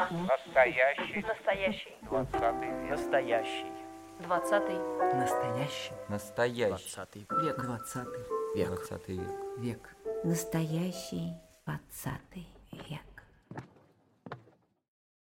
Настоящий. 0.00 1.20
Настоящий. 1.20 1.94
Двадцатый 2.02 2.68
век. 2.68 2.90
Настоящий. 2.90 3.66
Двадцатый. 4.20 4.78
Настоящий. 5.14 5.92
Настоящий. 6.08 6.70
Двадцатый 6.70 7.26
Век. 7.42 7.60
Двадцатый. 7.60 8.24
век. 8.54 8.68
Двадцатый 8.68 9.16
век. 9.18 9.30
Век. 9.58 9.96
Настоящий 10.24 11.34
двадцатый 11.66 12.48
век. 12.88 13.02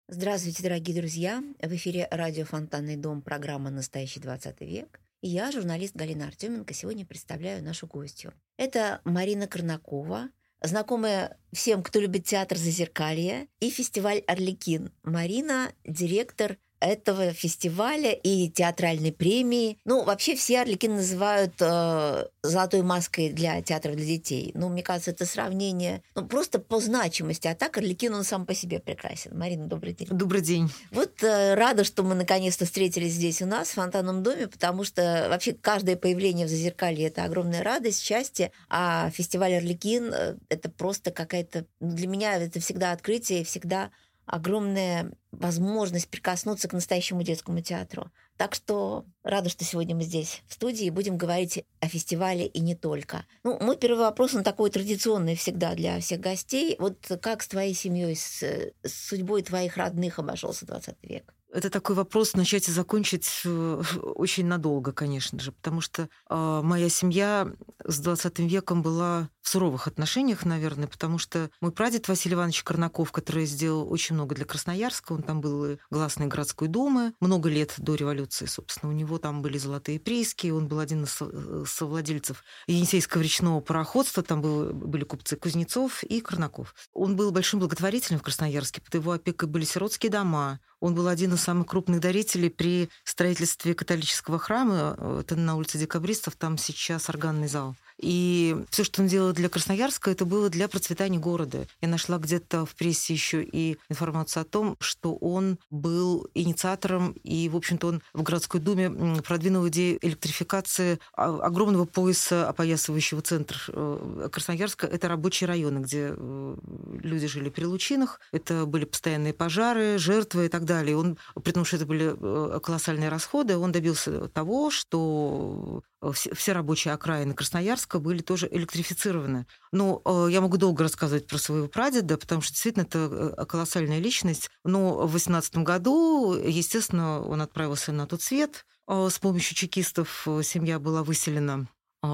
Здравствуйте, 0.10 0.64
дорогие 0.64 1.00
друзья! 1.00 1.42
В 1.62 1.74
эфире 1.76 2.10
радио 2.12 2.44
«Фонтанный 2.44 2.98
дом» 2.98 3.22
программа 3.22 3.70
«Настоящий 3.70 4.20
двадцатый 4.20 4.68
век». 4.68 5.00
И 5.22 5.30
я, 5.30 5.52
журналист 5.52 5.96
Галина 5.96 6.28
Артеменко, 6.28 6.74
сегодня 6.74 7.06
представляю 7.06 7.64
нашу 7.64 7.88
гостью. 7.88 8.34
Это 8.58 9.02
Марина 9.04 9.48
Корнакова, 9.48 10.30
знакомая 10.62 11.38
всем, 11.52 11.84
кто 11.84 12.00
любит 12.00 12.26
театр 12.26 12.58
«Зазеркалье» 12.58 13.48
и 13.60 13.70
фестиваль 13.70 14.20
«Орликин». 14.28 14.92
Марина– 15.04 15.72
директор 15.86 16.58
этого 16.80 17.34
фестиваля 17.34 18.12
и 18.12 18.50
театральной 18.50 19.12
премии. 19.12 19.78
Ну, 19.86 20.04
вообще 20.04 20.36
все 20.36 20.62
Орликин 20.62 20.96
называют 20.96 21.54
э, 21.60 22.28
золотой 22.44 22.82
маской 22.82 23.30
для 23.30 23.62
театра 23.62 23.94
для 23.94 24.06
детей. 24.06 24.52
Ну, 24.54 24.70
мне 24.70 24.84
кажется, 24.84 25.12
это 25.12 25.26
сравнение 25.26 26.04
ну, 26.16 26.26
просто 26.26 26.60
по 26.60 26.80
значимости. 26.80 27.48
А 27.48 27.56
так 27.56 27.78
Орликин, 27.78 28.14
он 28.14 28.24
сам 28.24 28.46
по 28.46 28.54
себе 28.54 28.80
прекрасен. 28.80 29.38
Марина, 29.38 29.66
добрый 29.66 29.94
день. 29.94 30.08
Добрый 30.10 30.42
день. 30.42 30.70
Вот 30.92 31.24
э, 31.24 31.56
рада, 31.56 31.84
что 31.84 32.04
мы 32.04 32.16
наконец-то 32.16 32.66
встретились 32.66 33.14
здесь 33.14 33.42
у 33.42 33.46
нас, 33.46 33.70
в 33.70 33.74
фонтанном 33.74 34.24
доме, 34.24 34.48
потому 34.48 34.84
что 34.84 35.28
вообще 35.30 35.54
каждое 35.54 35.96
появление 35.96 36.46
в 36.46 36.50
Зазеркалье– 36.50 37.08
это 37.08 37.24
огромная 37.24 37.64
радость, 37.64 38.04
счастье, 38.04 38.52
а 38.70 39.10
фестиваль 39.12 39.56
«Орликин» 39.56 40.14
э,– 40.14 40.36
это 40.50 40.70
просто 40.70 41.12
какая-то... 41.12 41.66
ну, 41.80 41.96
Для 41.96 42.08
меня 42.08 42.38
это 42.38 42.60
всегда 42.60 42.92
открытие, 42.92 43.44
всегда 43.44 43.92
огромная 44.28 45.12
возможность 45.32 46.10
прикоснуться 46.10 46.68
к 46.68 46.74
настоящему 46.74 47.24
детскому 47.24 47.62
театру. 47.62 48.12
Так 48.36 48.54
что 48.54 49.06
рада, 49.24 49.50
что 49.50 49.64
сегодня 49.64 49.96
мы 49.96 50.04
здесь 50.04 50.44
в 50.48 50.54
студии 50.54 50.86
и 50.86 50.92
будем 50.92 51.18
говорить 51.18 51.66
о 51.80 51.88
фестивале 51.88 52.46
и 52.46 52.60
не 52.60 52.76
только. 52.76 53.26
Ну, 53.44 53.58
мой 53.60 53.78
первый 53.78 54.02
вопрос, 54.02 54.36
он 54.36 54.44
такой 54.44 54.70
традиционный 54.70 55.36
всегда 55.36 55.74
для 55.74 56.00
всех 56.00 56.20
гостей. 56.20 56.76
Вот 56.78 56.98
как 57.22 57.42
с 57.42 57.48
твоей 57.48 57.74
семьей, 57.74 58.16
с, 58.16 58.44
с 58.44 58.74
судьбой 59.08 59.42
твоих 59.42 59.78
родных 59.78 60.20
обошелся 60.20 60.68
20 60.68 60.98
век? 61.04 61.34
Это 61.54 61.70
такой 61.70 61.96
вопрос 61.96 62.34
начать 62.34 62.68
и 62.68 62.72
закончить 62.72 63.42
э, 63.46 63.84
очень 64.16 64.46
надолго, 64.46 64.92
конечно 64.92 65.40
же, 65.40 65.52
потому 65.52 65.82
что 65.82 66.10
э, 66.30 66.62
моя 66.64 66.90
семья 66.90 67.50
с 67.86 68.00
20 68.00 68.40
веком 68.40 68.82
была 68.82 69.30
в 69.42 69.50
суровых 69.50 69.88
отношениях, 69.88 70.44
наверное, 70.44 70.88
потому 70.88 71.18
что 71.18 71.50
мой 71.62 71.72
прадед 71.72 72.10
Василий 72.10 72.36
Иванович 72.36 72.64
Корнаков, 72.64 73.14
который 73.14 73.46
сделал 73.46 73.90
очень 73.90 74.16
много 74.16 74.36
для 74.36 74.44
Красноярска, 74.44 75.14
он 75.14 75.24
там 75.24 75.40
был 75.40 75.66
и 75.66 75.78
гласной 75.90 76.28
городской 76.28 76.68
думы, 76.68 77.14
много 77.22 77.48
лет 77.48 77.74
до 77.78 77.96
революции, 77.96 78.46
собственно, 78.46 78.92
у 78.92 78.96
него 78.96 79.18
там 79.18 79.42
были 79.42 79.58
золотые 79.58 80.02
прииски, 80.02 80.48
он 80.50 80.68
был 80.68 80.80
один 80.80 81.06
из 81.06 81.18
э, 81.22 81.64
совладельцев 81.66 82.44
Енисейского 82.68 83.22
речного 83.22 83.62
пароходства, 83.62 84.22
там 84.22 84.42
был- 84.42 84.74
были 84.74 85.06
купцы 85.06 85.38
Кузнецов 85.38 86.04
и 86.04 86.20
Корнаков. 86.20 86.76
Он 86.94 87.16
был 87.16 87.32
большим 87.32 87.62
благотворителем 87.62 88.20
в 88.20 88.24
Красноярске, 88.24 88.82
под 88.82 88.96
его 88.96 89.14
опекой 89.14 89.48
были 89.48 89.64
сиротские 89.64 90.12
дома, 90.12 90.60
он 90.80 90.94
был 90.94 91.08
один 91.08 91.34
из 91.34 91.42
самых 91.42 91.68
крупных 91.68 92.00
дарителей 92.00 92.50
при 92.50 92.90
строительстве 93.04 93.74
католического 93.74 94.40
храма. 94.40 94.98
Это 95.22 95.36
на 95.36 95.56
улице 95.56 95.78
Декабристов, 95.78 96.36
там 96.36 96.58
сейчас 96.58 97.10
органный 97.10 97.48
зал. 97.48 97.76
И 98.00 98.56
все, 98.70 98.84
что 98.84 99.02
он 99.02 99.08
делал 99.08 99.34
для 99.34 99.50
Красноярска, 99.50 100.12
это 100.12 100.26
было 100.26 100.50
для 100.50 100.68
процветания 100.68 101.20
города. 101.20 101.68
Я 101.82 101.88
нашла 101.88 102.18
где-то 102.18 102.66
в 102.66 102.76
прессе 102.76 103.14
еще 103.14 103.44
и 103.44 103.78
информацию 103.90 104.42
о 104.42 104.46
том, 104.46 104.78
что 104.80 105.16
он 105.16 105.58
был 105.72 106.28
инициатором, 106.34 107.16
и, 107.24 107.50
в 107.50 107.56
общем-то, 107.56 107.88
он 107.88 108.02
в 108.14 108.22
городской 108.22 108.60
думе 108.60 109.22
продвинул 109.22 109.68
идею 109.70 109.98
электрификации 110.02 111.00
огромного 111.14 111.86
пояса, 111.86 112.48
опоясывающего 112.50 113.22
центр 113.22 113.66
э, 113.70 114.30
Красноярска. 114.32 114.86
Это 114.88 115.08
рабочие 115.08 115.48
районы, 115.48 115.80
где 115.80 116.14
э, 116.16 116.56
люди 117.02 117.28
жили 117.28 117.50
при 117.50 117.66
лучинах. 117.66 118.20
Это 118.32 118.66
были 118.66 118.86
постоянные 118.86 119.34
пожары, 119.34 119.98
жертвы 119.98 120.46
и 120.46 120.50
так 120.50 120.66
далее. 120.66 120.98
Он, 120.98 121.18
при 121.44 121.52
том, 121.52 121.66
что 121.66 121.78
это 121.78 121.86
были 121.86 122.16
э, 122.16 122.60
колоссальные 122.60 123.10
расходы, 123.10 123.58
он 123.58 123.72
добился 123.72 124.28
того, 124.28 124.70
что 124.70 125.82
все 126.14 126.52
рабочие 126.54 126.94
окраины 126.94 127.34
Красноярска 127.34 127.87
были 127.96 128.20
тоже 128.22 128.48
электрифицированы. 128.52 129.48
Ну, 129.72 130.02
я 130.28 130.42
могу 130.42 130.58
долго 130.58 130.84
рассказывать 130.84 131.28
про 131.28 131.38
своего 131.38 131.68
прадеда, 131.68 132.18
потому 132.18 132.42
что 132.42 132.52
действительно 132.54 132.84
это 132.84 133.34
э, 133.38 133.46
колоссальная 133.46 134.00
личность. 134.00 134.50
Но 134.64 135.08
в 135.08 135.12
18 135.14 135.58
году, 135.58 136.34
естественно, 136.36 137.22
он 137.22 137.42
отправился 137.42 137.92
на 137.92 138.06
тот 138.06 138.22
свет. 138.22 138.66
Э, 138.88 139.08
С 139.12 139.20
помощью 139.20 139.56
чекистов 139.56 140.28
семья 140.44 140.80
была 140.80 141.04
выселена 141.04 141.68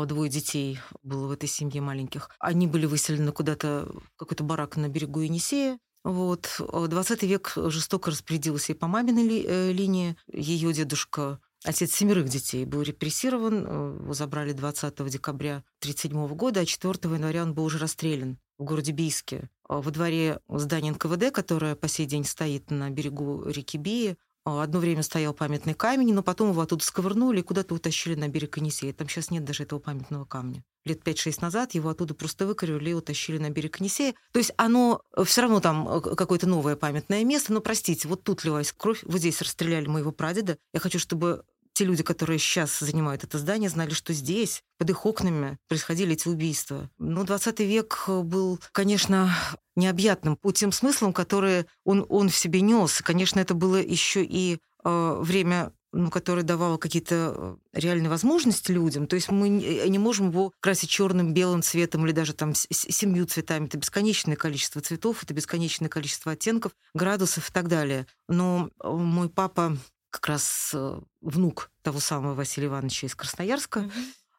Двое 0.07 0.29
детей 0.31 0.79
было 1.03 1.27
в 1.27 1.31
этой 1.31 1.47
семье 1.47 1.81
маленьких. 1.81 2.29
Они 2.39 2.67
были 2.67 2.85
выселены 2.85 3.31
куда-то 3.31 3.91
какой-то 4.15 4.43
барак 4.43 4.77
на 4.77 4.87
берегу 4.87 5.19
Енисея. 5.19 5.77
Вот. 6.03 6.59
20 6.59 7.23
век 7.23 7.53
жестоко 7.55 8.11
распорядился 8.11 8.71
и 8.71 8.75
по 8.75 8.87
маминой 8.87 9.23
ли- 9.23 9.45
э, 9.47 9.71
линии. 9.71 10.15
Ее 10.31 10.73
дедушка, 10.73 11.39
отец 11.63 11.91
семерых 11.93 12.29
детей, 12.29 12.65
был 12.65 12.81
репрессирован. 12.81 13.65
э, 13.65 13.97
Его 14.03 14.13
забрали 14.13 14.53
20 14.53 15.09
декабря 15.09 15.63
1937 15.81 16.35
года, 16.35 16.61
а 16.61 16.65
4 16.65 16.93
января 17.15 17.43
он 17.43 17.53
был 17.53 17.65
уже 17.65 17.77
расстрелян 17.77 18.37
в 18.57 18.63
городе 18.63 18.91
Бийске. 18.91 19.49
А 19.67 19.81
Во 19.81 19.91
дворе 19.91 20.39
здания 20.49 20.91
НКВД, 20.91 21.31
которое 21.31 21.75
по 21.75 21.87
сей 21.87 22.05
день 22.05 22.25
стоит 22.25 22.69
на 22.71 22.89
берегу 22.89 23.43
реки 23.47 23.77
Бии, 23.77 24.17
а, 24.45 24.63
Одно 24.63 24.79
время 24.79 25.03
стоял 25.03 25.33
памятный 25.33 25.73
камень, 25.73 26.13
но 26.13 26.21
потом 26.21 26.51
его 26.51 26.61
оттуда 26.61 26.83
сковырнули 26.83 27.39
и 27.39 27.43
куда-то 27.43 27.75
утащили 27.75 28.15
на 28.15 28.27
берег 28.27 28.57
Енисея. 28.57 28.91
Там 28.93 29.07
сейчас 29.07 29.31
нет 29.31 29.45
даже 29.45 29.63
этого 29.63 29.79
памятного 29.79 30.25
камня. 30.25 30.63
Лет 30.83 31.01
5-6 31.01 31.37
назад 31.41 31.75
его 31.75 31.89
оттуда 31.89 32.13
просто 32.13 32.45
выкорили 32.45 32.89
и 32.89 32.93
утащили 32.93 33.37
на 33.37 33.49
берег 33.49 33.79
Енисея. 33.79 34.15
То 34.33 34.39
есть 34.39 34.51
оно 34.57 35.01
все 35.23 35.43
равно 35.43 35.61
там 35.61 35.87
э, 35.87 36.01
какое-то 36.01 36.45
новое 36.45 36.75
памятное 36.75 37.23
место. 37.23 37.53
Но, 37.53 37.61
простите, 37.61 38.09
вот 38.09 38.23
тут 38.23 38.43
лилась 38.43 38.73
кровь, 38.73 39.01
вот 39.03 39.19
здесь 39.19 39.41
расстреляли 39.41 39.87
моего 39.87 40.11
прадеда. 40.11 40.57
Я 40.73 40.81
хочу, 40.81 40.99
чтобы 40.99 41.45
те 41.73 41.85
люди, 41.85 42.03
которые 42.03 42.39
сейчас 42.39 42.79
занимают 42.79 43.23
это 43.23 43.37
здание, 43.37 43.69
знали, 43.69 43.91
что 43.91 44.13
здесь, 44.13 44.63
под 44.77 44.89
их 44.89 45.05
окнами, 45.05 45.57
происходили 45.67 46.13
эти 46.13 46.27
убийства. 46.27 46.89
Ну, 46.99 47.23
20 47.23 47.59
век 47.61 48.05
был, 48.07 48.59
конечно, 48.71 49.35
необъятным 49.75 50.37
по 50.37 50.51
тем 50.51 50.71
смыслам, 50.71 51.13
которые 51.13 51.65
он, 51.83 52.05
он 52.09 52.29
в 52.29 52.35
себе 52.35 52.61
нес. 52.61 53.01
Конечно, 53.01 53.39
это 53.39 53.53
было 53.53 53.77
еще 53.77 54.23
и 54.23 54.59
э, 54.83 55.17
время 55.19 55.73
ну, 55.93 56.09
которое 56.09 56.41
давало 56.41 56.77
какие-то 56.77 57.59
э, 57.73 57.79
реальные 57.79 58.09
возможности 58.09 58.71
людям. 58.71 59.05
То 59.05 59.15
есть 59.15 59.29
мы 59.29 59.47
не 59.47 59.99
можем 59.99 60.31
его 60.31 60.51
красить 60.59 60.89
черным, 60.89 61.33
белым 61.33 61.61
цветом 61.61 62.05
или 62.05 62.11
даже 62.11 62.33
там 62.33 62.55
семью 62.55 63.27
цветами. 63.27 63.67
Это 63.67 63.77
бесконечное 63.77 64.35
количество 64.35 64.81
цветов, 64.81 65.23
это 65.23 65.35
бесконечное 65.35 65.89
количество 65.89 66.31
оттенков, 66.31 66.71
градусов 66.95 67.49
и 67.49 67.53
так 67.53 67.67
далее. 67.67 68.07
Но 68.27 68.71
э, 68.83 68.89
мой 68.89 69.29
папа 69.29 69.77
как 70.13 70.27
раз 70.27 70.71
э, 70.75 70.99
внук 71.21 71.71
того 71.81 71.99
самого 71.99 72.35
Василия 72.35 72.67
Ивановича 72.67 73.07
из 73.07 73.15
Красноярска, 73.15 73.89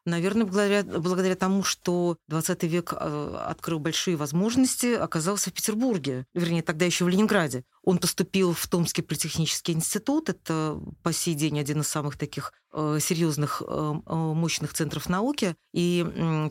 Наверное, 0.05 0.45
благодаря, 0.45 0.83
благодаря 0.83 1.35
тому, 1.35 1.63
что 1.63 2.17
20 2.27 2.63
век 2.65 2.93
э, 2.93 3.37
открыл 3.47 3.79
большие 3.79 4.15
возможности, 4.15 4.93
оказался 4.93 5.49
в 5.49 5.53
Петербурге, 5.53 6.27
вернее, 6.35 6.61
тогда 6.61 6.85
еще 6.85 7.05
в 7.05 7.09
Ленинграде. 7.09 7.63
Он 7.81 7.97
поступил 7.97 8.53
в 8.53 8.67
Томский 8.67 9.01
политехнический 9.01 9.73
институт. 9.73 10.29
Это 10.29 10.79
по 11.01 11.11
сей 11.11 11.33
день 11.33 11.59
один 11.59 11.81
из 11.81 11.87
самых 11.87 12.19
таких 12.19 12.53
э, 12.71 12.99
серьезных, 13.01 13.63
э, 13.65 13.93
мощных 14.05 14.73
центров 14.73 15.09
науки. 15.09 15.55
И 15.73 16.05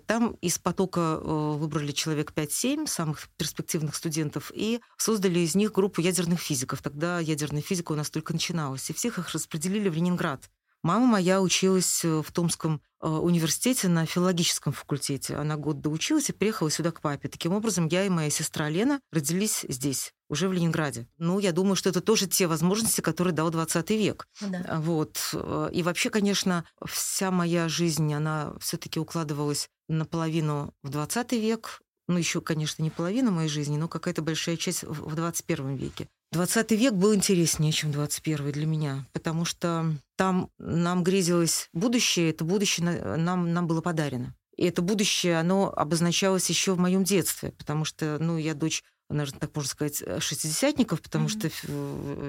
там 0.06 0.32
из 0.40 0.58
потока 0.58 1.20
выбрали 1.20 1.92
человек 1.92 2.32
5-7 2.34 2.88
самых 2.88 3.28
перспективных 3.36 3.94
студентов 3.94 4.50
и 4.52 4.80
создали 4.96 5.38
из 5.38 5.54
них 5.54 5.70
группу 5.70 6.00
ядерных 6.00 6.40
физиков. 6.40 6.82
Тогда 6.82 7.20
ядерная 7.20 7.62
физика 7.62 7.92
у 7.92 7.96
нас 7.96 8.10
только 8.10 8.32
начиналась. 8.32 8.90
И 8.90 8.92
всех 8.92 9.18
их 9.18 9.30
распределили 9.30 9.88
в 9.88 9.94
Ленинград. 9.94 10.50
Мама 10.84 11.06
моя 11.06 11.40
училась 11.40 12.04
э, 12.04 12.20
в 12.22 12.30
Томском 12.30 12.82
э, 13.00 13.08
университете 13.08 13.88
на 13.88 14.04
филологическом 14.04 14.74
факультете. 14.74 15.34
Она 15.34 15.56
год 15.56 15.80
доучилась 15.80 16.28
и 16.28 16.34
приехала 16.34 16.70
сюда 16.70 16.90
к 16.92 17.00
папе. 17.00 17.30
Таким 17.30 17.54
образом, 17.54 17.86
я 17.86 18.04
и 18.04 18.10
моя 18.10 18.28
сестра 18.28 18.68
Лена 18.68 19.00
родились 19.10 19.64
здесь, 19.66 20.12
уже 20.28 20.46
в 20.46 20.52
Ленинграде. 20.52 21.08
Ну, 21.16 21.38
я 21.38 21.52
думаю, 21.52 21.74
что 21.74 21.88
это 21.88 22.02
тоже 22.02 22.26
те 22.26 22.46
возможности, 22.46 23.00
которые 23.00 23.32
дал 23.32 23.48
20 23.48 23.90
век. 23.92 24.28
Да. 24.42 24.62
А, 24.68 24.78
Вот. 24.78 25.18
э, 25.32 25.70
И 25.72 25.82
вообще, 25.82 26.10
конечно, 26.10 26.66
вся 26.86 27.30
моя 27.30 27.66
жизнь, 27.70 28.12
она 28.12 28.52
все 28.60 28.76
таки 28.76 29.00
укладывалась 29.00 29.70
наполовину 29.88 30.74
в 30.82 30.90
20 30.90 31.32
век, 31.32 31.80
ну, 32.08 32.18
еще, 32.18 32.42
конечно, 32.42 32.82
не 32.82 32.90
половина 32.90 33.30
моей 33.30 33.48
жизни, 33.48 33.78
но 33.78 33.88
какая-то 33.88 34.20
большая 34.20 34.58
часть 34.58 34.82
в 34.82 35.14
21 35.14 35.76
веке. 35.76 36.10
20 36.34 36.72
век 36.72 36.92
был 36.94 37.14
интереснее, 37.14 37.72
чем 37.72 37.92
21 37.92 38.52
для 38.52 38.66
меня, 38.66 39.06
потому 39.12 39.44
что 39.44 39.94
там 40.16 40.50
нам 40.58 41.04
грезилось 41.04 41.68
будущее, 41.72 42.30
это 42.30 42.44
будущее 42.44 42.84
на- 42.84 43.16
нам, 43.16 43.52
нам 43.52 43.66
было 43.66 43.80
подарено. 43.80 44.34
И 44.56 44.64
это 44.66 44.82
будущее, 44.82 45.38
оно 45.38 45.72
обозначалось 45.74 46.48
еще 46.50 46.74
в 46.74 46.78
моем 46.78 47.04
детстве, 47.04 47.52
потому 47.52 47.84
что, 47.84 48.18
ну, 48.20 48.36
я 48.36 48.54
дочь 48.54 48.82
наверное, 49.10 49.38
так 49.38 49.54
можно 49.54 49.68
сказать, 49.70 50.02
шестидесятников, 50.22 51.02
потому 51.02 51.28
Мгм. 51.28 51.30
что 51.30 51.48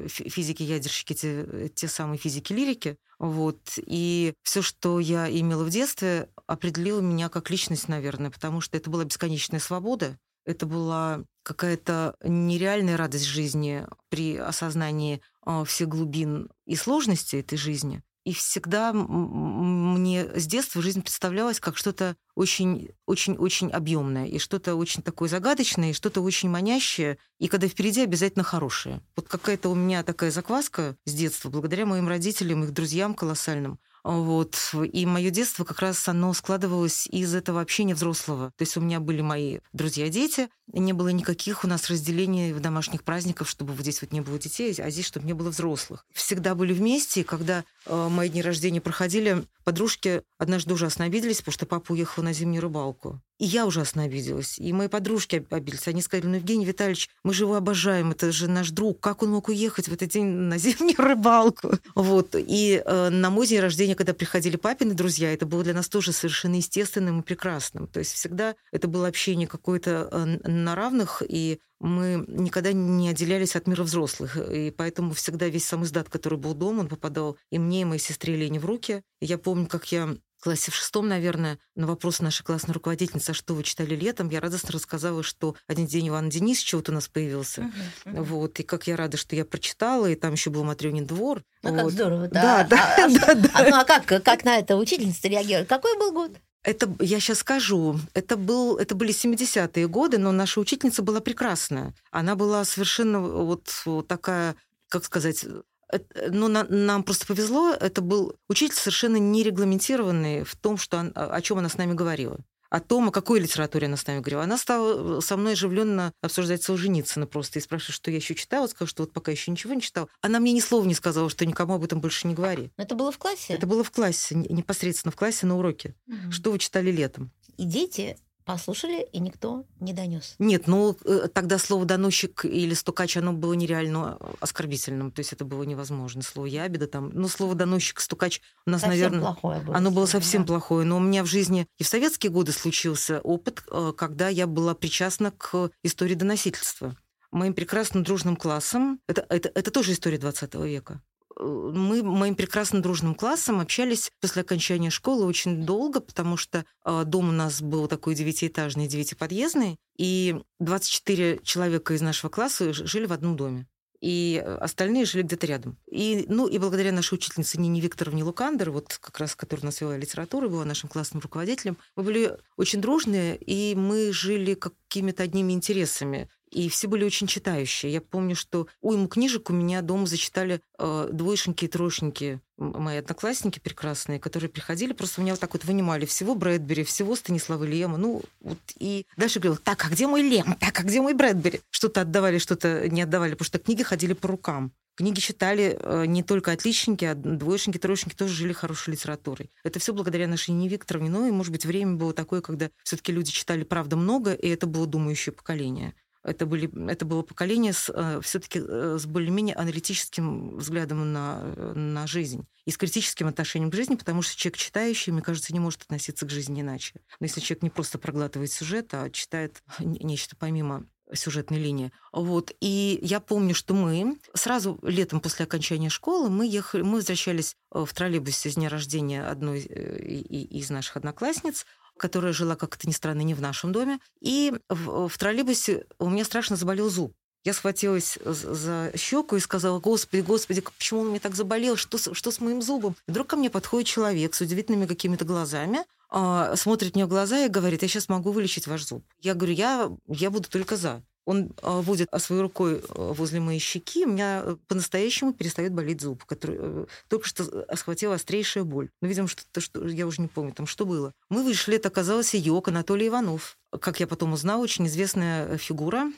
фи- 0.10 0.30
физики-ядерщики 0.30 1.14
те, 1.14 1.70
те 1.74 1.88
самые 1.88 2.20
физики-лирики. 2.20 2.98
Вот. 3.18 3.58
И 3.78 4.34
все, 4.44 4.62
что 4.62 5.00
я 5.00 5.28
имела 5.30 5.64
в 5.64 5.70
детстве, 5.70 6.30
определило 6.48 7.00
меня 7.00 7.30
как 7.30 7.50
личность, 7.50 7.88
наверное, 7.88 8.30
потому 8.30 8.60
что 8.60 8.76
это 8.78 8.90
была 8.90 9.06
бесконечная 9.06 9.62
свобода, 9.62 10.18
это 10.46 10.66
была 10.66 11.24
какая-то 11.44 12.16
нереальная 12.24 12.98
радость 12.98 13.26
жизни 13.26 13.86
при 14.10 14.38
осознании 14.38 15.22
а, 15.42 15.64
всех 15.64 15.90
глубин 15.90 16.50
и 16.66 16.76
сложностей 16.76 17.40
этой 17.40 17.58
жизни. 17.58 18.02
И 18.26 18.34
всегда 18.34 18.92
мне 18.92 20.26
с 20.36 20.48
детства 20.48 20.82
жизнь 20.82 21.04
представлялась 21.04 21.60
как 21.60 21.78
что-то 21.78 22.16
очень, 22.34 22.90
очень, 23.06 23.36
очень 23.36 23.70
объемное, 23.70 24.26
и 24.26 24.40
что-то 24.40 24.74
очень 24.74 25.04
такое 25.04 25.30
загадочное, 25.30 25.92
и 25.92 25.94
что-то 25.94 26.22
очень 26.22 26.50
манящее, 26.50 27.20
и 27.38 27.48
когда 27.48 27.68
впереди 27.68 28.02
обязательно 28.02 28.44
хорошее. 28.44 29.04
Вот 29.16 29.28
какая-то 29.28 29.70
у 29.70 29.76
меня 29.76 30.02
такая 30.02 30.32
закваска 30.32 30.98
с 31.06 31.14
детства, 31.14 31.52
благодаря 31.52 31.86
моим 31.86 32.08
родителям, 32.08 32.64
их 32.64 32.72
друзьям 32.72 33.14
колоссальным. 33.14 33.80
Вот. 34.06 34.56
И 34.94 35.08
мое 35.08 35.32
детство 35.32 35.64
как 35.64 35.80
раз 35.80 36.08
оно 36.08 36.32
складывалось 36.34 37.08
из 37.08 37.34
этого 37.34 37.60
общения 37.60 37.96
взрослого. 37.96 38.52
То 38.56 38.62
есть 38.62 38.78
у 38.78 38.82
меня 38.82 39.00
были 39.00 39.22
мои 39.22 39.60
друзья-дети, 39.74 40.50
не 40.72 40.94
было 40.94 41.10
никаких 41.10 41.64
у 41.64 41.68
нас 41.68 41.90
разделений 41.90 42.54
в 42.54 42.60
домашних 42.60 43.04
праздниках, 43.04 43.48
чтобы 43.48 43.74
вот 43.74 43.82
здесь 43.82 44.02
вот 44.02 44.12
не 44.12 44.22
было 44.22 44.40
детей, 44.40 44.74
а 44.80 44.90
здесь, 44.90 45.06
чтобы 45.06 45.26
не 45.26 45.34
было 45.34 45.50
взрослых. 45.50 46.06
Всегда 46.14 46.56
были 46.56 46.74
вместе, 46.74 47.22
и 47.22 47.24
когда 47.24 47.64
э, 47.86 48.08
мои 48.10 48.30
дни 48.30 48.42
рождения 48.42 48.82
проходили, 48.82 49.46
подружки 49.64 50.24
однажды 50.38 50.74
ужасно 50.74 51.06
обиделись, 51.06 51.38
потому 51.38 51.54
что 51.54 51.66
папа 51.66 51.92
уехал 51.92 52.24
на 52.24 52.34
зимнюю 52.34 52.62
рыбалку. 52.62 53.22
И 53.38 53.46
я 53.46 53.66
ужасно 53.66 54.04
обиделась. 54.04 54.58
И 54.60 54.72
мои 54.72 54.88
подружки 54.88 55.38
об- 55.38 55.54
обиделись. 55.54 55.88
Они 55.88 56.02
сказали, 56.02 56.28
ну, 56.28 56.36
Евгений 56.36 56.66
Витальевич, 56.66 57.10
мы 57.24 57.34
же 57.34 57.44
его 57.44 57.56
обожаем, 57.56 58.12
это 58.12 58.32
же 58.32 58.48
наш 58.48 58.70
друг. 58.70 59.02
Как 59.02 59.24
он 59.24 59.32
мог 59.32 59.50
уехать 59.50 59.90
в 59.90 59.94
этот 59.94 60.10
день 60.10 60.26
на 60.26 60.58
зимнюю 60.58 60.98
рыбалку? 60.98 61.74
Вот. 61.96 62.36
И 62.36 62.82
э, 62.84 63.10
на 63.10 63.30
мой 63.30 63.46
день 63.46 63.60
рождения, 63.60 63.96
когда 63.96 64.14
приходили 64.14 64.56
папины 64.56 64.94
друзья, 64.94 65.34
это 65.34 65.46
было 65.46 65.64
для 65.64 65.74
нас 65.74 65.90
тоже 65.90 66.14
совершенно 66.14 66.56
естественным 66.56 67.20
и 67.20 67.24
прекрасным. 67.24 67.88
То 67.88 68.00
есть 68.00 68.14
всегда 68.14 68.56
это 68.72 68.88
было 68.88 69.08
общение 69.08 69.48
какое-то 69.48 70.08
э, 70.12 70.38
на 70.64 70.76
равных, 70.76 71.22
и 71.28 71.60
мы 71.80 72.24
никогда 72.28 72.72
не 72.74 73.10
отделялись 73.10 73.56
от 73.56 73.68
мира 73.68 73.84
взрослых. 73.84 74.38
И 74.38 74.72
поэтому 74.72 75.14
всегда 75.14 75.48
весь 75.48 75.66
сам 75.66 75.84
издат, 75.84 76.10
который 76.10 76.40
был 76.40 76.54
дома, 76.54 76.82
он 76.82 76.88
попадал 76.88 77.38
и 77.52 77.60
мне, 77.60 77.82
и 77.82 77.86
моей 77.86 78.00
сестре 78.02 78.36
Лене 78.36 78.60
в 78.60 78.66
руки. 78.66 79.02
И 79.22 79.26
я 79.26 79.38
помню, 79.38 79.68
как 79.68 79.92
я 79.92 80.08
в 80.38 80.44
классе 80.46 80.70
в 80.72 80.76
шестом, 80.76 81.08
наверное, 81.08 81.58
на 81.76 81.88
вопрос 81.88 82.20
нашей 82.20 82.44
классной 82.44 82.74
руководительницы, 82.74 83.32
а 83.32 83.34
что 83.34 83.56
вы 83.56 83.64
читали 83.64 83.96
летом, 83.96 84.30
я 84.30 84.40
радостно 84.40 84.72
рассказала, 84.74 85.24
что 85.24 85.56
один 85.68 85.88
день 85.88 86.10
Иван 86.10 86.30
Денисович 86.30 86.74
вот 86.76 86.90
у 86.90 86.92
нас 86.92 87.08
появился. 87.08 87.62
Мгм, 87.62 87.74
мгм. 88.06 88.24
Вот, 88.24 88.60
и 88.60 88.64
как 88.64 88.86
я 88.86 88.96
рада, 88.96 89.18
что 89.18 89.36
я 89.36 89.44
прочитала, 89.44 90.06
и 90.06 90.14
там 90.16 90.34
еще 90.34 90.52
был 90.52 90.64
Матрёнин 90.64 91.06
двор. 91.08 91.42
Ну, 91.64 91.74
как 91.74 91.84
Вот. 91.86 91.94
здорово, 91.94 92.28
Да, 92.28 92.64
да. 92.64 92.68
да, 92.70 92.96
А- 92.98 93.06
а 93.06 93.10
да, 93.10 93.20
что- 93.20 93.36
да. 93.36 93.50
а 93.54 93.64
ну, 93.70 93.76
а 93.78 93.84
как, 93.86 94.06
как 94.24 94.44
на 94.46 94.58
это 94.60 94.76
учительница 94.78 95.28
реагировала? 95.28 95.66
Какой 95.66 95.98
был 95.98 96.12
год? 96.12 96.32
Это, 96.66 96.92
я 97.00 97.20
сейчас 97.20 97.40
скажу, 97.40 98.00
это, 98.16 98.38
был, 98.38 98.78
это 98.78 98.96
были 98.96 99.14
70-е 99.14 99.88
годы, 99.88 100.18
но 100.18 100.32
наша 100.32 100.60
учительница 100.60 101.04
была 101.04 101.20
прекрасная. 101.22 101.94
Она 102.10 102.36
была 102.36 102.66
совершенно 102.66 103.20
вот, 103.22 103.70
вот 103.86 104.08
такая, 104.08 104.56
как 104.90 105.06
сказать, 105.06 105.46
э, 105.46 106.00
ну, 106.30 106.48
на- 106.48 106.64
нам 106.68 107.04
просто 107.04 107.28
повезло, 107.28 107.72
это 107.72 108.02
был 108.02 108.36
учитель 108.50 108.76
совершенно 108.76 109.18
нерегламентированный 109.18 110.44
в 110.44 110.56
том, 110.56 110.78
что, 110.78 110.98
он- 110.98 111.12
о 111.16 111.40
чем 111.42 111.60
она 111.60 111.70
с 111.70 111.78
нами 111.78 111.94
говорила. 111.94 112.40
О 112.76 112.82
том, 112.82 113.08
о 113.08 113.12
какой 113.12 113.40
литературе 113.40 113.88
она 113.88 113.96
с 113.96 114.06
нами 114.06 114.20
говорила. 114.20 114.44
Она 114.44 114.58
стала 114.58 115.22
со 115.22 115.38
мной 115.38 115.54
оживленно 115.54 116.12
обсуждать 116.22 116.62
Солженицына 116.62 117.26
просто 117.26 117.60
и 117.60 117.62
спрашивать, 117.62 117.96
что 117.96 118.12
я 118.12 118.18
еще 118.18 118.36
читала. 118.36 118.68
Сказала, 118.68 118.90
что 118.90 119.04
вот 119.04 119.14
пока 119.14 119.32
еще 119.32 119.50
ничего 119.50 119.74
не 119.74 119.80
читала. 119.82 120.10
Она 120.22 120.42
мне 120.42 120.52
ни 120.52 120.60
слова 120.60 120.86
не 120.86 120.94
сказала, 120.94 121.30
что 121.30 121.46
никому 121.46 121.76
об 121.76 121.86
этом 121.86 122.02
больше 122.02 122.28
не 122.28 122.34
говори. 122.34 122.72
Ну, 122.76 122.84
Это 122.84 122.96
было 122.96 123.14
в 123.14 123.18
классе? 123.18 123.54
Это 123.54 123.66
было 123.66 123.82
в 123.86 123.92
классе, 123.92 124.36
не- 124.36 124.50
непосредственно 124.50 125.14
в 125.14 125.16
классе 125.16 125.46
на 125.46 125.58
уроке. 125.58 125.96
Мгм. 126.06 126.34
Что 126.34 126.52
вы 126.52 126.60
читали 126.60 126.92
летом? 126.92 127.32
И 127.56 127.64
дети 127.64 128.18
послушали, 128.46 129.08
и 129.12 129.20
никто 129.20 129.66
не 129.80 129.92
донес. 129.94 130.36
Нет, 130.40 130.68
ну 130.68 130.96
э, 131.04 131.28
тогда 131.34 131.58
слово 131.58 131.86
доносчик 131.86 132.46
или 132.46 132.74
стукач, 132.74 133.18
оно 133.18 133.34
было 133.34 133.54
нереально 133.54 134.18
оскорбительным, 134.40 135.12
то 135.12 135.20
есть 135.20 135.34
это 135.34 135.44
было 135.44 135.64
невозможно. 135.64 136.22
Слово 136.22 136.46
ябеда 136.46 136.88
там, 136.88 137.10
ну 137.14 137.28
слово 137.28 137.56
доносчик, 137.56 138.00
стукач 138.00 138.42
у 138.66 138.70
нас, 138.70 138.82
Совсем 138.82 138.98
наверное, 138.98 139.22
плохое 139.22 139.60
было. 139.62 139.76
оно 139.76 139.92
было 139.92 140.06
совсем 140.06 140.44
да. 140.44 140.48
плохое. 140.48 140.86
Но 140.86 140.98
у 140.98 141.00
меня 141.00 141.24
в 141.24 141.28
жизни 141.28 141.68
и 141.78 141.84
в 141.84 141.88
советские 141.88 142.32
годы 142.32 142.52
случился 142.52 143.20
опыт, 143.22 143.64
э, 143.70 143.94
когда 143.98 144.30
я 144.30 144.48
была 144.48 144.76
причастна 144.76 145.32
к 145.32 145.72
истории 145.84 146.16
доносительства. 146.16 146.96
Моим 147.32 147.54
прекрасным 147.54 148.04
дружным 148.04 148.36
классом, 148.36 149.02
это, 149.08 149.26
это, 149.30 149.52
это 149.54 149.72
тоже 149.72 149.92
история 149.92 150.18
20 150.18 150.54
века, 150.56 150.94
э, 150.94 151.15
мы 151.40 152.04
моим 152.04 152.36
прекрасным 152.36 152.82
дружным 152.82 153.16
классом 153.16 153.60
общались 153.60 154.12
после 154.22 154.42
окончания 154.42 154.90
школы 154.90 155.26
очень 155.26 155.66
долго, 155.66 156.00
потому 156.00 156.38
что 156.38 156.66
э, 156.86 157.04
дом 157.06 157.30
у 157.30 157.32
нас 157.32 157.62
был 157.62 157.88
такой 157.88 158.16
девятиэтажный, 158.16 158.88
девятиподъездный, 158.88 159.78
и 159.98 160.36
24 160.60 161.40
человека 161.44 161.94
из 161.94 162.02
нашего 162.02 162.30
класса 162.30 162.74
жили 162.74 163.06
в 163.06 163.14
одном 163.14 163.36
доме. 163.36 163.68
И 164.02 164.42
э, 164.44 164.56
остальные 164.58 165.06
жили 165.06 165.24
где-то 165.24 165.48
рядом. 165.48 165.78
И, 165.90 166.26
ну, 166.28 166.48
и 166.48 166.58
благодаря 166.58 166.92
нашей 166.92 167.16
учительнице 167.16 167.60
Нине 167.60 167.80
Викторовне 167.82 168.24
Лукандер, 168.24 168.72
вот 168.72 168.98
как 169.02 169.20
раз, 169.20 169.36
которая 169.36 169.66
нас 169.66 169.82
вела 169.82 169.98
литературу, 169.98 170.50
была 170.50 170.66
нашим 170.66 170.90
классным 170.90 171.22
руководителем, 171.22 171.78
мы 171.96 172.04
были 172.04 172.38
очень 172.58 172.82
дружные, 172.82 173.38
и 173.38 173.74
мы 173.76 174.12
жили 174.12 174.54
какими-то 174.54 175.24
одними 175.24 175.54
интересами. 175.54 176.30
И 176.56 176.70
все 176.70 176.88
были 176.88 177.04
очень 177.04 177.28
читающие. 177.28 177.92
Я 177.92 178.00
помню, 178.00 178.34
что 178.34 178.68
уйму 178.80 179.10
книжек 179.10 179.50
у 179.50 179.54
меня 179.54 179.82
дома 179.82 180.06
зачитали 180.06 180.62
э, 180.80 181.10
двоечники 181.12 181.66
и 181.66 181.68
троечники, 181.68 182.40
мои 182.56 182.96
одноклассники 182.96 183.60
прекрасные, 183.60 184.22
которые 184.22 184.50
приходили, 184.50 184.94
просто 184.94 185.20
у 185.20 185.24
меня 185.26 185.34
вот 185.34 185.42
так 185.42 185.52
вот 185.52 185.66
вынимали 185.66 186.06
всего 186.06 186.34
Брэдбери, 186.34 186.86
всего 186.86 187.18
Станислава 187.18 187.66
Лема, 187.66 187.98
ну, 187.98 188.22
вот, 188.40 188.58
и 188.80 189.06
дальше 189.18 189.42
говорила, 189.42 189.62
так, 189.62 189.84
а 189.84 189.90
где 189.90 190.08
мой 190.08 190.22
Лем? 190.22 190.56
Так, 190.62 190.80
а 190.80 190.84
где 190.84 191.02
мой 191.02 191.14
Брэдбери? 191.14 191.60
Что-то 191.72 192.00
отдавали, 192.00 192.38
что-то 192.38 192.88
не 192.88 193.02
отдавали, 193.02 193.32
потому 193.32 193.48
что 193.48 193.60
книги 193.60 193.84
ходили 193.84 194.14
по 194.14 194.30
рукам. 194.30 194.72
Книги 194.96 195.20
читали 195.20 195.78
э, 195.78 196.06
не 196.06 196.24
только 196.24 196.54
отличники, 196.54 197.04
а 197.04 197.16
двоечники, 197.16 197.78
троечники 197.78 198.16
тоже 198.16 198.34
жили 198.34 198.54
хорошей 198.54 198.92
литературой. 198.92 199.52
Это 199.66 199.80
все 199.80 199.94
благодаря 199.94 200.26
нашей 200.26 200.52
Нине 200.52 200.70
Викторовне. 200.70 201.10
Ну 201.10 201.28
и, 201.28 201.32
может 201.32 201.52
быть, 201.52 201.66
время 201.66 201.98
было 201.98 202.14
такое, 202.14 202.40
когда 202.40 202.70
все 202.86 202.96
таки 202.96 203.12
люди 203.12 203.30
читали, 203.30 203.66
правда, 203.66 203.98
много, 203.98 204.32
и 204.32 204.48
это 204.48 204.68
было 204.68 204.88
думающее 204.88 205.34
поколение. 205.34 205.94
Это, 206.26 206.46
были, 206.46 206.70
это 206.90 207.06
было 207.06 207.22
поколение 207.22 207.72
с, 207.72 208.22
все-таки 208.22 208.60
с 208.60 209.06
более-менее 209.06 209.56
аналитическим 209.56 210.58
взглядом 210.58 211.14
на, 211.14 211.40
э, 211.44 211.74
на 211.76 212.08
жизнь 212.08 212.48
и 212.66 212.72
с 212.72 212.78
критическим 212.78 213.28
отношением 213.28 213.70
к 213.70 213.76
жизни, 213.76 213.96
потому 213.96 214.24
что 214.24 214.36
человек 214.36 214.58
читающий, 214.58 215.12
мне 215.12 215.22
кажется, 215.22 215.54
не 215.54 215.60
может 215.60 215.84
относиться 215.84 216.26
к 216.26 216.32
жизни 216.32 216.62
иначе. 216.62 216.96
Но 217.20 217.26
если 217.26 217.42
человек 217.42 217.64
не 217.64 217.70
просто 217.70 218.00
проглатывает 218.00 218.52
сюжет, 218.52 218.94
а 218.94 219.10
читает 219.12 219.62
нечто 219.80 220.36
помимо 220.36 220.88
сюжетной 221.14 221.60
линии. 221.60 221.92
Вот. 222.12 222.52
И 222.60 223.00
я 223.04 223.20
помню, 223.20 223.54
что 223.54 223.74
мы 223.74 224.18
сразу 224.34 224.80
летом 224.82 225.20
после 225.20 225.46
окончания 225.46 225.90
школы 225.90 226.30
мы 226.30 226.48
ехали, 226.48 226.82
мы 226.82 226.96
возвращались 226.96 227.56
э, 227.72 227.86
в 227.86 227.94
троллейбусе 227.94 228.50
с 228.50 228.56
дня 228.56 228.70
рождения 228.70 229.24
одной 229.24 229.62
э, 229.62 230.04
из 230.04 230.70
наших 230.72 230.98
одноклассниц, 230.98 231.66
которая 231.98 232.34
жила, 232.34 232.56
как 232.56 232.76
это 232.76 232.88
ни 232.88 232.94
странно, 232.94 233.22
не 233.22 233.34
в 233.34 233.42
нашем 233.42 233.72
доме. 233.72 234.00
И 234.22 234.54
в, 234.70 235.08
в 235.08 235.18
троллейбусе 235.18 235.86
у 236.00 236.10
меня 236.10 236.26
страшно 236.26 236.56
заболел 236.56 236.90
зуб. 236.90 237.14
Я 237.44 237.54
схватилась 237.54 238.18
за 238.26 238.92
щеку 238.96 239.36
и 239.36 239.40
сказала, 239.40 239.80
господи, 239.80 240.22
господи, 240.22 240.62
почему 240.62 241.02
он 241.02 241.10
мне 241.10 241.20
так 241.20 241.36
заболел, 241.36 241.76
что, 241.76 242.00
что 242.14 242.32
с 242.32 242.40
моим 242.40 242.62
зубом? 242.64 242.96
Вдруг 243.08 243.28
ко 243.28 243.36
мне 243.36 243.52
подходит 243.52 243.88
человек 243.88 244.34
с 244.34 244.42
удивительными 244.42 244.88
какими-то 244.88 245.26
глазами, 245.26 245.80
а, 246.10 246.56
смотрит 246.56 246.96
мне 246.96 247.06
в 247.06 247.10
глаза 247.10 247.46
и 247.46 247.50
говорит, 247.50 247.84
я 247.84 247.88
сейчас 247.88 248.10
могу 248.10 248.32
вылечить 248.32 248.66
ваш 248.66 248.86
зуб. 248.86 249.06
Я 249.22 249.36
говорю, 249.36 249.54
я, 249.54 249.92
я 250.08 250.32
буду 250.32 250.50
только 250.50 250.76
за. 250.76 251.04
Он 251.26 251.52
а, 251.62 251.82
водит 251.82 252.08
а, 252.12 252.20
своей 252.20 252.42
рукой 252.42 252.82
а, 252.90 253.14
возле 253.14 253.40
моей 253.40 253.60
щеки, 253.60 254.06
у 254.06 254.10
меня 254.10 254.42
э, 254.44 254.56
по-настоящему 254.68 255.34
перестает 255.34 255.74
болеть 255.74 256.02
зуб, 256.02 256.24
который 256.26 256.58
э, 256.60 256.86
только 257.08 257.28
что 257.28 257.44
э, 257.44 257.76
схватила 257.76 258.16
острейшая 258.16 258.64
боль. 258.64 258.90
Ну, 259.02 259.08
видимо, 259.08 259.28
что-то, 259.28 259.60
что 259.60 259.88
я 259.88 260.06
уже 260.06 260.22
не 260.22 260.28
помню, 260.28 260.54
там 260.54 260.68
что 260.68 260.86
было. 260.86 261.14
Мы 261.30 261.44
вышли, 261.44 261.76
это 261.76 261.90
оказался 261.90 262.38
Йок 262.38 262.68
Анатолий 262.68 263.08
Иванов. 263.08 263.58
Как 263.82 264.00
я 264.00 264.08
потом 264.08 264.34
узнала, 264.34 264.62
очень 264.62 264.88
известная 264.88 265.58
фигура. 265.58 266.12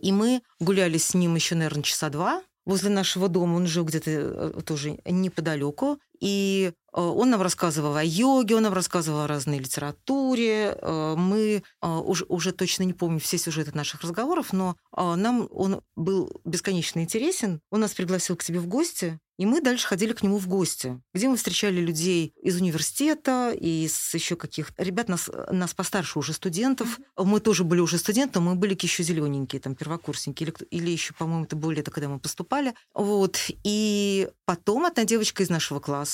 И 0.00 0.12
мы 0.12 0.40
гуляли 0.60 0.96
с 0.96 1.12
ним 1.12 1.34
еще, 1.34 1.54
наверное, 1.54 1.82
часа 1.82 2.08
два 2.08 2.42
возле 2.64 2.88
нашего 2.88 3.28
дома. 3.28 3.56
Он 3.56 3.66
жил 3.66 3.84
где-то 3.84 4.62
тоже 4.62 4.98
неподалеку. 5.04 5.98
И 6.22 6.70
э, 6.72 7.00
он 7.00 7.30
нам 7.30 7.42
рассказывал 7.42 7.96
о 7.96 8.04
йоге, 8.04 8.54
он 8.54 8.62
нам 8.62 8.72
рассказывал 8.72 9.22
о 9.22 9.26
разной 9.26 9.58
литературе. 9.58 10.78
Э, 10.80 11.16
мы 11.16 11.64
э, 11.82 11.86
уже, 11.88 12.24
уже 12.28 12.52
точно 12.52 12.84
не 12.84 12.92
помню 12.92 13.18
все 13.18 13.38
сюжеты 13.38 13.72
наших 13.74 14.02
разговоров, 14.02 14.52
но 14.52 14.76
нам 14.96 15.48
он 15.50 15.80
был 15.96 16.40
бесконечно 16.44 17.00
интересен. 17.00 17.60
Он 17.70 17.80
нас 17.80 17.92
пригласил 17.92 18.36
к 18.36 18.42
себе 18.44 18.60
в 18.60 18.68
гости, 18.68 19.18
и 19.38 19.46
мы 19.46 19.60
дальше 19.60 19.88
ходили 19.88 20.12
к 20.12 20.22
нему 20.22 20.38
в 20.38 20.46
гости, 20.46 21.00
где 21.14 21.28
мы 21.28 21.36
встречали 21.36 21.80
людей 21.80 22.32
из 22.42 22.60
университета, 22.60 23.50
из 23.50 24.14
еще 24.14 24.36
каких 24.36 24.70
ребят, 24.76 25.08
нас, 25.08 25.30
нас 25.50 25.74
постарше 25.74 26.18
уже 26.18 26.32
студентов. 26.32 27.00
Мы 27.16 27.40
тоже 27.40 27.64
были 27.64 27.80
уже 27.80 27.98
студенты, 27.98 28.40
мы 28.40 28.54
были 28.54 28.78
еще 28.80 29.02
зелененькие, 29.02 29.60
там, 29.60 29.74
первокурсники, 29.74 30.44
или, 30.44 30.54
или 30.70 30.90
еще, 30.90 31.14
по-моему, 31.14 31.44
это 31.44 31.56
было 31.56 31.72
лето, 31.72 31.90
когда 31.90 32.08
мы 32.08 32.20
поступали. 32.20 32.74
Вот. 32.94 33.38
И 33.64 34.28
потом 34.44 34.84
одна 34.84 35.04
девочка 35.04 35.42
из 35.42 35.48
нашего 35.48 35.80
класса, 35.80 36.11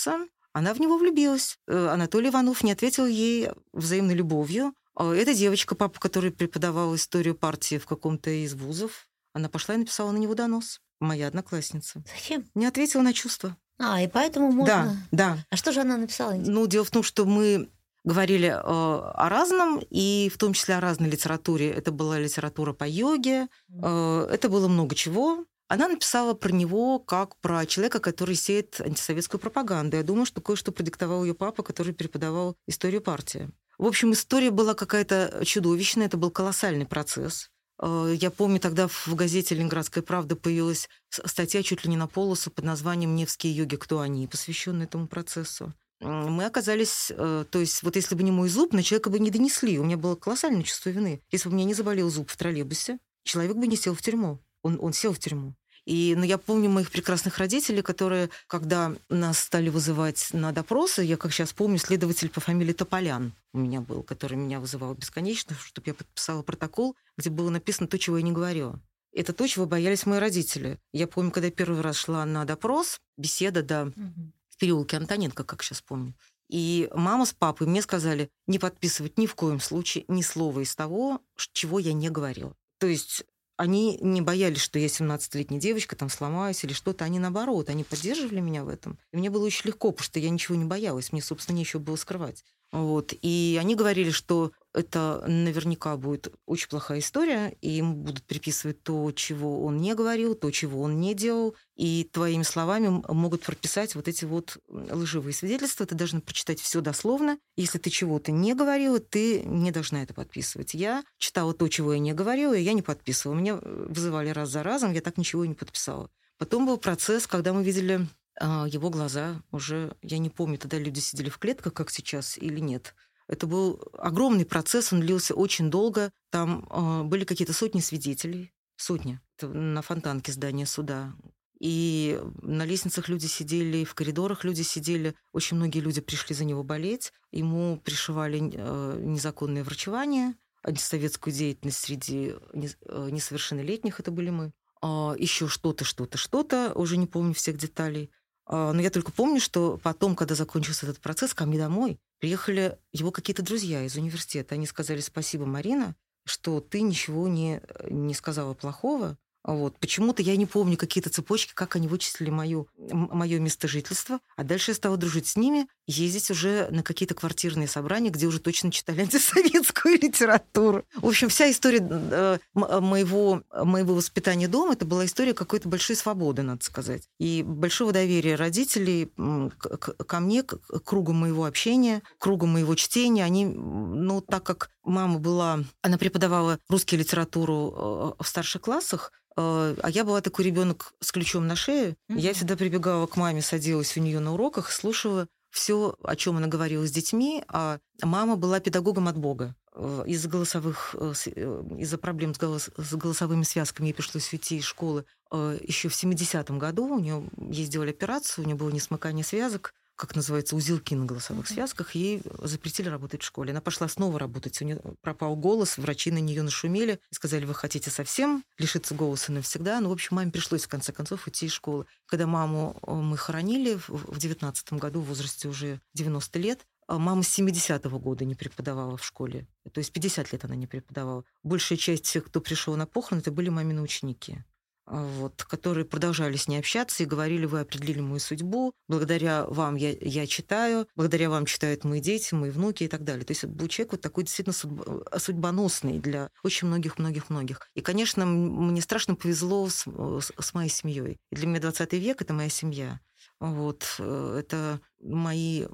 она 0.52 0.75
в 0.75 0.81
него 0.81 0.99
влюбилась. 0.99 1.59
Э, 1.67 1.88
Анатолий 1.88 2.31
Иванов 2.31 2.62
не 2.62 2.73
ответил 2.73 3.07
ей 3.07 3.50
взаимной 3.73 4.14
любовью. 4.14 4.75
А 4.95 5.14
эта 5.14 5.33
девочка, 5.33 5.75
папа, 5.75 6.00
который 6.00 6.33
преподавал 6.33 6.95
историю 6.97 7.35
партии 7.35 7.78
в 7.78 7.87
каком-то 7.87 8.31
из 8.31 8.55
вузов, 8.55 9.07
она 9.33 9.49
пошла 9.49 9.76
и 9.76 9.78
написала 9.78 10.11
на 10.11 10.17
него 10.17 10.35
донос. 10.35 10.81
Моя 11.00 11.28
одноклассница. 11.28 12.02
Зачем? 12.12 12.45
Не 12.57 12.67
ответила 12.67 13.02
на 13.02 13.12
чувства. 13.12 13.57
А, 13.78 14.02
и 14.02 14.09
поэтому 14.09 14.50
можно... 14.50 14.99
Да, 15.12 15.37
да. 15.37 15.47
А 15.50 15.57
что 15.57 15.71
же 15.71 15.81
она 15.83 15.97
написала? 15.97 16.33
Ну, 16.33 16.67
дело 16.67 16.85
в 16.85 16.90
том, 16.90 17.05
что 17.05 17.25
мы 17.25 17.69
говорили 18.02 18.49
э, 18.49 18.61
о 18.61 19.28
разном, 19.28 19.81
и 19.90 20.31
в 20.35 20.38
том 20.38 20.55
числе 20.55 20.76
о 20.76 20.81
разной 20.81 21.09
литературе. 21.09 21.71
Это 21.71 21.93
была 21.93 22.19
литература 22.19 22.73
по 22.73 22.85
йоге, 22.85 23.47
э, 23.69 24.28
это 24.33 24.49
было 24.49 24.67
много 24.67 24.97
чего. 24.97 25.45
Она 25.68 25.87
написала 25.87 26.32
про 26.32 26.50
него 26.50 26.98
как 26.98 27.37
про 27.37 27.66
человека, 27.66 28.00
который 28.00 28.34
сеет 28.34 28.80
антисоветскую 28.80 29.38
пропаганду. 29.38 29.98
Я 29.98 30.02
думаю, 30.02 30.25
что 30.25 30.40
кое-что 30.40 30.72
продиктовал 30.72 31.25
ее 31.25 31.34
папа, 31.34 31.62
который 31.62 31.92
преподавал 31.92 32.56
историю 32.66 33.02
партии. 33.02 33.50
В 33.76 33.87
общем, 33.87 34.12
история 34.12 34.50
была 34.50 34.75
какая-то 34.75 35.42
чудовищная, 35.44 36.06
это 36.06 36.16
был 36.16 36.30
колоссальный 36.30 36.87
процесс. 36.87 37.50
Э, 37.80 38.14
я 38.18 38.30
помню, 38.30 38.60
тогда 38.60 38.88
в 38.88 39.14
газете 39.14 39.54
«Ленинградская 39.54 40.02
правда» 40.02 40.37
появилась 40.37 40.88
статья 41.10 41.62
чуть 41.62 41.84
ли 41.84 41.90
не 41.90 41.96
на 41.96 42.08
полосу 42.08 42.50
под 42.50 42.64
названием 42.64 43.14
«Невские 43.14 43.54
йоги. 43.54 43.76
Кто 43.76 44.00
они?», 44.00 44.26
посвященная 44.26 44.87
этому 44.87 45.06
процессу. 45.06 45.75
Мы 46.00 46.44
оказались... 46.44 47.12
Э, 47.14 47.44
то 47.50 47.58
есть 47.58 47.82
вот 47.82 47.96
если 47.96 48.14
бы 48.14 48.22
не 48.22 48.30
мой 48.30 48.48
зуб, 48.48 48.72
на 48.72 48.82
человека 48.82 49.10
бы 49.10 49.18
не 49.18 49.30
донесли. 49.30 49.78
У 49.78 49.84
меня 49.84 49.96
было 49.96 50.14
колоссальное 50.14 50.62
чувство 50.62 50.90
вины. 50.90 51.20
Если 51.30 51.48
бы 51.48 51.54
у 51.54 51.56
меня 51.56 51.66
не 51.66 51.75
заболел 51.75 52.08
зуб 52.08 52.30
в 52.30 52.37
троллейбусе, 52.37 52.98
человек 53.25 53.56
бы 53.56 53.66
не 53.66 53.76
сел 53.76 53.94
в 53.94 54.02
тюрьму. 54.02 54.40
Он, 54.62 54.79
он 54.81 54.93
сел 54.93 55.12
в 55.12 55.19
тюрьму. 55.19 55.55
И 55.88 56.15
ну, 56.19 56.25
я 56.25 56.37
помню 56.37 56.69
моих 56.69 56.91
прекрасных 56.91 57.38
родителей, 57.38 57.81
которые, 57.81 58.29
когда 58.47 58.95
нас 59.09 59.38
стали 59.38 59.71
вызывать 59.71 60.29
на 60.35 60.53
допросы, 60.53 61.03
я, 61.03 61.17
как 61.17 61.33
сейчас 61.33 61.55
помню, 61.55 61.79
следователь 61.79 62.29
по 62.29 62.41
фамилии 62.41 62.75
Тополян 62.75 63.33
у 63.55 63.59
меня 63.59 63.81
был, 63.81 64.03
который 64.03 64.37
меня 64.37 64.61
вызывал 64.61 64.93
бесконечно, 64.93 65.57
чтобы 65.57 65.88
я 65.88 65.95
подписала 65.95 66.43
протокол, 66.43 66.95
где 67.17 67.31
было 67.31 67.49
написано 67.49 67.88
то, 67.88 67.99
чего 67.99 68.19
я 68.19 68.23
не 68.23 68.33
говорила. 68.33 68.79
Это 69.15 69.33
то, 69.33 69.47
чего 69.47 69.65
боялись 69.65 70.05
мои 70.05 70.19
родители. 70.19 70.79
Я 70.93 71.07
помню, 71.07 71.31
когда 71.31 71.47
я 71.47 71.53
первый 71.53 71.81
раз 71.81 71.97
шла 71.97 72.27
на 72.27 72.45
допрос, 72.45 73.00
беседа, 73.17 73.62
да, 73.62 73.85
угу. 73.85 74.33
в 74.50 74.59
переулке 74.59 74.99
Антоненко, 74.99 75.43
как 75.43 75.62
сейчас 75.62 75.81
помню. 75.81 76.15
И 76.50 76.91
мама 76.95 77.25
с 77.25 77.33
папой 77.33 77.67
мне 77.67 77.81
сказали 77.81 78.31
не 78.47 78.59
подписывать 78.59 79.17
ни 79.17 79.25
в 79.25 79.35
коем 79.35 79.59
случае 79.61 80.05
ни 80.09 80.21
слова 80.21 80.61
из 80.61 80.75
того, 80.75 81.23
чего 81.53 81.79
я 81.79 81.95
не 81.95 82.11
говорила. 82.11 82.55
То 82.79 82.87
есть 82.87 83.25
они 83.59 83.99
не 84.00 84.23
боялись, 84.23 84.61
что 84.61 84.79
я 84.79 84.87
17-летняя 84.87 85.59
девочка, 85.61 85.97
там 85.97 86.09
сломаюсь 86.09 86.62
или 86.62 86.73
что-то. 86.73 87.05
Они 87.05 87.19
наоборот, 87.19 87.69
они 87.69 87.83
поддерживали 87.83 88.38
меня 88.41 88.62
в 88.62 88.69
этом. 88.69 88.99
И 89.12 89.17
мне 89.17 89.31
было 89.31 89.45
очень 89.45 89.67
легко, 89.67 89.91
потому 89.91 90.05
что 90.05 90.21
я 90.21 90.31
ничего 90.31 90.57
не 90.57 90.65
боялась. 90.65 91.11
Мне, 91.11 91.21
собственно, 91.21 91.57
нечего 91.57 91.81
было 91.81 91.97
скрывать. 91.97 92.45
Вот. 92.70 93.14
И 93.22 93.58
они 93.60 93.75
говорили, 93.75 94.10
что 94.10 94.52
это 94.75 95.25
наверняка 95.26 95.96
будет 95.96 96.32
очень 96.46 96.68
плохая 96.68 96.98
история, 96.98 97.56
и 97.62 97.70
ему 97.70 97.94
будут 97.94 98.25
приписывать 98.25 98.82
то, 98.82 99.10
чего 99.12 99.64
он 99.64 99.78
не 99.78 99.94
говорил, 99.94 100.34
то, 100.34 100.50
чего 100.50 100.82
он 100.82 101.00
не 101.00 101.14
делал, 101.14 101.56
и 101.76 102.08
твоими 102.12 102.42
словами 102.42 103.02
могут 103.08 103.42
прописать 103.42 103.94
вот 103.94 104.06
эти 104.06 104.25
вот 104.26 104.58
лживые 104.68 105.32
свидетельства. 105.32 105.87
Ты 105.87 105.94
должна 105.94 106.20
прочитать 106.20 106.60
все 106.60 106.80
дословно. 106.80 107.38
Если 107.56 107.78
ты 107.78 107.88
чего-то 107.88 108.30
не 108.32 108.54
говорила, 108.54 108.98
ты 108.98 109.42
не 109.44 109.70
должна 109.70 110.02
это 110.02 110.12
подписывать. 110.12 110.75
Я 110.75 111.02
читала 111.16 111.54
то, 111.54 111.66
чего 111.68 111.94
я 111.94 111.98
не 111.98 112.12
говорила, 112.12 112.54
и 112.54 112.62
я 112.62 112.75
не 112.75 112.82
подписывала. 112.82 113.37
Меня 113.37 113.56
вызывали 113.62 114.28
раз 114.28 114.50
за 114.50 114.62
разом, 114.62 114.92
я 114.92 115.00
так 115.00 115.16
ничего 115.16 115.44
и 115.44 115.48
не 115.48 115.54
подписала. 115.54 116.10
Потом 116.37 116.66
был 116.66 116.76
процесс, 116.76 117.26
когда 117.26 117.52
мы 117.52 117.64
видели 117.64 118.06
его 118.45 118.90
глаза 118.90 119.42
уже, 119.50 119.97
я 120.02 120.18
не 120.18 120.30
помню, 120.30 120.59
тогда 120.59 120.78
люди 120.78 121.00
сидели 121.00 121.28
в 121.28 121.38
клетках, 121.38 121.75
как 121.75 121.90
сейчас, 121.90 122.38
или 122.38 122.61
нет. 122.61 122.95
Это 123.28 123.47
был 123.47 123.80
огромный 123.99 124.47
процесс, 124.47 124.92
он 124.92 125.00
длился 125.00 125.35
очень 125.35 125.71
долго. 125.71 126.11
Там 126.30 126.66
э, 126.71 127.02
были 127.04 127.25
какие-то 127.25 127.52
сотни 127.52 127.80
свидетелей, 127.80 128.52
сотни. 128.76 129.21
Это 129.37 129.49
на 129.49 129.83
фонтанке 129.83 130.33
здания 130.33 130.66
суда. 130.66 131.12
И 131.61 132.21
на 132.40 132.64
лестницах 132.64 133.09
люди 133.09 133.26
сидели, 133.26 133.85
в 133.85 133.95
коридорах 133.95 134.45
люди 134.45 134.62
сидели. 134.62 135.14
Очень 135.33 135.59
многие 135.59 135.80
люди 135.80 136.00
пришли 136.00 136.35
за 136.35 136.45
него 136.45 136.62
болеть. 136.62 137.12
Ему 137.30 137.78
пришивали 137.85 138.50
э, 138.54 139.00
незаконное 139.02 139.62
врачевание, 139.62 140.35
антисоветскую 140.62 141.35
деятельность 141.35 141.78
среди 141.78 142.35
несовершеннолетних, 142.54 144.00
это 144.00 144.11
были 144.11 144.30
мы. 144.30 144.52
А 144.80 145.14
еще 145.18 145.49
что-то, 145.49 145.85
что-то, 145.85 146.16
что-то, 146.18 146.73
уже 146.75 146.97
не 146.97 147.07
помню 147.07 147.35
всех 147.35 147.57
деталей. 147.57 148.11
А, 148.49 148.73
но 148.73 148.81
я 148.81 148.90
только 148.90 149.12
помню, 149.12 149.40
что 149.40 149.78
потом, 149.83 150.17
когда 150.17 150.35
закончился 150.35 150.87
этот 150.87 151.00
процесс, 151.00 151.35
ко 151.35 151.45
мне 151.47 151.59
домой 151.59 151.99
приехали 152.19 152.78
его 152.93 153.12
какие-то 153.12 153.43
друзья 153.43 153.85
из 153.85 153.95
университета. 153.97 154.55
Они 154.55 154.67
сказали 154.67 155.00
спасибо, 155.00 155.45
Марина, 155.45 155.95
что 156.25 156.61
ты 156.61 156.81
ничего 156.81 157.28
не, 157.28 157.61
не 157.88 158.14
сказала 158.14 158.55
плохого, 158.55 159.17
вот. 159.49 159.78
Почему-то 159.78 160.21
я 160.21 160.37
не 160.37 160.45
помню 160.45 160.76
какие-то 160.76 161.09
цепочки, 161.09 161.52
как 161.55 161.75
они 161.75 161.88
вычислили 161.88 162.28
мое, 162.28 162.67
мое 162.76 163.38
место 163.38 163.67
жительства. 163.67 164.21
А 164.37 164.45
дальше 164.45 164.73
я 164.73 164.75
стала 164.75 164.99
дружить 164.99 165.26
с 165.26 165.37
ними, 165.37 165.67
ездить 165.87 166.31
уже 166.31 166.69
на 166.71 166.83
какие-то 166.83 167.14
квартирные 167.14 167.67
собрания, 167.67 168.11
где 168.11 168.26
уже 168.26 168.40
точно 168.40 168.71
читали 168.71 169.00
антисоветскую 169.05 169.95
литературу. 169.95 170.85
В 170.97 171.07
общем, 171.07 171.31
вся 171.31 171.50
история 171.50 171.81
э, 171.81 172.38
моего, 172.52 173.43
моего 173.50 173.95
воспитания 173.95 174.49
дома, 174.49 174.75
это 174.75 174.85
была 174.85 175.07
история 175.07 175.33
какой-то 175.33 175.67
большой 175.67 175.97
свободы, 175.97 176.43
надо 176.43 176.62
сказать. 176.62 177.09
И 177.19 177.43
большого 177.43 177.93
доверия 177.93 178.35
родителей 178.35 179.11
ко 179.17 180.21
мне, 180.21 180.43
к 180.43 180.59
кругу 180.85 181.14
моего 181.14 181.47
общения, 181.47 182.02
кругу 182.19 182.45
моего 182.45 182.75
чтения. 182.75 183.25
Они, 183.25 183.47
ну, 183.47 184.21
так 184.21 184.43
как 184.43 184.71
мама 184.88 185.18
была, 185.18 185.61
она 185.83 185.99
преподавала 185.99 186.59
русскую 186.68 186.99
литературу 186.99 188.16
э, 188.18 188.23
в 188.23 188.26
старших 188.26 188.62
классах, 188.62 189.12
Э, 189.38 189.76
а 189.83 189.90
я 189.90 190.04
была 190.04 190.21
такой 190.21 190.47
ребенок 190.47 190.95
с 191.00 191.12
ключом 191.12 191.47
на 191.47 191.54
шее. 191.54 191.97
Mm-hmm. 192.11 192.18
Я 192.18 192.35
всегда 192.35 192.57
прибегала 192.57 193.07
к 193.07 193.16
маме, 193.16 193.40
садилась 193.40 193.97
у 193.97 194.00
нее 194.00 194.18
на 194.18 194.35
уроках, 194.35 194.73
слушала 194.73 195.28
все, 195.50 195.95
о 196.02 196.16
чем 196.16 196.37
она 196.37 196.49
говорила 196.49 196.87
с 196.87 196.90
детьми, 196.90 197.45
а 197.49 197.78
мама 198.02 198.37
была 198.37 198.59
педагогом 198.59 199.07
от 199.07 199.16
Бога. 199.16 199.54
Э, 199.75 200.02
из-за 200.07 200.28
голосовых, 200.28 200.97
из-за 200.97 201.99
проблем 201.99 202.35
с, 202.35 202.38
голос, 202.38 202.71
с 202.76 202.95
голосовыми 202.95 203.45
связками 203.45 203.87
ей 203.87 203.95
пришлось 203.95 204.33
уйти 204.33 204.59
из 204.59 204.64
школы 204.64 205.04
еще 205.30 205.88
в 205.88 205.92
70-м 205.92 206.59
году. 206.59 206.87
У 206.87 206.99
нее 206.99 207.23
ей 207.37 207.66
сделали 207.66 207.90
операцию, 207.90 208.45
у 208.45 208.47
нее 208.47 208.57
было 208.57 208.71
несмыкание 208.71 209.25
связок 209.25 209.75
как 209.99 210.14
называется, 210.14 210.55
узелки 210.55 210.95
на 210.95 211.05
голосовых 211.05 211.49
связках, 211.49 211.97
ей 211.97 212.23
запретили 212.38 212.88
работать 212.88 213.23
в 213.23 213.26
школе. 213.26 213.50
Она 213.50 213.61
пошла 213.61 213.88
снова 213.88 214.17
работать, 214.19 214.62
у 214.62 214.64
нее 214.64 214.81
пропал 215.00 215.35
голос, 215.35 215.76
врачи 215.76 216.12
на 216.12 216.19
нее 216.19 216.43
нашумели 216.43 217.00
и 217.11 217.14
сказали, 217.14 217.45
вы 217.45 217.52
хотите 217.52 217.90
совсем 217.90 218.45
лишиться 218.59 218.95
голоса 218.95 219.33
навсегда. 219.33 219.81
Ну, 219.81 219.88
в 219.88 219.93
общем, 219.93 220.14
маме 220.17 220.31
пришлось, 220.31 220.64
в 220.64 220.69
конце 220.69 220.93
концов, 220.93 221.26
уйти 221.26 221.47
из 221.47 221.52
школы. 221.52 221.85
Когда 222.07 222.28
маму 222.28 222.78
э, 222.87 222.93
мы 222.93 223.17
хоронили 223.17 223.76
в 223.88 224.17
19 224.19 224.73
году, 224.75 225.00
в 225.00 225.07
возрасте 225.07 225.49
уже 225.49 225.81
90 225.95 226.38
лет, 226.38 226.64
э, 226.87 226.97
Мама 226.97 227.25
с 227.25 227.37
70-го 227.37 227.99
года 227.99 228.25
не 228.25 228.37
преподавала 228.37 228.97
в 228.97 229.05
школе. 229.05 229.49
То 229.73 229.81
есть 229.81 229.93
50 229.93 230.33
лет 230.33 230.45
она 230.45 230.55
не 230.55 230.69
преподавала. 230.69 231.25
Большая 231.43 231.76
часть 231.76 232.05
тех, 232.05 232.25
кто 232.25 232.40
пришел 232.40 232.76
на 232.76 232.87
похороны, 232.87 233.21
это 233.21 233.33
были 233.33 233.49
мамины 233.49 233.83
ученики. 233.83 234.45
А, 234.90 235.04
вот, 235.04 235.45
которые 235.45 235.85
продолжали 235.85 236.37
с 236.37 236.49
ней 236.49 236.59
общаться 236.59 237.02
и 237.02 237.07
говорили, 237.07 237.45
вы 237.45 237.61
определили 237.61 238.00
мою 238.00 238.21
судьбу, 238.21 238.73
благодаря 238.88 239.45
вам 239.45 239.75
я, 239.75 239.95
я 240.00 240.26
читаю, 240.26 240.88
благодаря 240.97 241.28
вам 241.28 241.45
читают 241.45 241.85
мои 241.85 242.00
дети, 242.00 242.33
мои 242.35 242.50
внуки 242.50 242.85
и 242.85 242.88
так 242.88 243.04
далее. 243.04 243.25
То 243.25 243.33
есть 243.33 243.45
был 243.45 243.68
человек 243.68 243.92
вот 243.92 244.00
такой 244.00 244.25
действительно 244.25 244.54
судьба, 244.54 245.18
судьбоносный 245.18 245.99
для 245.99 246.30
очень 246.42 246.68
многих-многих-многих. 246.68 247.68
И, 247.75 247.83
конечно, 247.83 248.25
мне 248.25 248.80
страшно 248.80 249.14
повезло 249.14 249.68
с, 249.68 249.85
с, 249.87 250.33
с 250.38 250.54
моей 250.54 250.71
семьей. 250.71 251.18
И 251.30 251.37
для 251.37 251.47
меня 251.47 251.61
20 251.61 251.92
век– 251.95 252.23
это 252.23 252.33
моя 252.33 252.49
семья. 252.49 253.00
Вот, 253.40 253.97
э, 253.99 254.37
это 254.40 254.80
мои 255.00 255.66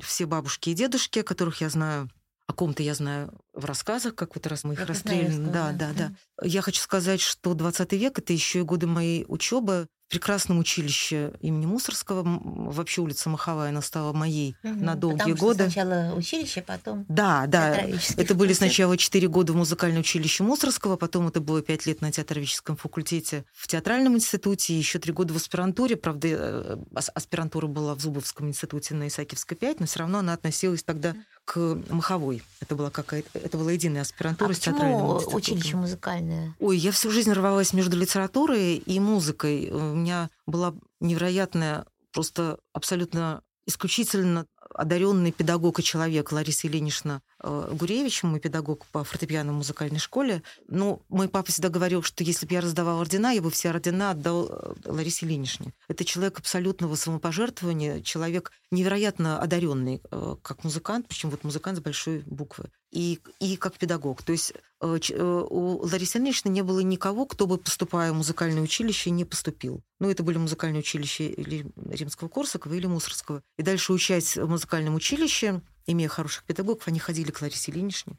все 0.00 0.26
бабушки 0.26 0.70
и 0.70 0.74
дедушки, 0.74 1.22
которых 1.22 1.60
я 1.60 1.70
знаю, 1.70 2.08
о 2.46 2.52
ком-то 2.52 2.82
я 2.82 2.94
знаю 2.94 3.32
в 3.60 3.64
рассказах, 3.64 4.14
как 4.14 4.34
вот 4.34 4.46
раз 4.46 4.64
мы 4.64 4.74
их. 4.74 4.84
Красноярского, 4.84 5.46
Да, 5.48 5.72
да. 5.72 5.90
да, 5.92 5.92
да. 6.40 6.46
Я 6.46 6.62
хочу 6.62 6.80
сказать, 6.80 7.20
что 7.20 7.54
20 7.54 7.92
век 7.92 8.18
это 8.18 8.32
еще 8.32 8.60
и 8.60 8.62
годы 8.62 8.86
моей 8.86 9.24
учебы 9.28 9.86
в 10.08 10.12
прекрасном 10.12 10.58
училище 10.58 11.34
имени 11.40 11.66
Мусорского. 11.66 12.22
Вообще 12.24 13.00
улица 13.00 13.28
Маховая, 13.30 13.68
она 13.68 13.80
стала 13.80 14.12
моей 14.12 14.56
Мгм. 14.64 14.84
на 14.84 14.94
долгие 14.96 15.18
Потому 15.18 15.36
что 15.36 15.44
годы. 15.46 15.64
сначала 15.70 16.14
училище, 16.16 16.62
потом 16.62 17.06
Да, 17.08 17.46
да. 17.46 17.76
Это 18.16 18.34
были 18.34 18.52
сначала 18.52 18.96
4 18.96 19.28
года 19.28 19.52
в 19.52 19.56
музыкальном 19.56 20.00
училище 20.00 20.42
Мусорского, 20.42 20.96
потом 20.96 21.28
это 21.28 21.40
было 21.40 21.62
5 21.62 21.86
лет 21.86 22.00
на 22.00 22.10
театроведческом 22.10 22.76
факультете 22.76 23.44
в 23.52 23.68
театральном 23.68 24.16
институте, 24.16 24.76
еще 24.76 24.98
3 24.98 25.12
года 25.12 25.32
в 25.32 25.36
аспирантуре. 25.36 25.94
Правда, 25.96 26.26
э, 26.28 26.76
ас- 26.92 27.10
аспирантура 27.14 27.68
была 27.68 27.94
в 27.94 28.00
Зубовском 28.00 28.48
институте 28.48 28.94
на 28.94 29.06
Исаакиевской 29.06 29.56
5, 29.56 29.78
но 29.78 29.86
все 29.86 30.00
равно 30.00 30.18
она 30.18 30.32
относилась 30.32 30.82
тогда 30.82 31.14
к 31.44 31.56
Маховой. 31.88 32.42
Это 32.60 32.74
была 32.74 32.90
какая-то, 32.90 33.38
это 33.50 33.58
была 33.58 33.72
единая 33.72 34.02
аспирантура 34.02 34.50
А 34.50 34.54
с 34.54 34.58
театральным 34.60 35.00
почему 35.00 35.16
институтом. 35.16 35.38
училище 35.38 35.76
музыкальное? 35.76 36.56
Ой, 36.60 36.78
я 36.78 36.92
всю 36.92 37.10
жизнь 37.10 37.32
рвалась 37.32 37.72
между 37.72 37.96
литературой 37.96 38.76
и 38.76 39.00
музыкой. 39.00 39.70
У 39.70 39.94
меня 39.94 40.30
была 40.46 40.74
невероятная, 41.00 41.84
просто 42.12 42.58
абсолютно 42.72 43.42
исключительно 43.66 44.46
одаренный 44.72 45.32
педагог 45.32 45.80
и 45.80 45.82
человек 45.82 46.32
Лариса 46.32 46.68
Ильинична 46.68 47.22
Гуревич, 47.42 48.22
мой 48.22 48.40
педагог 48.40 48.86
по 48.86 49.04
фортепиано 49.04 49.52
музыкальной 49.52 49.98
школе. 49.98 50.42
Ну, 50.68 51.02
мой 51.08 51.28
папа 51.28 51.50
всегда 51.50 51.68
говорил, 51.68 52.02
что 52.02 52.22
если 52.24 52.46
бы 52.46 52.54
я 52.54 52.60
раздавал 52.60 53.00
ордена, 53.00 53.32
я 53.32 53.42
бы 53.42 53.50
все 53.50 53.70
ордена 53.70 54.10
отдал 54.10 54.48
э, 54.48 54.74
Ларисе 54.84 55.26
Ильиничне. 55.26 55.72
Это 55.88 56.04
человек 56.04 56.38
абсолютного 56.38 56.94
самопожертвования, 56.96 58.02
человек 58.02 58.52
невероятно 58.70 59.40
одаренный 59.40 60.00
э, 60.10 60.36
как 60.42 60.64
музыкант, 60.64 61.06
причем 61.08 61.30
вот 61.30 61.44
музыкант 61.44 61.78
с 61.78 61.80
большой 61.80 62.22
буквы, 62.26 62.66
и, 62.90 63.20
и 63.40 63.56
как 63.56 63.78
педагог. 63.78 64.22
То 64.22 64.32
есть 64.32 64.52
э, 64.80 64.98
э, 65.10 65.44
у 65.48 65.78
Ларисы 65.86 66.18
Ильиничны 66.18 66.48
не 66.48 66.62
было 66.62 66.80
никого, 66.80 67.26
кто 67.26 67.46
бы, 67.46 67.58
поступая 67.58 68.12
в 68.12 68.16
музыкальное 68.16 68.62
училище, 68.62 69.10
не 69.10 69.24
поступил. 69.24 69.82
Ну, 69.98 70.10
это 70.10 70.22
были 70.22 70.38
музыкальные 70.38 70.80
училища 70.80 71.24
или 71.24 71.66
Римского 71.76 72.28
Корсакова, 72.28 72.74
или 72.74 72.86
Мусорского. 72.86 73.42
И 73.58 73.62
дальше 73.62 73.92
учась 73.92 74.36
в 74.36 74.48
музыкальном 74.48 74.94
училище, 74.94 75.62
имея 75.86 76.08
хороших 76.08 76.44
педагогов, 76.44 76.88
они 76.88 76.98
ходили 76.98 77.30
к 77.30 77.40
Ларисе 77.40 77.70
Ильиничне. 77.70 78.18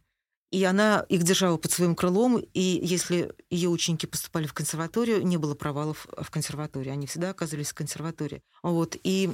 И 0.52 0.64
она 0.66 1.06
их 1.08 1.24
держала 1.24 1.56
под 1.56 1.72
своим 1.72 1.96
крылом, 1.96 2.38
и 2.38 2.60
если 2.84 3.34
ее 3.50 3.70
ученики 3.70 4.06
поступали 4.06 4.48
в 4.48 4.54
консерваторию, 4.54 5.26
не 5.26 5.38
было 5.38 5.56
провалов 5.56 6.08
в 6.18 6.30
консерватории. 6.30 6.90
Они 6.90 7.08
всегда 7.08 7.30
оказывались 7.30 7.70
в 7.70 7.74
консерватории. 7.74 8.44
Вот. 8.62 8.98
И 9.02 9.32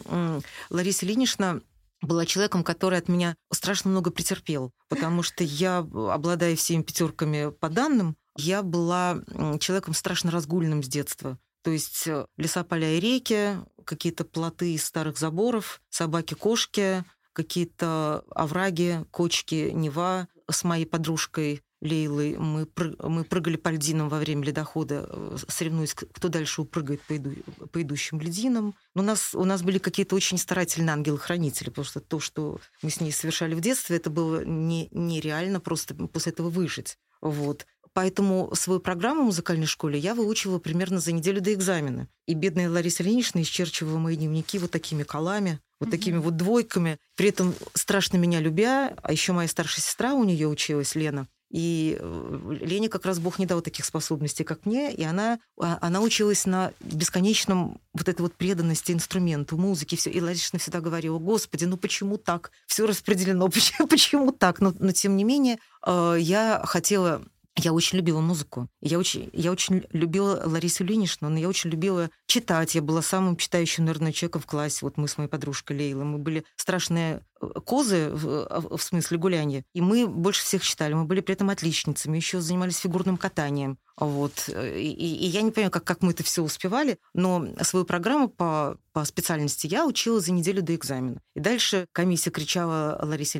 Лариса 0.69 1.05
Ильинична 1.05 1.62
была 2.01 2.27
человеком, 2.27 2.63
который 2.63 3.00
от 3.00 3.07
меня 3.07 3.36
страшно 3.51 3.89
много 3.89 4.12
претерпел, 4.12 4.72
потому 4.88 5.24
что 5.24 5.43
я, 5.43 5.79
обладая 5.79 6.55
всеми 6.55 6.84
пятерками 6.84 7.50
по 7.50 7.69
данным, 7.69 8.15
я 8.38 8.62
была 8.62 9.19
человеком 9.60 9.96
страшно 9.96 10.29
разгульным 10.29 10.84
с 10.84 10.88
детства. 10.88 11.39
То 11.63 11.72
есть 11.72 12.07
э, 12.07 12.25
леса, 12.38 12.63
поля 12.63 12.93
и 12.93 13.00
реки, 13.00 13.57
какие-то 13.84 14.24
плоты 14.24 14.75
из 14.75 14.86
старых 14.86 15.17
заборов, 15.17 15.81
собаки-кошки, 15.89 17.03
какие-то 17.38 18.24
овраги, 18.32 19.06
кочки, 19.12 19.70
Нева 19.72 20.27
с 20.50 20.63
моей 20.63 20.86
подружкой 20.86 21.62
Лейлой. 21.82 22.36
Мы, 22.36 22.67
мы 23.03 23.24
прыгали 23.24 23.58
по 23.58 23.70
льдинам 23.70 24.10
во 24.10 24.17
время 24.17 24.44
ледохода, 24.44 25.08
э, 25.08 25.38
соревнуясь, 25.48 25.94
кто 25.94 26.29
дальше 26.29 26.63
упрыгает 26.63 27.00
по, 27.03 27.15
иду- 27.15 27.36
по 27.72 27.79
идущим 27.79 28.20
льдинам. 28.20 28.74
Но 28.96 29.03
у 29.03 29.06
нас, 29.06 29.36
у 29.36 29.44
нас 29.44 29.62
были 29.62 29.77
какие-то 29.77 30.15
очень 30.15 30.39
старательные 30.39 30.94
ангелы-хранители, 30.94 31.70
потому 31.70 31.86
что 31.86 32.00
то, 32.00 32.20
что 32.20 32.60
мы 32.82 32.89
с 32.89 33.00
ней 33.01 33.12
совершали 33.12 33.53
в 33.53 33.62
детстве, 33.62 33.98
это 33.98 34.10
было 34.10 34.44
не, 34.44 34.89
нереально 34.91 35.60
просто 35.60 35.94
после 35.94 36.32
этого 36.32 36.50
выжить. 36.50 36.98
Вот. 37.22 37.67
Поэтому 37.94 38.50
свою 38.56 38.79
программу 38.79 39.22
в 39.22 39.25
музыкальной 39.25 39.67
школе 39.67 40.00
я 40.00 40.15
выучивала 40.15 40.58
примерно 40.58 41.00
за 41.00 41.12
неделю 41.12 41.41
до 41.41 41.53
экзамена. 41.53 42.08
И 42.25 42.34
бедная 42.34 42.67
Лариса 42.70 43.03
Ильинична 43.03 43.44
исчерчивала 43.44 44.00
мои 44.00 44.15
дневники 44.15 44.58
вот 44.58 44.72
такими 44.72 45.03
колами, 45.03 45.60
вот 45.79 45.89
такими 45.89 46.17
вот 46.17 46.38
двойками. 46.38 46.98
При 47.15 47.29
этом 47.29 47.53
страшно 47.74 48.17
меня 48.17 48.39
любя, 48.39 48.96
а 49.01 49.12
еще 49.12 49.34
моя 49.34 49.48
старшая 49.48 49.84
сестра 49.84 50.13
у 50.13 50.24
нее 50.24 50.48
училась, 50.48 50.96
Лена. 50.96 51.27
И 51.50 51.98
э, 51.98 52.57
Лене 52.62 52.89
как 52.89 53.05
раз 53.05 53.19
Бог 53.19 53.39
не 53.39 53.46
дал 53.46 53.62
таких 53.62 53.86
способностей, 53.86 54.43
как 54.43 54.65
мне, 54.65 54.93
и 54.93 55.03
она, 55.03 55.39
а, 55.60 55.77
она 55.79 56.01
училась 56.01 56.46
на 56.46 56.74
бесконечном 56.81 57.79
вот 57.93 58.10
этой 58.10 58.22
вот 58.22 58.36
преданности 58.36 58.91
инструменту, 58.91 59.57
музыке, 59.57 59.96
все. 59.96 60.10
И 60.10 60.19
Ларисовна 60.19 60.60
всегда 60.60 60.81
говорила, 60.81 61.19
господи, 61.19 61.63
ну 61.63 61.77
почему 61.77 62.17
так? 62.17 62.51
Все 62.65 62.86
распределено, 62.86 63.48
почему, 63.50 63.88
почему 63.88 64.31
так? 64.34 64.60
Но, 64.60 64.74
но 64.77 64.91
тем 64.91 65.15
не 65.15 65.24
менее, 65.24 65.60
э, 65.86 66.17
я 66.19 66.62
хотела 66.65 67.24
я 67.57 67.73
очень 67.73 67.97
любила 67.97 68.21
музыку. 68.21 68.69
Я 68.81 68.99
очень, 68.99 69.29
я 69.33 69.51
очень 69.51 69.83
любила 69.91 70.41
Ларису 70.45 70.83
Ильиничну, 70.83 71.29
но 71.29 71.37
я 71.37 71.49
очень 71.49 71.71
любила 71.71 72.10
читать. 72.27 72.75
Я 72.75 72.82
была 72.82 73.01
самым 73.01 73.36
читающим, 73.36 73.86
наверное, 73.86 74.12
человеком 74.12 74.41
в 74.41 74.45
классе. 74.45 74.79
Вот 74.84 74.97
мы 74.97 75.08
с 75.08 75.17
моей 75.17 75.29
подружкой 75.29 75.77
Лейлой. 75.77 76.05
Мы 76.05 76.19
были 76.19 76.45
страшные 76.55 77.23
козы 77.65 78.10
в, 78.12 78.78
в 78.78 78.82
смысле 78.82 79.17
гуляния. 79.17 79.63
И 79.73 79.82
мы 79.82 80.08
больше 80.08 80.43
всех 80.43 80.63
читали. 80.63 80.93
Мы 80.93 81.06
были 81.06 81.21
при 81.21 81.34
этом 81.34 81.50
отличницами. 81.50 82.17
Еще 82.17 82.41
занимались 82.41 82.78
фигурным 82.78 83.17
катанием. 83.17 83.78
Вот. 83.97 84.47
И, 84.50 84.91
и 84.91 85.26
я 85.28 85.41
не 85.41 85.52
понимаю, 85.52 85.71
как, 85.71 85.84
как 85.84 86.02
мы 86.02 86.12
это 86.12 86.23
все 86.23 86.43
успевали, 86.43 87.00
но 87.13 87.47
свою 87.62 87.84
программу 87.84 88.30
по, 88.30 88.78
по 88.93 89.04
специальности 89.06 89.65
я 89.65 89.88
учила 89.88 90.19
за 90.19 90.32
неделю 90.32 90.62
до 90.62 90.76
экзамена. 90.76 91.19
И 91.36 91.39
дальше 91.39 91.88
комиссия 91.93 92.30
кричала 92.30 93.00
Ларисе 93.02 93.39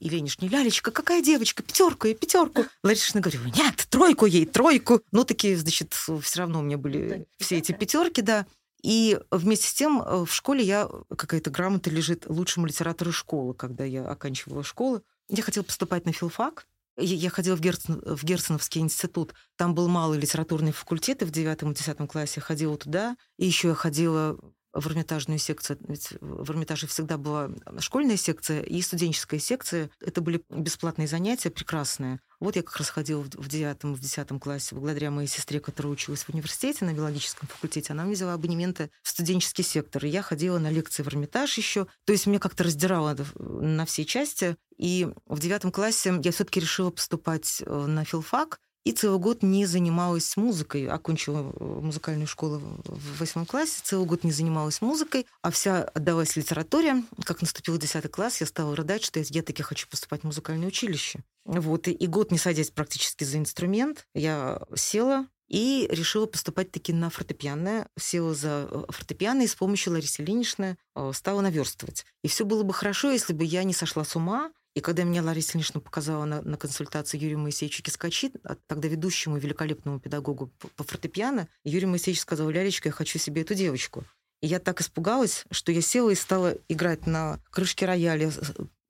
Ильиничне, 0.00 0.48
Лялечка, 0.48 0.90
какая 0.90 1.22
девочка, 1.22 1.62
пятерку 1.62 2.06
ей, 2.06 2.14
пятерку. 2.14 2.64
Ларисовна 2.82 3.22
говорила, 3.22 3.44
нет, 3.44 3.86
тройку 3.88 4.26
ей, 4.26 4.44
тройку. 4.44 5.00
Ну, 5.10 5.24
такие, 5.24 5.56
значит, 5.56 5.94
все 5.94 6.38
равно 6.38 6.58
у 6.60 6.62
меня 6.62 6.76
были 6.76 7.26
все 7.38 7.56
эти 7.56 7.72
пятерки, 7.72 8.20
да. 8.20 8.46
И 8.84 9.18
вместе 9.30 9.66
с 9.66 9.72
тем 9.72 10.02
в 10.26 10.30
школе 10.30 10.62
я, 10.62 10.90
какая-то 11.16 11.48
грамота 11.48 11.88
лежит 11.88 12.26
лучшему 12.28 12.66
литератору 12.66 13.12
школы, 13.12 13.54
когда 13.54 13.82
я 13.82 14.06
оканчивала 14.06 14.62
школу. 14.62 15.02
Я 15.30 15.42
хотела 15.42 15.64
поступать 15.64 16.04
на 16.04 16.12
филфак, 16.12 16.66
я 16.98 17.30
ходила 17.30 17.56
в, 17.56 17.60
Герцен, 17.60 18.02
в 18.04 18.22
Герценовский 18.24 18.82
институт. 18.82 19.32
Там 19.56 19.74
был 19.74 19.88
малый 19.88 20.18
литературный 20.18 20.72
факультет, 20.72 21.22
и 21.22 21.24
в 21.24 21.30
девятом 21.30 21.72
и 21.72 21.74
десятом 21.74 22.06
классе 22.06 22.34
я 22.36 22.42
ходила 22.42 22.76
туда. 22.76 23.16
И 23.38 23.46
еще 23.46 23.68
я 23.68 23.74
ходила 23.74 24.38
в 24.74 24.86
Эрмитажную 24.86 25.38
секцию. 25.38 25.78
Ведь 25.88 26.12
в 26.20 26.50
Эрмитаже 26.50 26.86
всегда 26.86 27.16
была 27.16 27.48
школьная 27.78 28.18
секция 28.18 28.60
и 28.60 28.82
студенческая 28.82 29.40
секция. 29.40 29.88
Это 30.00 30.20
были 30.20 30.44
бесплатные 30.50 31.08
занятия, 31.08 31.50
прекрасные. 31.50 32.20
Вот 32.44 32.56
я 32.56 32.62
как 32.62 32.76
раз 32.76 32.90
ходила 32.90 33.22
в 33.22 33.48
девятом, 33.48 33.94
в 33.94 34.00
десятом 34.00 34.38
классе, 34.38 34.74
благодаря 34.74 35.10
моей 35.10 35.26
сестре, 35.26 35.60
которая 35.60 35.90
училась 35.90 36.24
в 36.24 36.28
университете 36.28 36.84
на 36.84 36.92
биологическом 36.92 37.48
факультете. 37.48 37.94
Она 37.94 38.04
мне 38.04 38.12
взяла 38.12 38.34
абонементы 38.34 38.90
в 39.02 39.08
студенческий 39.08 39.64
сектор. 39.64 40.04
И 40.04 40.10
я 40.10 40.20
ходила 40.20 40.58
на 40.58 40.70
лекции 40.70 41.02
в 41.02 41.08
Эрмитаж 41.08 41.56
еще. 41.56 41.86
То 42.04 42.12
есть 42.12 42.26
меня 42.26 42.38
как-то 42.38 42.64
раздирало 42.64 43.16
на 43.38 43.86
все 43.86 44.04
части. 44.04 44.58
И 44.76 45.08
в 45.24 45.40
девятом 45.40 45.72
классе 45.72 46.20
я 46.22 46.32
все-таки 46.32 46.60
решила 46.60 46.90
поступать 46.90 47.62
на 47.66 48.04
филфак. 48.04 48.60
И 48.84 48.92
целый 48.92 49.18
год 49.18 49.42
не 49.42 49.64
занималась 49.64 50.36
музыкой. 50.36 50.86
Окончила 50.88 51.52
музыкальную 51.58 52.26
школу 52.26 52.60
в 52.84 53.18
восьмом 53.18 53.46
классе. 53.46 53.80
Целый 53.82 54.06
год 54.06 54.24
не 54.24 54.30
занималась 54.30 54.82
музыкой, 54.82 55.26
а 55.40 55.50
вся 55.50 55.84
отдалась 55.84 56.36
литературе. 56.36 57.02
Как 57.24 57.40
наступил 57.40 57.78
десятый 57.78 58.10
класс, 58.10 58.40
я 58.40 58.46
стала 58.46 58.76
рыдать, 58.76 59.02
что 59.02 59.20
я, 59.20 59.24
я 59.30 59.42
таки 59.42 59.62
хочу 59.62 59.88
поступать 59.88 60.20
в 60.20 60.24
музыкальное 60.24 60.68
училище. 60.68 61.20
Вот. 61.46 61.88
И, 61.88 61.92
и 61.92 62.06
год 62.06 62.30
не 62.30 62.38
садясь 62.38 62.70
практически 62.70 63.24
за 63.24 63.38
инструмент, 63.38 64.06
я 64.14 64.60
села 64.74 65.26
и 65.48 65.86
решила 65.90 66.26
поступать 66.26 66.70
таки 66.70 66.92
на 66.92 67.08
фортепиано. 67.08 67.88
Села 67.98 68.34
за 68.34 68.68
фортепиано 68.90 69.42
и 69.42 69.46
с 69.46 69.54
помощью 69.54 69.94
Ларисы 69.94 70.22
Ильиничны 70.22 70.76
стала 71.12 71.40
наверстывать. 71.40 72.04
И 72.22 72.28
все 72.28 72.44
было 72.44 72.62
бы 72.62 72.74
хорошо, 72.74 73.10
если 73.10 73.32
бы 73.32 73.44
я 73.44 73.64
не 73.64 73.72
сошла 73.72 74.04
с 74.04 74.14
ума, 74.14 74.52
и 74.74 74.80
когда 74.80 75.04
меня 75.04 75.22
Лариса 75.22 75.52
Ильинична 75.52 75.80
показала 75.80 76.24
на, 76.24 76.42
на 76.42 76.56
консультацию 76.56 77.20
Юрию 77.20 77.38
Моисеевичу 77.38 77.82
Кискачи, 77.82 78.32
тогда 78.66 78.88
ведущему 78.88 79.36
великолепному 79.36 80.00
педагогу 80.00 80.48
по, 80.58 80.68
по 80.68 80.84
фортепиано, 80.84 81.48
Юрий 81.62 81.86
Моисеевич 81.86 82.20
сказал, 82.20 82.50
Лялечка, 82.50 82.88
я 82.88 82.92
хочу 82.92 83.18
себе 83.18 83.42
эту 83.42 83.54
девочку. 83.54 84.04
И 84.40 84.48
я 84.48 84.58
так 84.58 84.80
испугалась, 84.80 85.44
что 85.52 85.70
я 85.70 85.80
села 85.80 86.10
и 86.10 86.16
стала 86.16 86.58
играть 86.68 87.06
на 87.06 87.40
крышке 87.50 87.86
рояля, 87.86 88.32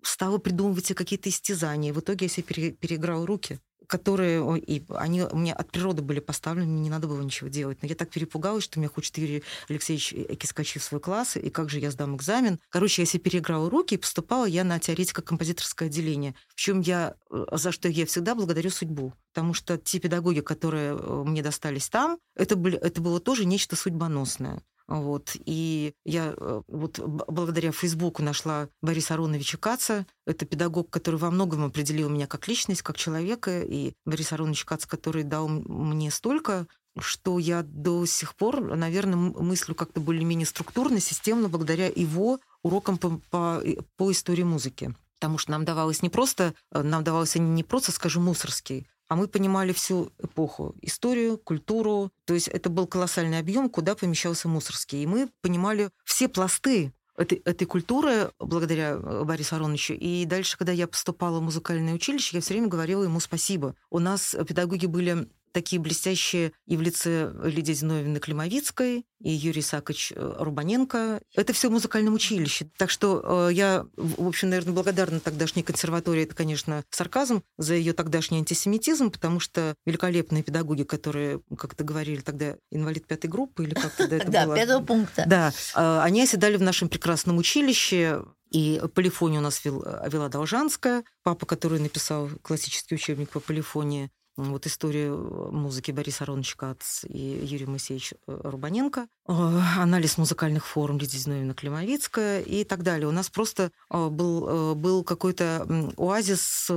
стала 0.03 0.39
придумывать 0.39 0.95
какие-то 0.95 1.29
истязания. 1.29 1.93
В 1.93 2.01
итоге 2.01 2.27
я 2.27 2.31
себе 2.31 2.45
пере, 2.45 2.73
переиграла 2.73 3.27
руки 3.27 3.61
которые 3.87 4.59
и 4.59 4.85
они 4.91 5.23
у 5.23 5.37
меня 5.37 5.55
от 5.55 5.71
природы 5.71 6.03
были 6.03 6.21
поставлены, 6.21 6.67
мне 6.67 6.83
не 6.83 6.91
надо 6.91 7.07
было 7.07 7.21
ничего 7.21 7.49
делать. 7.49 7.79
Но 7.83 7.89
я 7.89 7.95
так 7.95 8.11
перепугалась, 8.11 8.65
что 8.65 8.79
меня 8.79 8.89
хочет 8.89 9.17
Юрий 9.19 9.43
Алексеевич 9.69 10.15
Кискачи 10.39 10.79
в 10.79 10.85
свой 10.85 11.01
класс, 11.01 11.37
и 11.37 11.51
как 11.51 11.71
же 11.71 11.81
я 11.81 11.91
сдам 11.91 12.17
экзамен. 12.17 12.61
Короче, 12.71 13.03
я 13.03 13.07
себе 13.07 13.21
переиграла 13.21 13.71
руки, 13.71 13.95
и 13.95 13.99
поступала 13.99 14.45
я 14.45 14.65
на 14.65 14.79
теоретико-композиторское 14.79 15.89
отделение. 15.89 16.35
В 16.49 16.55
чем 16.55 16.81
я, 16.81 17.15
за 17.31 17.73
что 17.73 17.89
я 17.89 18.07
всегда 18.07 18.35
благодарю 18.35 18.71
судьбу. 18.71 19.13
Потому 19.33 19.55
что 19.55 19.79
те 19.79 19.99
педагоги, 19.99 20.41
которые 20.41 20.95
мне 20.95 21.43
достались 21.43 21.89
там, 21.89 22.19
это, 22.37 22.57
были, 22.57 22.79
это 22.79 23.01
было 23.01 23.21
тоже 23.21 23.45
нечто 23.45 23.77
судьбоносное. 23.77 24.63
Вот. 24.87 25.37
И 25.47 25.95
я 26.05 26.35
э, 26.37 26.63
вот 26.69 26.99
благодаря 26.99 27.73
Фейсбуку 27.73 28.23
нашла 28.23 28.69
Бориса 28.83 29.15
Ароновича 29.15 29.57
Каца. 29.57 30.07
Это 30.27 30.45
педагог, 30.45 30.91
который 30.91 31.17
во 31.17 31.31
многом 31.31 31.65
определил 31.65 32.09
меня 32.11 32.27
как 32.27 32.49
личность, 32.49 32.83
как 32.83 32.97
человека. 32.97 33.63
И 33.63 33.95
Борис 34.05 34.33
Аронович 34.33 34.65
Кац, 34.65 34.85
который 34.85 35.23
дал 35.23 35.49
мне 35.49 36.11
столько, 36.11 36.67
что 36.99 37.39
я 37.39 37.63
до 37.63 38.05
сих 38.07 38.35
пор, 38.37 38.61
наверное, 38.77 39.17
мыслю 39.17 39.75
как-то 39.75 40.01
более-менее 40.01 40.47
структурно, 40.47 41.01
системно, 41.01 41.49
благодаря 41.49 41.87
его 41.87 42.41
урокам 42.63 42.99
по, 42.99 43.21
по, 43.31 43.63
по 43.97 44.13
истории 44.13 44.43
музыки. 44.43 44.95
Потому 45.19 45.39
что 45.39 45.53
нам 45.53 45.65
давалось 45.65 46.03
не 46.03 46.11
просто, 46.11 46.55
э, 46.73 46.83
нам 46.83 47.03
давалось 47.03 47.35
не 47.37 47.65
просто, 47.65 47.91
скажем, 47.91 48.25
мусорский, 48.25 48.87
а 49.09 49.17
мы 49.17 49.29
понимали 49.29 49.73
всю 49.73 50.13
эпоху, 50.19 50.75
историю, 50.83 51.39
культуру. 51.39 52.11
То 52.25 52.35
есть 52.35 52.49
это 52.49 52.71
был 52.71 52.87
колоссальный 52.87 53.39
объем, 53.39 53.69
куда 53.69 53.95
помещался 53.95 54.49
Мусорский. 54.49 55.03
И 55.03 55.07
мы 55.07 55.29
понимали 55.41 55.91
все 56.05 56.29
пласты 56.29 56.93
этой, 57.17 57.39
этой 57.45 57.67
культуры 57.67 58.31
благодаря 58.39 58.93
э, 58.93 59.25
Борису 59.25 59.57
Ароновичу. 59.57 59.95
И 59.95 60.25
дальше, 60.25 60.57
когда 60.57 60.73
я 60.73 60.89
поступала 60.89 61.39
в 61.39 61.43
музыкальное 61.43 61.95
училище, 61.95 62.37
я 62.37 62.41
все 62.41 62.55
время 62.55 62.69
говорила 62.69 63.05
ему 63.05 63.21
спасибо. 63.21 63.75
У 63.91 63.99
нас 63.99 64.35
педагоги 64.47 64.87
были 64.87 65.29
такие 65.55 65.81
блестящие 65.81 66.53
и 66.67 66.77
в 66.77 66.83
лице 66.83 67.33
Лидии 67.45 67.73
Зиновьевны 67.73 68.19
Климовицкой, 68.19 69.07
и 69.21 69.31
Юрий 69.31 69.63
Сакович 69.63 70.13
э, 70.15 70.37
Рубаненко. 70.39 71.23
Это 71.35 71.53
все 71.55 71.71
в 71.71 71.73
музыкальном 71.73 72.15
училище. 72.15 72.69
Так 72.77 72.91
что 72.91 73.49
э, 73.49 73.55
я, 73.55 73.87
в 73.97 74.27
общем, 74.27 74.51
наверное, 74.51 74.75
благодарна 74.75 75.21
тогдашней 75.21 75.63
консерватории, 75.63 76.25
это, 76.25 76.35
конечно, 76.35 76.85
сарказм, 76.91 77.43
за 77.57 77.75
ее 77.75 77.95
тогдашний 77.95 78.39
антисемитизм, 78.39 79.11
потому 79.11 79.41
что 79.41 79.75
великолепные 79.87 80.43
педагоги, 80.43 80.83
которые, 80.83 81.41
как 81.57 81.75
то 81.75 81.85
говорили 81.85 82.21
тогда, 82.21 82.57
инвалид 82.71 83.07
пятой 83.07 83.29
группы, 83.29 83.65
или 83.65 83.75
как 83.75 83.93
тогда 83.95 84.17
это 84.17 84.27
было? 84.27 84.47
Да, 84.47 84.55
пятого 84.55 84.85
пункта. 84.85 85.25
Да, 85.27 85.53
э, 85.75 86.01
они 86.03 86.23
оседали 86.23 86.57
в 86.57 86.63
нашем 86.63 86.91
прекрасном 86.91 87.39
училище, 87.39 88.25
и 88.51 88.81
полифонию 88.95 89.41
у 89.41 89.45
нас 89.45 89.65
вел, 89.65 89.85
вела 90.07 90.29
Должанская, 90.29 91.03
папа, 91.23 91.47
который 91.47 91.81
написал 91.81 92.29
классический 92.43 92.95
учебник 92.95 93.31
по 93.31 93.41
полифонии 93.41 94.11
вот 94.37 94.67
историю 94.67 95.15
э, 95.15 95.51
музыки 95.53 95.93
Бориса 95.93 96.25
Ароновича 96.25 96.57
Кац 96.57 97.05
и 97.05 97.41
Юрий 97.45 97.67
Моисеевич 97.67 98.15
э, 98.15 98.41
Рубаненко, 98.45 99.07
э, 99.29 99.33
анализ 99.33 100.19
музыкальных 100.19 100.67
форм 100.67 100.99
Лидия 100.99 101.19
Зиновьевна 101.19 101.55
Климовицкая 101.55 102.41
и 102.41 102.65
так 102.65 102.83
далее. 102.83 103.09
У 103.09 103.13
нас 103.13 103.31
просто 103.31 103.71
был, 103.91 104.75
был 104.75 105.05
какой-то 105.05 105.67
оазис 105.97 106.71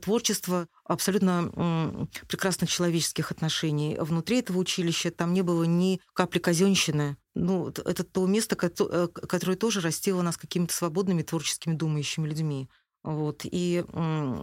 творчества 0.00 0.68
абсолютно 0.84 2.08
прекрасных 2.28 2.70
человеческих 2.70 3.30
отношений. 3.30 3.96
Внутри 3.98 4.40
этого 4.40 4.58
училища 4.58 5.10
там 5.10 5.32
не 5.32 5.42
было 5.42 5.64
ни 5.64 6.00
капли 6.14 6.38
казенщины. 6.38 7.16
Ну, 7.34 7.68
это 7.68 8.04
то 8.04 8.26
место, 8.26 8.56
которое 8.56 9.56
тоже 9.56 9.80
растило 9.80 10.22
нас 10.22 10.36
какими-то 10.36 10.74
свободными 10.74 11.22
творческими 11.22 11.74
думающими 11.74 12.28
людьми. 12.28 12.68
Вот. 13.04 13.42
И 13.44 13.84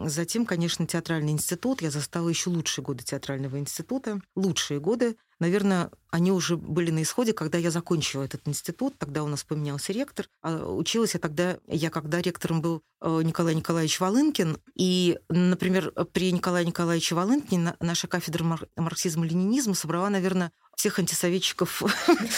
затем, 0.06 0.46
конечно, 0.46 0.86
театральный 0.86 1.32
институт. 1.32 1.82
Я 1.82 1.92
застала 1.92 2.30
еще 2.30 2.50
лучшие 2.50 2.84
годы 2.84 3.04
театрального 3.04 3.58
института. 3.58 4.22
Лучшие 4.36 4.80
годы. 4.80 5.16
Наверное, 5.40 5.90
они 6.12 6.34
уже 6.34 6.58
были 6.58 6.92
на 6.92 7.04
исходе, 7.04 7.32
когда 7.32 7.58
я 7.58 7.72
закончила 7.72 8.24
этот 8.24 8.46
институт. 8.48 8.98
Тогда 8.98 9.24
у 9.24 9.28
нас 9.28 9.44
поменялся 9.46 9.94
ректор. 9.94 10.28
А 10.42 10.66
училась 10.70 11.14
я 11.14 11.20
тогда, 11.20 11.58
я 11.68 11.90
когда 11.90 12.22
ректором 12.22 12.62
был 12.62 12.82
э, 13.02 13.22
Николай 13.24 13.56
Николаевич 13.56 14.02
Волынкин. 14.02 14.58
И, 14.76 15.18
например, 15.30 15.94
при 16.12 16.32
Николае 16.34 16.66
Николаевиче 16.66 17.16
Волынкине 17.16 17.76
наша 17.80 18.08
кафедра 18.08 18.60
марксизма-ленинизма 18.76 19.76
собрала, 19.76 20.10
наверное, 20.10 20.52
всех 20.80 20.98
антисоветчиков 20.98 21.84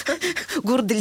города 0.63 0.95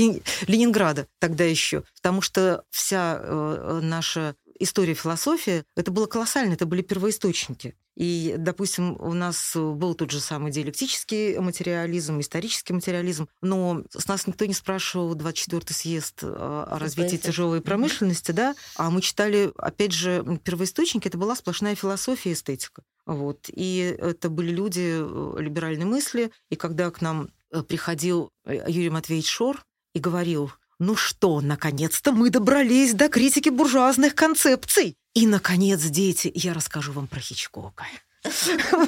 Ленинграда 0.46 1.06
тогда 1.18 1.44
еще. 1.44 1.84
Потому 1.96 2.20
что 2.20 2.64
вся 2.70 3.18
э, 3.18 3.80
наша 3.82 4.36
история 4.60 4.94
философия, 4.94 5.64
это 5.74 5.90
было 5.90 6.06
колоссально, 6.06 6.52
это 6.52 6.66
были 6.66 6.82
первоисточники. 6.82 7.74
И, 7.96 8.36
допустим, 8.38 8.96
у 9.00 9.12
нас 9.12 9.52
был 9.54 9.94
тот 9.94 10.10
же 10.10 10.20
самый 10.20 10.52
диалектический 10.52 11.38
материализм, 11.38 12.20
исторический 12.20 12.72
материализм, 12.72 13.28
но 13.42 13.82
с 13.90 14.06
нас 14.06 14.26
никто 14.26 14.46
не 14.46 14.54
спрашивал 14.54 15.14
24-й 15.14 15.74
съезд 15.74 16.20
а, 16.22 16.64
о 16.70 16.78
развитии 16.78 17.16
тяжелой 17.16 17.60
промышленности, 17.60 18.30
да, 18.32 18.54
а 18.76 18.90
мы 18.90 19.02
читали, 19.02 19.52
опять 19.56 19.92
же, 19.92 20.24
первоисточники, 20.44 21.08
это 21.08 21.18
была 21.18 21.34
сплошная 21.34 21.74
философия 21.74 22.30
и 22.30 22.32
эстетика. 22.34 22.82
Вот. 23.06 23.50
И 23.52 23.96
это 23.98 24.28
были 24.28 24.52
люди 24.52 24.92
э, 25.00 25.40
либеральной 25.40 25.84
мысли, 25.84 26.30
и 26.48 26.56
когда 26.56 26.90
к 26.90 27.00
нам 27.00 27.30
э, 27.50 27.62
приходил 27.62 28.30
э, 28.44 28.64
Юрий 28.68 28.90
Матвеевич 28.90 29.28
Шор 29.28 29.64
и 29.94 29.98
говорил, 29.98 30.52
ну 30.80 30.96
что, 30.96 31.42
наконец-то 31.42 32.10
мы 32.10 32.30
добрались 32.30 32.94
до 32.94 33.10
критики 33.10 33.50
буржуазных 33.50 34.14
концепций. 34.14 34.96
И, 35.14 35.26
наконец, 35.26 35.82
дети, 35.82 36.32
я 36.34 36.54
расскажу 36.54 36.92
вам 36.92 37.06
про 37.06 37.20
Хичкока. 37.20 37.84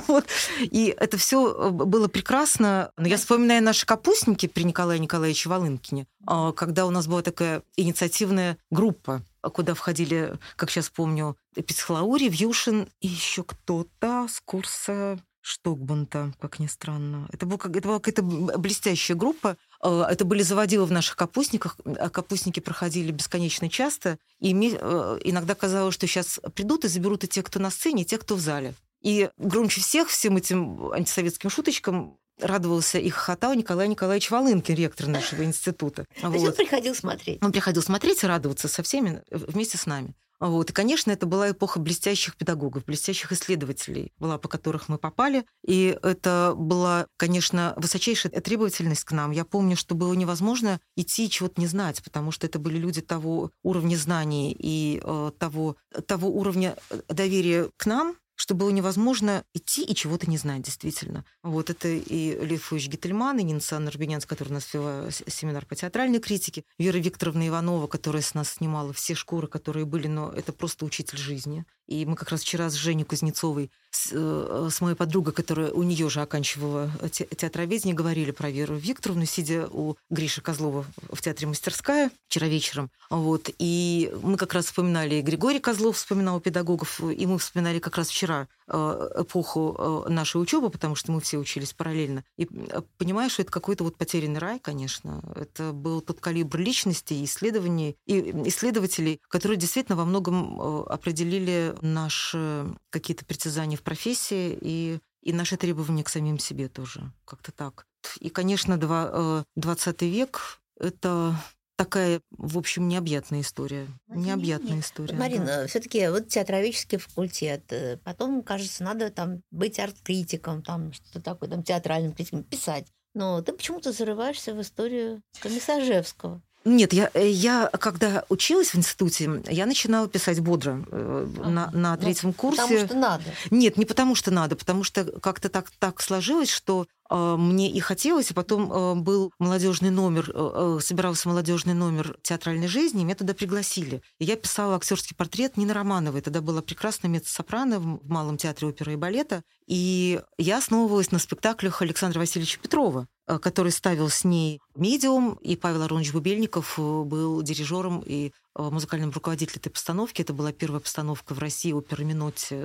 Вот. 0.09 0.27
И 0.61 0.95
это 0.99 1.19
все 1.19 1.53
э, 1.53 1.71
было 1.71 2.09
прекрасно. 2.09 2.93
Но 2.97 3.07
я 3.07 3.17
вспоминаю 3.19 3.63
наши 3.63 3.87
капустники 3.87 4.47
при 4.47 4.63
Николае 4.65 5.01
Николаевиче 5.01 5.49
Волынкине, 5.49 6.07
а, 6.27 6.53
когда 6.53 6.87
у 6.87 6.91
нас 6.91 7.07
была 7.07 7.23
такая 7.23 7.63
инициативная 7.77 8.57
группа, 8.71 9.23
куда 9.43 9.75
входили, 9.75 10.39
как 10.57 10.71
сейчас 10.71 10.89
помню, 10.89 11.37
Писхлаури, 11.55 12.29
Вьюшин 12.29 12.89
и 13.01 13.09
еще 13.09 13.43
кто-то 13.43 14.29
с 14.31 14.41
курса 14.41 15.19
Штокбунта, 15.43 16.33
как 16.41 16.61
ни 16.61 16.69
странно. 16.69 17.29
Это, 17.33 17.47
был, 17.47 17.57
это 17.57 17.89
была 17.89 17.99
какая-то 17.99 18.23
блестящая 18.23 19.17
группа. 19.17 19.57
Э, 19.83 20.05
это 20.09 20.25
были 20.25 20.43
заводилы 20.43 20.87
в 20.87 20.93
наших 20.93 21.17
капустниках. 21.17 21.77
А 21.99 22.09
капустники 22.09 22.61
проходили 22.61 23.13
бесконечно 23.13 23.69
часто. 23.69 24.19
И 24.41 24.55
мне 24.55 24.77
э, 24.79 25.19
иногда 25.25 25.55
казалось, 25.55 25.95
что 25.95 26.07
сейчас 26.07 26.41
придут 26.55 26.85
и 26.85 26.89
заберут 26.89 27.25
и 27.25 27.29
те, 27.29 27.43
кто 27.43 27.59
на 27.59 27.71
сцене, 27.71 28.03
и 28.03 28.07
те, 28.07 28.19
кто 28.19 28.37
в 28.37 28.41
зале. 28.41 28.75
И 29.03 29.31
громче 29.37 29.81
всех 29.81 30.09
всем 30.09 30.37
этим 30.37 30.93
антисоветским 30.93 31.51
шуточкам 31.51 32.17
радовался 32.41 32.99
и 32.99 33.11
хохотал 33.11 33.55
Николай 33.55 33.89
Николаевич 33.89 34.31
Волынкин, 34.31 34.75
ректор 34.75 35.07
нашего 35.07 35.45
института. 35.45 36.07
То 36.21 36.31
вот. 36.31 36.49
он 36.49 36.55
приходил 36.55 36.95
смотреть? 36.95 37.43
Он 37.43 37.53
приходил 37.53 37.83
смотреть 37.83 38.23
и 38.23 38.27
радоваться 38.27 38.69
со 38.69 38.83
всеми 38.83 39.23
вместе 39.31 39.77
с 39.77 39.87
нами. 39.87 40.15
Вот. 40.43 40.71
И, 40.71 40.73
конечно, 40.73 41.13
это 41.13 41.25
была 41.25 41.53
эпоха 41.53 41.79
блестящих 41.79 42.37
педагогов, 42.37 42.85
блестящих 42.85 43.31
исследователей, 43.31 44.13
была, 44.19 44.39
по 44.39 44.49
которых 44.49 44.89
мы 44.89 44.99
попали. 44.99 45.45
И 45.65 45.97
это 46.03 46.55
была, 46.57 47.07
конечно, 47.17 47.75
высочайшая 47.77 48.33
требовательность 48.33 49.05
к 49.05 49.13
нам. 49.13 49.31
Я 49.31 49.45
помню, 49.45 49.77
что 49.77 49.95
было 49.95 50.13
невозможно 50.15 50.81
идти 50.97 51.31
чего-то 51.31 51.61
не 51.61 51.69
знать, 51.69 52.03
потому 52.03 52.33
что 52.33 52.49
это 52.49 52.59
были 52.59 52.77
люди 52.77 53.01
того 53.01 53.53
уровня 53.63 53.95
знаний 53.95 54.53
и 54.59 55.01
э, 55.01 55.31
того, 55.39 55.77
того 56.09 56.29
уровня 56.29 56.77
доверия 57.09 57.71
к 57.77 57.87
нам, 57.87 58.17
что 58.35 58.55
было 58.55 58.71
невозможно 58.71 59.45
идти 59.55 59.85
и 59.85 59.95
чего-то 59.95 60.29
не 60.29 60.39
знать, 60.39 60.63
действительно. 60.63 61.25
Вот 61.43 61.71
это 61.71 61.89
и 61.89 62.45
Лев 62.45 62.73
Ильич 62.73 62.89
Гительман, 62.89 63.39
и 63.39 63.43
Нинса 63.43 63.79
Нарбинянц, 63.79 64.27
которая 64.27 64.53
у 64.53 64.55
нас 64.55 64.73
вела 64.73 65.11
семинар 65.11 65.67
по 65.67 65.75
театральной 65.75 66.21
критике, 66.21 66.65
Вера 66.79 66.99
Викторовна 66.99 67.47
Иванова, 67.47 67.87
которая 67.87 68.23
с 68.23 68.35
нас 68.35 68.51
снимала 68.51 68.93
все 68.93 69.15
шкуры, 69.15 69.47
которые 69.49 69.87
были, 69.87 70.07
но 70.07 70.33
это 70.33 70.53
просто 70.53 70.85
учитель 70.85 71.19
жизни. 71.19 71.65
И 71.87 72.07
мы 72.07 72.17
как 72.17 72.31
раз 72.31 72.43
вчера 72.43 72.71
с 72.71 72.75
Женей 72.75 73.05
Кузнецовой, 73.05 73.71
с, 73.91 74.11
э, 74.13 74.69
с 74.71 74.81
моей 74.81 74.97
подругой, 74.97 75.33
которая 75.33 75.71
у 75.71 75.83
нее 75.83 76.09
же 76.09 76.21
оканчивала 76.21 76.91
те, 77.11 77.27
театроведение, 77.27 77.95
говорили 77.95 78.31
про 78.31 78.51
Веру 78.51 78.77
Викторовну, 78.77 79.27
сидя 79.27 79.69
у 79.71 79.97
Гриши 80.11 80.41
Козлова 80.41 80.87
в 81.11 81.21
театре 81.21 81.49
«Мастерская» 81.49 82.11
вчера 82.29 82.47
вечером. 82.47 82.91
Вот. 83.11 83.51
И 83.59 84.13
мы 84.23 84.37
как 84.37 84.55
раз 84.55 84.67
вспоминали, 84.67 85.17
и 85.17 85.23
Григорий 85.23 85.61
Козлов 85.61 85.97
вспоминал 85.97 86.41
педагогов, 86.41 87.01
и 87.01 87.27
мы 87.27 87.39
вспоминали 87.39 87.79
как 87.79 87.97
раз 87.97 88.09
вчера 88.09 88.49
Э, 88.75 89.11
эпоху 89.21 89.77
э, 90.07 90.09
нашей 90.09 90.41
учебы, 90.41 90.71
потому 90.71 90.95
что 90.95 91.13
мы 91.13 91.21
все 91.21 91.37
учились 91.37 91.75
параллельно. 91.75 92.25
И 92.39 92.49
э, 92.51 92.81
понимаешь, 92.97 93.33
что 93.33 93.43
это 93.43 93.51
какой-то 93.51 93.85
вот 93.85 93.97
потерянный 93.97 94.39
рай, 94.39 94.59
конечно. 94.61 95.23
Это 95.35 95.73
был 95.73 96.01
тот 96.01 96.21
калибр 96.21 96.59
личностей, 96.59 97.23
исследований 97.23 97.97
и 98.07 98.21
исследователей, 98.47 99.21
которые 99.29 99.59
действительно 99.59 99.97
во 99.97 100.07
многом 100.07 100.59
определили 100.89 101.72
наши 101.81 102.67
какие-то 102.91 103.25
притязания 103.25 103.77
в 103.77 103.83
профессии 103.83 104.57
и, 104.61 104.99
и 105.23 105.33
наши 105.33 105.57
требования 105.57 106.05
к 106.05 106.09
самим 106.09 106.39
себе 106.39 106.69
тоже. 106.69 107.13
Как-то 107.25 107.53
так. 107.53 107.87
И, 108.21 108.31
конечно, 108.31 108.77
20 108.77 110.03
век— 110.03 110.61
это 110.79 111.35
такая, 111.77 112.21
в 112.31 112.59
общем, 112.59 112.87
необъятная 112.89 113.41
история. 113.41 113.89
Необъятная 114.09 114.81
история. 114.81 115.15
Марина, 115.15 115.47
да. 115.47 115.67
все-таки 115.67 116.07
вот 116.09 116.29
театроведческий 116.29 116.99
факультет. 116.99 117.73
Э, 117.73 117.99
потом, 118.05 118.43
кажется, 118.43 118.85
надо 118.85 119.11
там 119.11 119.43
быть 119.51 119.81
арт-критиком, 119.81 120.63
там 120.63 120.93
что-то 120.93 121.21
такое, 121.21 121.49
там 121.49 121.63
театральным 121.63 122.13
критиком, 122.13 122.45
писать. 122.45 122.87
Но 123.15 123.43
ты 123.43 123.53
почему-то 123.53 123.93
зарываешься 123.93 124.55
в 124.55 124.61
историю 124.61 125.23
Комиссажевского. 125.41 126.41
Нет, 126.65 126.93
я, 126.93 127.11
э, 127.15 127.29
я 127.29 127.69
когда 127.73 128.25
училась 128.29 128.73
в 128.73 128.77
институте, 128.77 129.43
я 129.49 129.67
начинала 129.67 130.09
писать 130.09 130.41
бодро 130.41 130.85
э, 130.91 131.27
на, 131.45 131.71
на 131.73 131.97
ну, 131.97 132.01
третьем 132.01 132.29
ну, 132.29 132.35
курсе. 132.35 132.63
Потому 132.63 132.87
что 132.87 132.97
надо. 132.97 133.25
Нет, 133.51 133.77
не 133.77 133.85
потому 133.85 134.15
что 134.15 134.31
надо, 134.31 134.57
потому 134.57 134.85
что 134.85 135.05
как-то 135.05 135.49
так, 135.49 135.71
так 135.79 136.01
сложилось, 136.01 136.51
что 136.51 136.87
э, 137.11 137.37
мне 137.37 137.71
и 137.71 137.81
хотелось, 137.81 138.31
и 138.31 138.35
потом 138.35 138.73
э, 138.73 138.95
был 138.95 139.33
молодежный 139.41 139.91
номер, 139.91 140.31
э, 140.33 140.79
собирался 140.81 141.29
молодежный 141.29 141.75
номер 141.75 142.17
театральной 142.23 142.69
жизни, 142.69 143.01
и 143.03 143.05
меня 143.05 143.17
туда 143.17 143.35
пригласили. 143.35 144.01
И 144.19 144.25
я 144.25 144.37
писала 144.37 144.77
актерский 144.77 145.17
портрет 145.17 145.57
Нины 145.57 145.73
Романовой. 145.73 146.21
Тогда 146.21 146.41
была 146.41 146.63
прекрасная 146.63 147.11
меццо-сопрано 147.11 147.81
в 147.81 148.09
Малом 148.09 148.37
театре 148.37 148.69
оперы 148.69 148.93
и 148.93 148.97
балета. 148.97 149.43
И 149.67 150.21
я 150.39 150.59
основывалась 150.59 151.11
на 151.11 151.19
спектаклях 151.19 151.83
Александра 151.83 152.21
Васильевича 152.21 152.61
Петрова. 152.61 153.09
Э, 153.33 153.39
который 153.39 153.73
ставил 153.73 154.09
с 154.09 154.25
ней 154.25 154.61
медиум, 154.75 155.35
и 155.41 155.57
Павел 155.57 155.83
Аронович 155.83 156.13
Бубельников 156.13 156.79
э, 156.79 156.83
был 156.83 157.43
дирижером 157.43 158.03
и 158.05 158.33
музыкальным 158.57 159.11
руководителем 159.11 159.59
этой 159.59 159.71
постановки. 159.71 160.23
Это 160.23 160.33
была 160.33 160.53
первая 160.53 160.81
постановка 160.81 161.35
в 161.35 161.39
России 161.39 161.73
оперы 161.73 162.05
Минотти, 162.05 162.57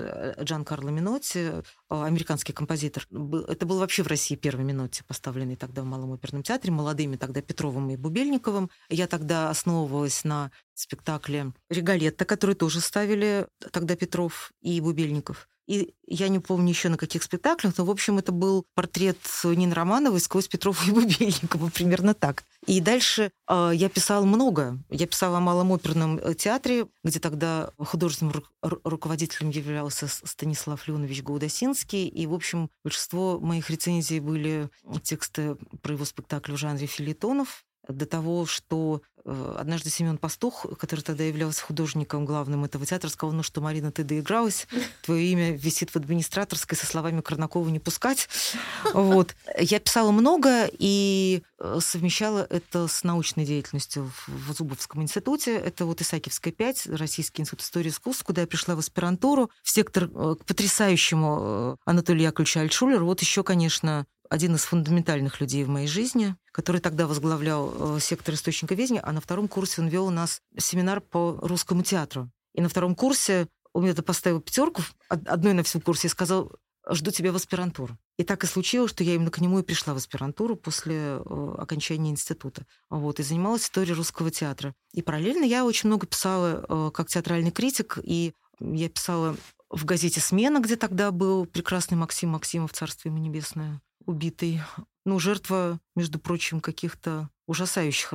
Джан 0.42 0.66
Карло 0.66 0.90
Минотти, 0.90 1.52
американский 1.90 2.54
композитор. 2.54 3.08
Это 3.48 3.66
был 3.66 3.80
вообще 3.80 4.04
в 4.04 4.08
России 4.08 4.36
первый 4.36 4.66
Минотти, 4.66 5.04
поставленный 5.08 5.56
тогда 5.56 5.84
в 5.84 5.86
Малом 5.86 6.14
оперном 6.14 6.44
театре, 6.44 6.72
молодыми 6.74 7.16
тогда 7.16 7.42
Петровым 7.42 7.90
и 7.90 7.96
Бубельниковым. 7.96 8.70
Я 8.90 9.08
тогда 9.08 9.50
основывалась 9.50 10.24
на 10.24 10.52
спектакле 10.74 11.54
«Регалетта», 11.70 12.26
который 12.26 12.56
тоже 12.56 12.82
ставили 12.82 13.48
тогда 13.72 13.96
Петров 13.96 14.52
и 14.62 14.80
Бубельников. 14.82 15.48
И 15.68 15.94
я 16.08 16.30
не 16.30 16.40
помню 16.40 16.70
еще 16.70 16.88
на 16.88 16.98
каких 16.98 17.24
спектаклях, 17.24 17.78
но, 17.78 17.84
в 17.84 17.90
общем, 17.92 18.18
это 18.18 18.32
был 18.32 18.66
портрет 18.74 19.18
Нины 19.44 19.74
Романовой 19.74 20.22
сквозь 20.22 20.48
Петрова 20.48 20.78
и 20.88 20.92
Бубельникова, 20.92 21.70
примерно 21.74 22.14
так. 22.14 22.46
И 22.68 22.82
дальше 22.82 23.32
э, 23.48 23.72
я 23.74 23.88
писала 23.88 24.26
много. 24.26 24.78
Я 24.90 25.08
писала 25.08 25.38
о 25.38 25.40
Малом 25.42 25.72
оперном 25.72 26.20
э, 26.20 26.34
театре, 26.34 26.88
где 27.02 27.20
тогда 27.20 27.72
художественным 27.78 28.44
ру- 28.62 28.82
руководителем 28.84 29.52
являлся 29.52 30.08
Станислав 30.08 30.86
Леонович 30.86 31.24
Гаудасинский. 31.24 32.08
И, 32.10 32.28
в 32.28 32.34
общем, 32.34 32.70
большинство 32.84 33.40
моих 33.40 33.70
рецензий 33.70 34.20
были 34.20 34.70
тексты 35.02 35.56
про 35.82 35.94
его 35.94 36.04
спектакль 36.04 36.52
в 36.52 36.58
жанре 36.58 36.88
филитонов 36.88 37.64
до 37.88 38.06
того, 38.06 38.46
что 38.46 39.02
э, 39.26 39.56
однажды 39.58 39.90
Семен 39.90 40.18
Пастух, 40.18 40.66
который 40.80 41.02
тогда 41.02 41.24
являлся 41.24 41.64
художником 41.64 42.26
главным 42.26 42.66
этого 42.66 42.86
театра, 42.86 43.10
сказал, 43.10 43.34
ну 43.34 43.44
что, 43.44 43.62
Марина, 43.62 43.92
ты 43.92 44.04
доигралась, 44.04 44.68
твое 45.04 45.28
имя 45.28 45.52
висит 45.52 45.92
в 45.92 45.96
администраторской 45.96 46.78
со 46.78 46.86
словами 46.86 47.22
Корнакова 47.22 47.68
не 47.70 47.80
пускать. 47.80 48.30
Вот. 48.94 49.36
Я 49.60 49.80
писала 49.80 50.12
много 50.12 50.70
и 50.72 51.44
э, 51.60 51.80
совмещала 51.82 52.46
это 52.50 52.88
с 52.88 53.04
научной 53.04 53.46
деятельностью 53.46 54.12
в 54.28 54.54
Зубовском 54.54 55.02
институте. 55.02 55.56
Это 55.56 55.86
вот 55.86 56.02
Исаакиевская 56.02 56.54
5, 56.54 56.88
Российский 56.88 57.42
институт 57.42 57.62
истории 57.62 57.90
искусств, 57.90 58.24
куда 58.24 58.42
я 58.42 58.48
пришла 58.48 58.76
в 58.76 58.80
аспирантуру, 58.80 59.50
в 59.64 59.70
сектор 59.70 60.06
э, 60.06 60.36
к 60.40 60.46
потрясающему 60.46 61.78
Анатолию 61.86 62.24
Яковлевичу 62.24 62.60
Альтшулеру. 62.60 63.06
Вот 63.06 63.22
еще, 63.22 63.44
конечно, 63.44 64.06
один 64.30 64.56
из 64.56 64.64
фундаментальных 64.64 65.40
людей 65.42 65.64
в 65.64 65.70
моей 65.70 65.88
жизни, 65.88 66.36
который 66.52 66.82
тогда 66.82 67.08
возглавлял 67.08 67.98
э, 67.98 68.00
сектор 68.00 68.36
источника 68.36 68.76
везения, 68.76 69.02
а 69.04 69.12
на 69.12 69.22
втором 69.22 69.48
курсе 69.48 69.82
он 69.82 69.88
вел 69.88 70.08
у 70.08 70.12
нас 70.12 70.42
семинар 70.58 71.02
по 71.02 71.38
русскому 71.42 71.84
театру. 71.84 72.30
И 72.54 72.62
на 72.62 72.70
втором 72.70 72.96
курсе 72.96 73.48
он 73.74 73.84
мне 73.84 73.94
поставил 73.94 74.42
пятерку, 74.42 74.82
одной 75.10 75.54
на 75.54 75.64
всем 75.64 75.82
курсе, 75.82 76.08
и 76.08 76.12
сказал, 76.12 76.52
жду 76.90 77.12
тебя 77.12 77.32
в 77.32 77.36
аспирантуру. 77.36 77.98
И 78.18 78.24
так 78.24 78.44
и 78.44 78.48
случилось, 78.48 78.92
что 78.92 79.04
я 79.04 79.16
именно 79.16 79.30
к 79.30 79.40
нему 79.40 79.60
и 79.60 79.64
пришла 79.64 79.94
в 79.94 79.98
аспирантуру 79.98 80.56
после 80.56 80.96
э, 80.96 81.56
окончания 81.58 82.10
института. 82.10 82.66
Вот, 82.90 83.20
и 83.20 83.24
занималась 83.24 83.64
историей 83.64 83.94
русского 83.94 84.32
театра. 84.32 84.74
И 84.94 85.02
параллельно 85.02 85.44
я 85.44 85.66
очень 85.66 85.90
много 85.90 86.08
писала 86.08 86.66
э, 86.68 86.92
как 86.94 87.08
театральный 87.08 87.52
критик, 87.52 88.00
и 88.02 88.34
я 88.60 88.90
писала 88.90 89.36
в 89.70 89.86
газете 89.86 90.20
«Смена», 90.20 90.60
где 90.60 90.76
тогда 90.76 91.12
был 91.12 91.46
прекрасный 91.46 91.98
Максим 91.98 92.30
Максимов, 92.30 92.74
царство 92.74 93.10
ему 93.10 93.18
небесное 93.18 93.82
убитый. 94.08 94.62
Ну, 95.06 95.20
жертва, 95.20 95.80
между 95.96 96.20
прочим, 96.20 96.60
каких-то 96.60 97.30
ужасающих 97.48 98.14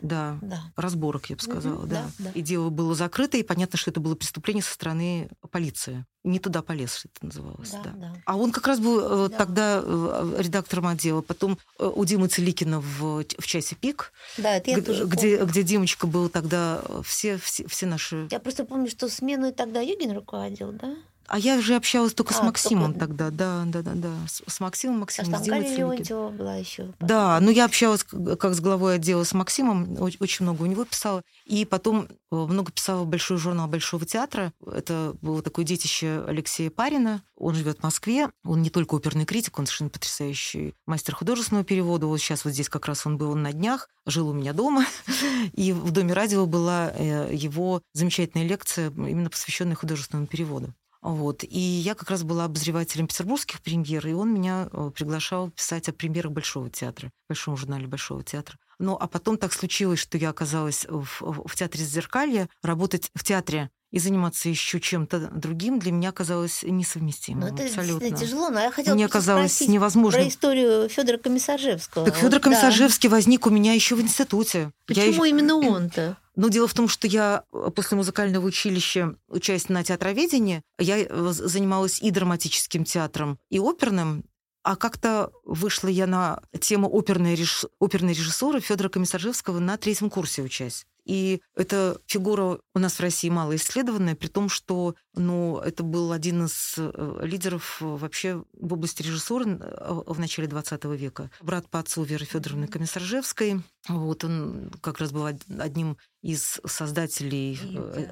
да, 0.00 0.38
да. 0.40 0.72
разборок, 0.76 1.28
я 1.28 1.36
бы 1.36 1.42
сказала. 1.42 1.80
Угу, 1.80 1.86
да. 1.86 2.04
Да, 2.18 2.24
да. 2.26 2.30
И 2.30 2.40
дело 2.40 2.70
было 2.70 2.94
закрыто, 2.94 3.36
и 3.36 3.42
понятно, 3.42 3.76
что 3.76 3.90
это 3.90 3.98
было 3.98 4.14
преступление 4.14 4.62
со 4.62 4.72
стороны 4.74 5.28
полиции. 5.50 6.06
Не 6.22 6.38
туда 6.38 6.62
полез, 6.62 7.04
это 7.04 7.26
называлось. 7.26 7.70
Да, 7.70 7.82
да. 7.82 7.92
Да. 7.96 8.14
А 8.24 8.36
он 8.36 8.52
как 8.52 8.66
раз 8.68 8.78
был 8.78 9.00
э, 9.00 9.28
да. 9.28 9.36
тогда 9.36 9.82
э, 9.84 10.36
редактором 10.38 10.86
отдела. 10.86 11.20
Потом 11.20 11.58
э, 11.78 11.84
у 11.92 12.04
Димы 12.04 12.28
Целикина 12.28 12.80
в, 12.80 13.24
в 13.24 13.46
«Часе 13.46 13.74
пик», 13.74 14.12
да, 14.38 14.56
это 14.56 14.70
я 14.70 14.76
где, 14.76 14.86
тоже 14.86 15.04
где, 15.04 15.44
где 15.44 15.62
Димочка 15.64 16.06
был 16.06 16.28
тогда, 16.28 16.80
все, 17.02 17.36
все, 17.38 17.66
все 17.66 17.86
наши... 17.86 18.28
Я 18.30 18.38
просто 18.38 18.64
помню, 18.64 18.88
что 18.88 19.08
смену 19.08 19.52
тогда 19.52 19.80
Югин 19.80 20.12
руководил, 20.12 20.70
да? 20.72 20.94
А 21.26 21.38
я 21.38 21.56
уже 21.56 21.76
общалась 21.76 22.14
только 22.14 22.34
а, 22.34 22.38
с 22.38 22.42
Максимом 22.42 22.92
только... 22.92 23.06
тогда, 23.06 23.30
да, 23.30 23.64
да, 23.66 23.82
да, 23.82 23.92
да. 23.94 24.14
С, 24.28 24.42
с 24.46 24.60
Максимом, 24.60 25.00
Максимом, 25.00 25.34
а 25.34 25.40
Димой 25.40 25.76
Леонтьева 25.76 26.30
была 26.30 26.56
еще. 26.56 26.92
Да, 27.00 27.38
но 27.40 27.50
я 27.50 27.64
общалась 27.64 28.04
как 28.04 28.54
с 28.54 28.60
главой 28.60 28.96
отдела 28.96 29.24
с 29.24 29.32
Максимом, 29.32 29.96
очень 30.00 30.44
много 30.44 30.62
у 30.62 30.66
него 30.66 30.84
писала. 30.84 31.22
И 31.44 31.64
потом 31.64 32.08
э, 32.30 32.34
много 32.34 32.72
писала 32.72 33.04
в 33.04 33.06
большой 33.06 33.38
журнал 33.38 33.68
Большого 33.68 34.06
театра. 34.06 34.52
Это 34.66 35.14
было 35.22 35.42
такое 35.42 35.64
детище 35.64 36.24
Алексея 36.26 36.70
Парина. 36.70 37.22
Он 37.36 37.54
живет 37.54 37.78
в 37.78 37.82
Москве. 37.82 38.30
Он 38.44 38.62
не 38.62 38.70
только 38.70 38.94
оперный 38.94 39.24
критик, 39.24 39.58
он 39.58 39.66
совершенно 39.66 39.90
потрясающий 39.90 40.74
мастер 40.86 41.14
художественного 41.14 41.64
перевода. 41.64 42.06
Вот 42.06 42.18
сейчас 42.18 42.44
вот 42.44 42.52
здесь 42.52 42.68
как 42.68 42.86
раз 42.86 43.06
он 43.06 43.18
был 43.18 43.30
он 43.30 43.42
на 43.42 43.52
днях, 43.52 43.88
жил 44.06 44.28
у 44.28 44.32
меня 44.32 44.52
дома. 44.52 44.86
И 45.52 45.72
в 45.72 45.90
Доме 45.90 46.12
радио 46.12 46.46
была 46.46 46.92
э, 46.94 47.30
его 47.32 47.82
замечательная 47.92 48.46
лекция, 48.46 48.90
именно 48.90 49.30
посвященная 49.30 49.76
художественному 49.76 50.26
переводу. 50.26 50.74
Вот. 51.04 51.44
И 51.44 51.58
я 51.58 51.94
как 51.94 52.10
раз 52.10 52.22
была 52.22 52.46
обозревателем 52.46 53.06
петербургских 53.06 53.60
премьер, 53.60 54.06
и 54.06 54.14
он 54.14 54.32
меня 54.32 54.70
э, 54.72 54.90
приглашал 54.94 55.50
писать 55.50 55.86
о 55.90 55.92
премьерах 55.92 56.32
Большого 56.32 56.70
театра, 56.70 57.10
в 57.26 57.28
Большом 57.28 57.58
журнале 57.58 57.86
Большого 57.86 58.24
театра. 58.24 58.56
Ну, 58.78 58.96
а 58.98 59.06
потом 59.06 59.36
так 59.36 59.52
случилось, 59.52 59.98
что 59.98 60.16
я 60.16 60.30
оказалась 60.30 60.86
в, 60.88 61.06
в 61.46 61.54
театре 61.56 61.84
Зеркалья, 61.84 62.48
работать 62.62 63.10
в 63.14 63.22
театре 63.22 63.70
и 63.94 64.00
заниматься 64.00 64.48
еще 64.48 64.80
чем-то 64.80 65.30
другим 65.32 65.78
для 65.78 65.92
меня 65.92 66.10
казалось 66.10 66.64
несовместимым. 66.64 67.48
Ну, 67.48 67.54
это 67.54 67.62
абсолютно. 67.62 68.10
тяжело, 68.10 68.50
но 68.50 68.60
я 68.60 68.72
хотела 68.72 68.96
Мне 68.96 69.06
казалось 69.06 69.60
невозможно. 69.68 70.18
Про 70.18 70.28
историю 70.28 70.88
Федора 70.88 71.16
Комиссаржевского. 71.16 72.04
Так 72.04 72.16
Федор 72.16 72.40
Комиссаржевский 72.40 73.08
да. 73.08 73.14
возник 73.14 73.46
у 73.46 73.50
меня 73.50 73.72
еще 73.72 73.94
в 73.94 74.00
институте. 74.00 74.72
Почему 74.86 75.22
я... 75.22 75.30
именно 75.30 75.54
он-то? 75.54 76.16
Но 76.34 76.48
дело 76.48 76.66
в 76.66 76.74
том, 76.74 76.88
что 76.88 77.06
я 77.06 77.44
э, 77.52 77.70
после 77.72 77.96
музыкального 77.96 78.44
училища, 78.44 79.14
учась 79.28 79.68
на 79.68 79.84
театроведении, 79.84 80.62
я 80.80 80.98
э, 80.98 81.28
занималась 81.30 82.02
и 82.02 82.10
драматическим 82.10 82.84
театром, 82.84 83.38
и 83.48 83.60
оперным. 83.60 84.24
А 84.64 84.74
как-то 84.74 85.30
вышла 85.44 85.86
я 85.86 86.08
на 86.08 86.40
тему 86.60 86.88
оперной, 86.92 87.36
режиссуры, 87.36 87.72
оперной 87.78 88.14
режиссуры 88.14 88.58
Федора 88.58 88.88
Комиссаржевского 88.88 89.60
на 89.60 89.76
третьем 89.76 90.10
курсе 90.10 90.42
учась. 90.42 90.84
И 91.04 91.40
эта 91.54 92.00
фигура 92.06 92.60
у 92.74 92.78
нас 92.78 92.94
в 92.94 93.00
России 93.00 93.28
мало 93.28 93.54
исследованная, 93.56 94.14
при 94.14 94.28
том, 94.28 94.48
что 94.48 94.94
ну, 95.14 95.58
это 95.58 95.82
был 95.82 96.12
один 96.12 96.46
из 96.46 96.74
э, 96.78 97.18
лидеров 97.22 97.78
вообще 97.80 98.42
в 98.52 98.72
области 98.72 99.02
режиссуры 99.02 99.44
в 99.46 100.18
начале 100.18 100.48
20 100.48 100.84
века. 100.84 101.30
Брат 101.40 101.68
по 101.68 101.78
отцу 101.78 102.02
Веры 102.02 102.24
Федоровны 102.24 102.66
Комиссаржевской. 102.68 103.60
Вот 103.88 104.24
он 104.24 104.72
как 104.80 104.98
раз 104.98 105.12
был 105.12 105.26
одним 105.26 105.98
из 106.24 106.58
создателей 106.64 107.60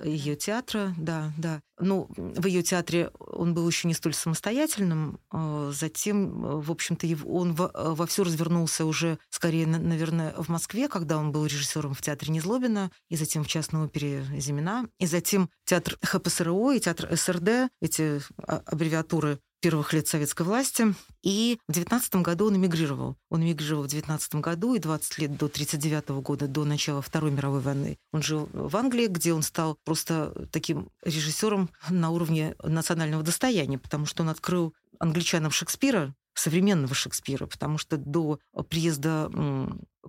ее 0.04 0.36
театра. 0.36 0.94
Э, 0.98 1.00
да, 1.00 1.32
да. 1.38 1.62
Ну, 1.80 2.08
в 2.16 2.46
ее 2.46 2.62
театре 2.62 3.10
он 3.18 3.54
был 3.54 3.66
еще 3.66 3.88
не 3.88 3.94
столь 3.94 4.12
самостоятельным. 4.12 5.18
А 5.30 5.70
затем, 5.72 6.44
э, 6.44 6.60
в 6.60 6.70
общем-то, 6.70 7.06
он 7.26 7.54
вовсю 7.54 8.24
развернулся 8.24 8.84
уже 8.84 9.18
скорее, 9.30 9.66
наверное, 9.66 10.34
в 10.36 10.48
Москве, 10.50 10.88
когда 10.88 11.16
он 11.16 11.32
был 11.32 11.46
режиссером 11.46 11.94
в 11.94 12.02
театре 12.02 12.32
Незлобина, 12.32 12.90
и 13.08 13.16
затем 13.16 13.44
в 13.44 13.48
частной 13.48 13.86
опере 13.86 14.26
Зимина, 14.36 14.86
и 14.98 15.06
затем 15.06 15.48
театр 15.64 15.96
ХПСРО 16.02 16.72
и 16.72 16.80
театр 16.80 17.16
СРД, 17.16 17.70
эти 17.80 18.20
а, 18.46 18.62
аббревиатуры 18.66 19.40
первых 19.62 19.92
лет 19.94 20.06
советской 20.08 20.42
власти. 20.42 20.94
И 21.22 21.58
в 21.68 21.72
19 21.72 22.16
году 22.16 22.48
он 22.48 22.56
эмигрировал. 22.56 23.16
Он 23.30 23.42
эмигрировал 23.42 23.84
в 23.84 23.88
19 23.88 24.34
году 24.36 24.74
и 24.74 24.78
20 24.78 25.18
лет 25.18 25.36
до 25.38 25.48
39 25.48 26.10
года, 26.22 26.48
до 26.48 26.64
начала 26.64 27.00
Второй 27.00 27.30
мировой 27.30 27.60
войны. 27.60 27.96
Он 28.12 28.22
жил 28.22 28.50
в 28.52 28.76
Англии, 28.76 29.06
где 29.06 29.32
он 29.32 29.42
стал 29.42 29.78
просто 29.84 30.48
таким 30.50 30.90
режиссером 31.02 31.70
на 31.88 32.10
уровне 32.10 32.54
национального 32.62 33.22
достояния, 33.22 33.78
потому 33.78 34.04
что 34.04 34.24
он 34.24 34.28
открыл 34.28 34.74
англичанам 34.98 35.52
Шекспира, 35.52 36.14
современного 36.34 36.94
Шекспира, 36.94 37.46
потому 37.46 37.78
что 37.78 37.96
до 37.96 38.38
приезда 38.68 39.30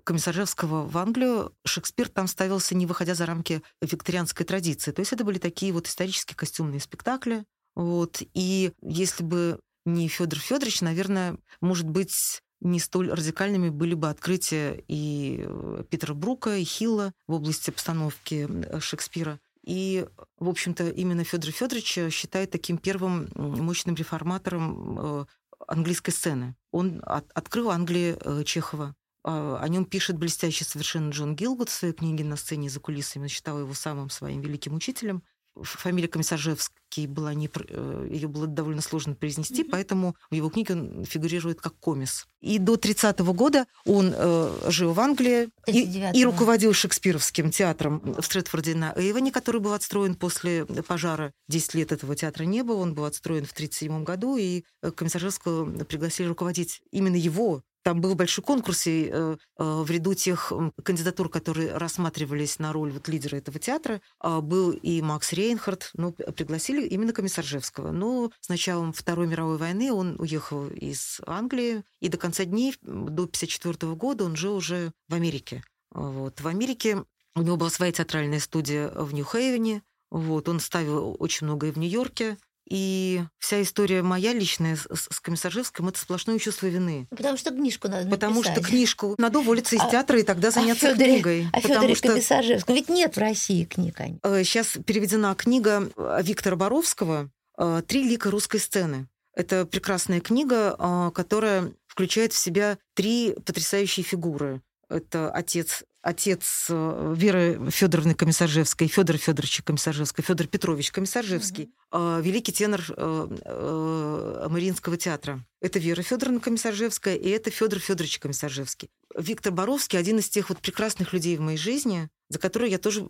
Комиссаржевского 0.04 0.88
в 0.88 0.98
Англию 0.98 1.54
Шекспир 1.66 2.10
там 2.10 2.28
ставился, 2.28 2.76
не 2.76 2.86
выходя 2.86 3.13
за 3.13 3.26
рамки 3.26 3.62
викторианской 3.82 4.46
традиции. 4.46 4.92
То 4.92 5.02
есть 5.02 5.13
это 5.13 5.24
были 5.24 5.38
такие 5.38 5.72
вот 5.72 5.88
исторические 5.88 6.36
костюмные 6.36 6.80
спектакли, 6.80 7.44
вот. 7.75 8.21
И 8.33 8.71
если 8.81 9.23
бы 9.23 9.59
не 9.86 10.07
Федор 10.07 10.39
Федорович, 10.39 10.81
наверное, 10.81 11.38
может 11.62 11.88
быть, 11.88 12.41
не 12.62 12.79
столь 12.79 13.12
радикальными 13.12 13.69
были 13.69 13.93
бы 13.93 14.09
открытия 14.09 14.83
и 14.88 15.43
э, 15.45 15.83
Питера 15.89 16.13
Брука, 16.13 16.55
и 16.55 16.63
Хилла 16.63 17.12
в 17.27 17.33
области 17.33 17.71
постановки 17.71 18.47
Шекспира. 18.79 19.39
И, 19.65 20.05
в 20.38 20.49
общем-то, 20.49 20.89
именно 20.89 21.23
Федор 21.23 21.51
Федорович 21.51 22.13
считает 22.13 22.51
таким 22.51 22.77
первым 22.77 23.29
мощным 23.36 23.95
реформатором 23.95 24.99
э, 24.99 25.25
английской 25.67 26.12
сцены. 26.12 26.55
Он 26.71 27.01
от, 27.05 27.29
открыл 27.33 27.69
Англии 27.71 28.17
э, 28.19 28.43
Чехова. 28.43 28.95
А, 29.23 29.57
о 29.62 29.67
нем 29.69 29.86
пишет 29.86 30.17
блестящий 30.17 30.65
совершенно 30.65 31.12
Джон 31.12 31.36
Гилгут 31.36 31.69
в 31.69 31.73
своей 31.73 31.93
книге 31.93 32.25
«На 32.25 32.36
сцене 32.36 32.69
за 32.69 32.79
кулисами». 32.79 33.23
Он 33.23 33.29
считал 33.29 33.59
его 33.59 33.73
самым 33.73 34.09
своим 34.09 34.41
великим 34.41 34.75
учителем 34.75 35.23
фамилия 35.62 36.08
Комиссаржевский 36.08 37.08
была 37.08 37.34
не, 37.34 37.50
э, 37.54 38.08
ее 38.10 38.28
было 38.28 38.48
довольно 38.48 38.82
сложно 38.82 39.16
произнести, 39.16 39.63
mm-hmm. 39.63 39.70
поэтому 39.72 40.16
в 40.30 40.36
его 40.36 40.50
книге 40.50 40.74
он 40.74 41.06
фигурирует 41.06 41.62
как 41.62 41.74
комис. 41.80 42.28
И 42.42 42.60
до 42.60 42.76
30-го 42.76 43.34
года 43.34 43.66
он 43.86 44.13
э, 44.16 44.70
жил 44.70 44.94
в 44.94 45.00
Англии 45.00 45.50
и, 45.68 46.12
и 46.13 46.26
руководил 46.26 46.74
Шекспировским 46.74 47.52
театром 47.52 48.02
в 48.18 48.24
Стрэдфорде 48.24 48.76
на 48.76 48.94
Эйвоне, 48.96 49.32
который 49.32 49.62
был 49.62 49.74
отстроен 49.74 50.16
после 50.16 50.66
пожара. 50.66 51.32
10 51.50 51.74
лет 51.76 51.92
этого 51.92 52.16
театра 52.16 52.44
не 52.44 52.63
было, 52.63 52.78
он 52.78 52.94
был 52.94 53.06
отстроен 53.06 53.46
в 53.46 53.52
1937 53.52 54.04
году, 54.04 54.38
и 54.38 54.63
э, 54.82 54.92
Комиссаржевского 54.92 55.84
пригласили 55.86 56.28
руководить 56.28 56.82
именно 56.92 57.16
его 57.16 57.63
там 57.84 58.02
был 58.02 58.15
большой 58.15 58.43
конкурс, 58.43 58.88
и 58.88 59.10
э, 59.12 59.38
э, 59.58 59.63
в 59.63 59.89
ряду 59.91 60.13
тех 60.13 60.52
кандидатур, 60.84 61.30
которые 61.30 61.78
рассматривались 61.78 62.58
на 62.60 62.74
роль 62.74 62.91
вот 62.91 63.08
лидера 63.08 63.38
этого 63.38 63.60
театра, 63.60 64.02
э, 64.24 64.39
был 64.39 64.72
и 64.72 65.02
Макс 65.02 65.34
Рейнхард, 65.34 65.91
ну, 65.93 66.13
пригласили 66.13 66.88
именно 66.88 67.13
Комиссаржевского. 67.13 67.91
Но 67.91 68.32
с 68.39 68.50
началом 68.50 68.93
Второй 68.93 69.28
мировой 69.28 69.58
войны 69.58 69.91
он 69.91 70.15
уехал 70.19 70.67
из 70.69 71.19
Англии, 71.26 71.84
и 72.00 72.08
до 72.08 72.17
конца 72.17 72.46
дней, 72.46 72.76
до 72.82 73.24
1954 73.24 73.93
года 73.96 74.24
он 74.24 74.36
жил 74.36 74.56
уже 74.56 74.91
в 75.10 75.13
Америке. 75.13 75.63
Вот. 75.91 76.39
В 76.41 76.48
Америке 76.48 77.04
у 77.36 77.41
него 77.41 77.58
была 77.58 77.69
своя 77.69 77.91
театральная 77.91 78.39
студия 78.39 78.89
в 78.89 79.13
Нью-Хейвене, 79.13 79.84
вот, 80.13 80.48
он 80.48 80.60
ставил 80.60 81.15
очень 81.17 81.48
много 81.48 81.67
и 81.67 81.72
в 81.72 81.80
Нью-Йорке, 81.80 82.38
и 82.73 83.21
вся 83.38 83.62
история 83.62 84.01
моя 84.01 84.33
личная 84.33 84.75
с, 84.75 84.88
с 84.89 85.19
Комиссаржевским 85.19 85.89
это 85.89 85.99
сплошное 85.99 86.39
чувство 86.39 86.65
вины. 86.65 87.05
Потому 87.12 87.38
что 87.38 87.51
книжку 87.51 87.88
надо 87.88 88.05
написать. 88.05 88.19
Потому 88.19 88.43
что 88.43 88.62
книжку 88.63 89.15
надо 89.19 89.39
уволиться 89.39 89.75
из 89.75 89.81
а, 89.81 89.91
театра 89.91 90.19
и 90.19 90.23
тогда 90.23 90.49
заняться 90.49 90.88
а 90.88 90.89
Фёдоре, 90.93 91.12
книгой. 91.13 91.47
А 91.53 91.62
Федоре 91.62 91.93
что... 91.93 92.07
Комиссаржевском 92.07 92.73
ведь 92.73 92.89
нет 92.89 93.15
в 93.15 93.19
России 93.19 93.65
книг. 93.65 93.95
Сейчас 94.23 94.75
э, 94.75 94.81
переведена 94.81 95.36
книга 95.36 95.88
э, 95.95 96.19
Виктора 96.23 96.55
Боровского 96.55 97.29
э, 97.59 97.83
«Три 97.88 98.09
лика 98.09 98.31
русской 98.31 98.59
сцены». 98.59 99.07
Это 99.36 99.67
прекрасная 99.67 100.19
книга, 100.19 101.12
которая 101.13 101.73
включает 101.88 102.33
в 102.33 102.38
себя 102.38 102.77
три 102.95 103.33
потрясающие 103.45 104.03
фигуры. 104.03 104.62
Это 104.89 105.31
отец 105.31 105.83
отец 106.04 106.68
э, 106.70 107.13
Веры 107.18 107.72
Федоровны 107.72 108.13
Комиссаржевской, 108.13 108.88
Федора 108.88 109.18
Федоровича 109.18 109.63
Комиссаржевской, 109.63 110.24
Федор 110.24 110.48
Петрович 110.48 110.92
Комиссаржевский, 110.92 111.72
mm-hmm. 111.92 112.22
великий 112.22 112.52
тенор 112.52 112.82
э, 112.96 114.48
Мариинского 114.50 114.98
театра. 114.98 115.44
Это 115.62 115.80
Вера 115.80 116.02
Федоровна 116.02 116.42
Комиссаржевская 116.42 117.16
и 117.16 117.30
это 117.30 117.50
Федор 117.50 117.80
Федорович 117.80 118.20
Комиссаржевский. 118.20 118.89
Виктор 119.18 119.54
Боровский 119.54 119.98
один 119.98 120.20
из 120.20 120.28
тех 120.28 120.50
вот 120.50 120.60
прекрасных 120.60 121.13
людей 121.13 121.38
в 121.38 121.42
моей 121.42 121.58
жизни, 121.58 122.10
за 122.28 122.38
которую 122.38 122.70
я 122.70 122.80
тоже, 122.80 123.08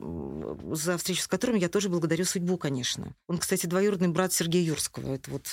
за 0.73 0.97
встречу 0.97 1.23
с 1.23 1.27
которым 1.27 1.55
я 1.55 1.69
тоже 1.69 1.89
благодарю 1.89 2.25
судьбу, 2.25 2.57
конечно. 2.57 3.15
Он, 3.27 3.39
кстати, 3.39 3.65
двоюродный 3.65 4.09
брат 4.09 4.33
Сергея 4.33 4.67
Юрского. 4.67 5.15
Это 5.15 5.31
вот, 5.31 5.47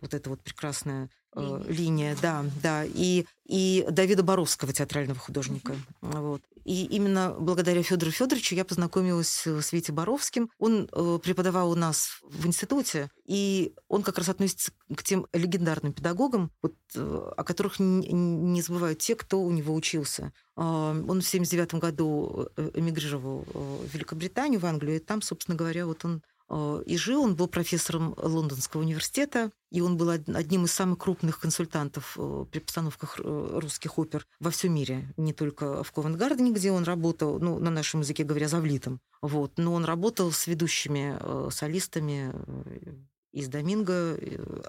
вот 0.00 0.14
эта 0.14 0.30
вот 0.30 0.40
прекрасная 0.42 1.10
линия, 1.40 1.64
линия 1.68 2.16
да, 2.20 2.44
да. 2.62 2.84
И, 2.84 3.26
и 3.46 3.86
Давида 3.90 4.22
Боровского, 4.22 4.72
театрального 4.72 5.18
художника. 5.18 5.72
Mm-hmm. 5.72 6.20
Вот. 6.20 6.42
И 6.66 6.84
именно 6.86 7.32
благодаря 7.38 7.80
Федору 7.84 8.10
Федоровичу 8.10 8.56
я 8.56 8.64
познакомилась 8.64 9.46
с 9.46 9.72
Витей 9.72 9.94
Боровским. 9.94 10.50
Он 10.58 10.88
э, 10.90 11.18
преподавал 11.22 11.70
у 11.70 11.76
нас 11.76 12.18
в 12.24 12.44
институте, 12.44 13.08
и 13.24 13.72
он 13.86 14.02
как 14.02 14.18
раз 14.18 14.28
относится 14.28 14.72
к 14.92 15.04
тем 15.04 15.28
легендарным 15.32 15.92
педагогам, 15.92 16.50
вот, 16.62 16.74
э, 16.96 17.30
о 17.36 17.44
которых 17.44 17.78
не, 17.78 18.12
не 18.12 18.62
забывают 18.62 18.98
те, 18.98 19.14
кто 19.14 19.40
у 19.42 19.50
него 19.52 19.76
учился. 19.76 20.32
Э, 20.56 20.60
он 20.60 21.22
в 21.22 21.28
1979 21.28 21.74
году 21.74 22.48
э, 22.56 22.70
эмигрировал 22.74 23.46
в 23.46 23.94
Великобританию, 23.94 24.58
в 24.58 24.66
Англию, 24.66 24.96
и 24.96 24.98
там, 24.98 25.22
собственно 25.22 25.56
говоря, 25.56 25.86
вот 25.86 26.04
он 26.04 26.20
Э, 26.48 26.82
и 26.86 26.96
жил. 26.96 27.22
Он 27.22 27.34
был 27.34 27.48
профессором 27.48 28.14
Лондонского 28.16 28.80
университета, 28.80 29.50
и 29.70 29.80
он 29.80 29.96
был 29.96 30.10
одним 30.10 30.64
из 30.64 30.72
самых 30.72 30.98
крупных 30.98 31.40
консультантов 31.40 32.16
э, 32.18 32.46
при 32.50 32.60
постановках 32.60 33.18
э, 33.18 33.58
русских 33.60 33.98
опер 33.98 34.26
во 34.38 34.50
всем 34.50 34.74
мире. 34.74 35.12
Не 35.16 35.32
только 35.32 35.82
в 35.82 35.92
Ковенгардене, 35.92 36.52
где 36.52 36.70
он 36.70 36.84
работал, 36.84 37.38
ну, 37.40 37.58
на 37.58 37.70
нашем 37.70 38.00
языке 38.00 38.24
говоря, 38.24 38.48
завлитом. 38.48 39.00
Вот. 39.22 39.52
Но 39.56 39.72
он 39.72 39.84
работал 39.84 40.30
с 40.30 40.46
ведущими 40.46 41.18
солистами 41.50 42.32
из 43.32 43.48
Доминго, 43.48 44.18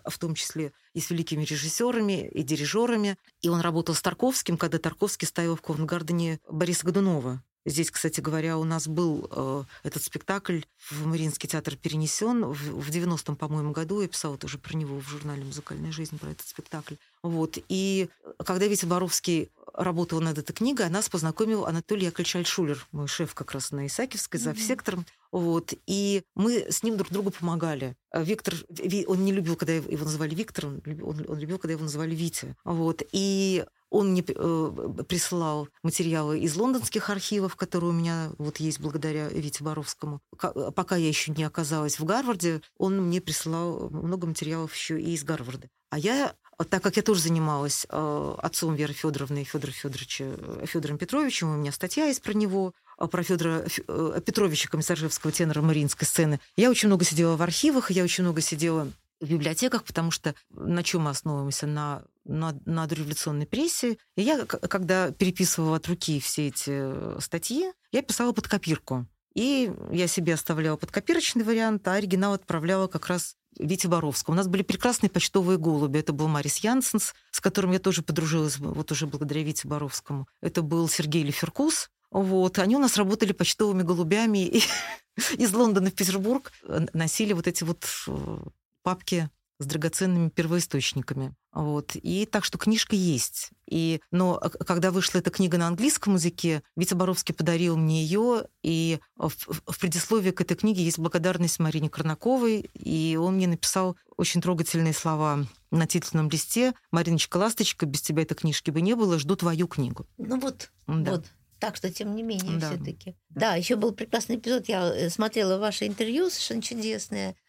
в 0.06 0.20
том 0.20 0.36
числе 0.36 0.74
и 0.94 1.00
с 1.00 1.10
великими 1.10 1.44
режиссерами 1.44 2.28
и 2.28 2.44
дирижерами. 2.44 3.18
И 3.42 3.50
он 3.50 3.62
работал 3.62 3.96
с 3.96 4.02
Тарковским, 4.02 4.58
когда 4.58 4.78
Тарковский 4.78 5.28
ставил 5.28 5.56
в 5.56 5.62
Ковенгардене 5.62 6.40
Бориса 6.50 6.86
Годунова. 6.86 7.44
Здесь, 7.68 7.92
кстати 7.92 8.22
говоря, 8.22 8.58
у 8.58 8.64
нас 8.64 8.88
был 8.88 9.28
э, 9.30 9.64
этот 9.84 10.02
спектакль 10.02 10.62
в 10.90 11.06
Мариинский 11.06 11.50
театр 11.50 11.76
перенесен 11.76 12.46
в, 12.46 12.56
в 12.56 12.90
90-м, 12.90 13.36
по-моему, 13.36 13.74
году. 13.74 14.00
Я 14.00 14.08
писала 14.08 14.38
тоже 14.38 14.58
про 14.58 14.74
него 14.74 15.02
в 15.02 15.10
журнале 15.10 15.44
«Музыкальная 15.44 15.92
жизнь», 15.92 16.18
про 16.18 16.30
этот 16.30 16.48
спектакль. 16.48 16.96
Вот. 17.22 17.58
И 17.68 18.08
когда 18.46 18.68
Витя 18.68 18.86
Боровский 18.86 19.50
работал 19.74 20.22
над 20.22 20.38
этой 20.38 20.54
книгой, 20.54 20.86
она 20.86 21.00
нас 21.00 21.10
познакомил 21.10 21.66
Анатолий 21.66 22.06
Яковлевич 22.06 22.38
Альшулер, 22.38 22.88
мой 22.94 23.10
шеф 23.10 23.36
как 23.36 23.52
раз 23.52 23.72
на 23.72 23.86
Исаакиевской, 23.86 24.40
за 24.40 24.52
mm-hmm. 24.52 24.68
сектором. 24.68 25.06
Вот. 25.34 25.74
И 25.86 26.24
мы 26.36 26.72
с 26.72 26.84
ним 26.84 26.96
друг 26.96 27.12
другу 27.12 27.32
помогали. 27.32 27.98
Виктор, 28.14 28.56
он 29.08 29.26
не 29.26 29.34
любил, 29.34 29.58
когда 29.58 29.74
его 29.74 30.06
называли 30.06 30.34
Виктором, 30.34 30.82
он, 30.86 31.26
он 31.28 31.38
любил, 31.38 31.60
когда 31.60 31.74
его 31.74 31.84
называли 31.84 32.16
Витя. 32.16 32.56
Вот. 32.64 33.04
И 33.12 33.66
он 33.90 34.12
мне 34.12 34.24
э, 34.28 35.04
присылал 35.08 35.70
материалы 35.84 36.40
из 36.40 36.56
лондонских 36.56 37.10
архивов, 37.10 37.56
которые 37.56 37.92
у 37.92 37.94
меня 37.94 38.32
вот 38.38 38.58
есть 38.58 38.80
благодаря 38.80 39.28
Вите 39.30 39.64
Боровскому. 39.64 40.22
Пока 40.76 40.96
я 40.96 41.08
еще 41.08 41.32
не 41.32 41.44
оказалась 41.44 42.00
в 42.00 42.06
Гарварде, 42.06 42.62
он 42.78 43.02
мне 43.02 43.22
присылал 43.22 43.90
много 43.90 44.28
материалов 44.28 44.76
еще 44.76 45.00
и 45.00 45.14
из 45.14 45.24
Гарварда. 45.24 45.70
А 45.90 45.98
я, 45.98 46.36
так 46.70 46.84
как 46.84 46.98
я 46.98 47.04
тоже 47.04 47.22
занималась 47.22 47.86
э, 47.90 48.36
отцом 48.40 48.76
Веры 48.76 48.94
Федоровны 48.94 49.44
и 49.44 49.46
Федора 49.46 49.72
Федоровича, 49.72 50.26
э, 50.26 50.66
Федором 50.66 50.98
Петровичем, 50.98 51.54
у 51.54 51.58
меня 51.58 51.72
статья 51.72 52.08
есть 52.08 52.22
про 52.22 52.34
него, 52.34 52.74
про 52.98 53.24
Федора 53.24 53.66
Петровича, 54.26 54.70
комиссаржевского 54.70 55.32
тенора 55.32 55.62
мариинской 55.62 56.06
сцены. 56.06 56.40
Я 56.58 56.70
очень 56.70 56.88
много 56.88 57.06
сидела 57.06 57.38
в 57.38 57.42
архивах, 57.42 57.92
я 57.92 58.04
очень 58.04 58.24
много 58.24 58.42
сидела 58.42 58.92
в 59.20 59.30
библиотеках, 59.30 59.84
потому 59.84 60.12
что 60.12 60.36
на 60.50 60.84
чем 60.84 61.04
мы 61.04 61.12
основываемся? 61.12 61.68
На, 61.68 62.04
на, 62.26 62.58
на 62.66 62.86
дореволюционной 62.86 63.46
прессе. 63.46 63.98
И 64.16 64.22
я, 64.22 64.46
когда 64.46 65.12
переписывала 65.12 65.78
от 65.78 65.88
руки 65.88 66.20
все 66.20 66.48
эти 66.48 66.70
э, 66.70 67.18
статьи, 67.20 67.72
я 67.92 68.02
писала 68.02 68.32
под 68.32 68.48
копирку. 68.48 69.08
И 69.34 69.72
я 69.92 70.08
себе 70.08 70.34
оставляла 70.34 70.78
под 70.78 70.92
копирочный 70.92 71.44
вариант, 71.44 71.88
а 71.88 71.94
оригинал 71.94 72.34
отправляла 72.34 72.88
как 72.88 73.08
раз 73.08 73.36
Вите 73.60 73.88
Боровскому. 73.88 74.36
У 74.36 74.38
нас 74.38 74.48
были 74.48 74.64
прекрасные 74.64 75.10
почтовые 75.10 75.58
голуби. 75.58 76.00
Это 76.00 76.14
был 76.14 76.28
Марис 76.28 76.58
Янсенс, 76.58 77.14
с 77.32 77.40
которым 77.40 77.72
я 77.72 77.80
тоже 77.80 78.02
подружилась, 78.02 78.58
вот 78.58 78.92
уже 78.92 79.08
благодаря 79.08 79.44
Вите 79.44 79.68
Боровскому. 79.68 80.28
Это 80.42 80.62
был 80.62 80.88
Сергей 80.90 81.24
Леферкус. 81.24 81.90
Вот. 82.12 82.60
Они 82.60 82.76
у 82.76 82.80
нас 82.80 82.98
работали 82.98 83.32
почтовыми 83.32 83.84
голубями 83.84 84.46
и 84.46 84.64
из 85.38 85.54
Лондона 85.54 85.90
в 85.90 85.94
Петербург 85.94 86.52
носили 86.94 87.34
вот 87.34 87.48
эти 87.48 87.64
вот 87.64 87.86
э, 88.08 88.38
папки 88.88 89.30
с 89.60 89.66
драгоценными 89.66 90.30
первоисточниками. 90.30 91.36
Вот. 91.52 91.98
И 91.98 92.26
так 92.26 92.46
что 92.46 92.58
книжка 92.58 92.96
есть. 92.96 93.50
И, 93.70 94.00
но 94.12 94.40
когда 94.66 94.92
вышла 94.92 95.20
эта 95.20 95.30
книга 95.30 95.58
на 95.58 95.68
английском 95.68 96.14
языке, 96.14 96.64
Витя 96.78 96.94
Боровский 96.94 97.36
подарил 97.36 97.76
мне 97.76 98.02
ее, 98.02 98.46
и 98.64 99.00
в, 99.18 99.30
в 99.30 99.78
предисловии 99.78 100.32
к 100.32 100.40
этой 100.40 100.56
книге 100.56 100.84
есть 100.84 101.00
благодарность 101.00 101.60
Марине 101.60 101.90
Корнаковой, 101.90 102.70
и 102.76 103.18
он 103.20 103.36
мне 103.36 103.48
написал 103.48 103.98
очень 104.16 104.40
трогательные 104.40 104.94
слова 104.94 105.46
на 105.70 105.86
титульном 105.86 106.30
листе. 106.30 106.74
«Мариночка, 106.92 107.36
ласточка, 107.36 107.86
без 107.86 108.02
тебя 108.02 108.22
этой 108.22 108.36
книжки 108.36 108.72
бы 108.72 108.80
не 108.80 108.96
было, 108.96 109.20
жду 109.20 109.36
твою 109.36 109.68
книгу». 109.68 110.06
Ну 110.18 110.40
вот, 110.40 110.72
да. 110.88 111.12
вот. 111.12 111.26
Так 111.60 111.76
что, 111.76 111.92
тем 111.92 112.16
не 112.16 112.24
менее, 112.24 112.58
да. 112.58 112.70
все-таки. 112.70 113.18
Да, 113.32 113.56
еще 113.56 113.76
был 113.76 113.92
прекрасный 113.92 114.38
эпизод. 114.38 114.70
Я 114.70 114.96
э, 114.96 115.10
смотрела 115.10 115.58
ваше 115.58 115.88
интервью, 115.88 116.30
совершенно 116.30 116.62
чудесное 116.62 117.32
Э, 117.32 117.47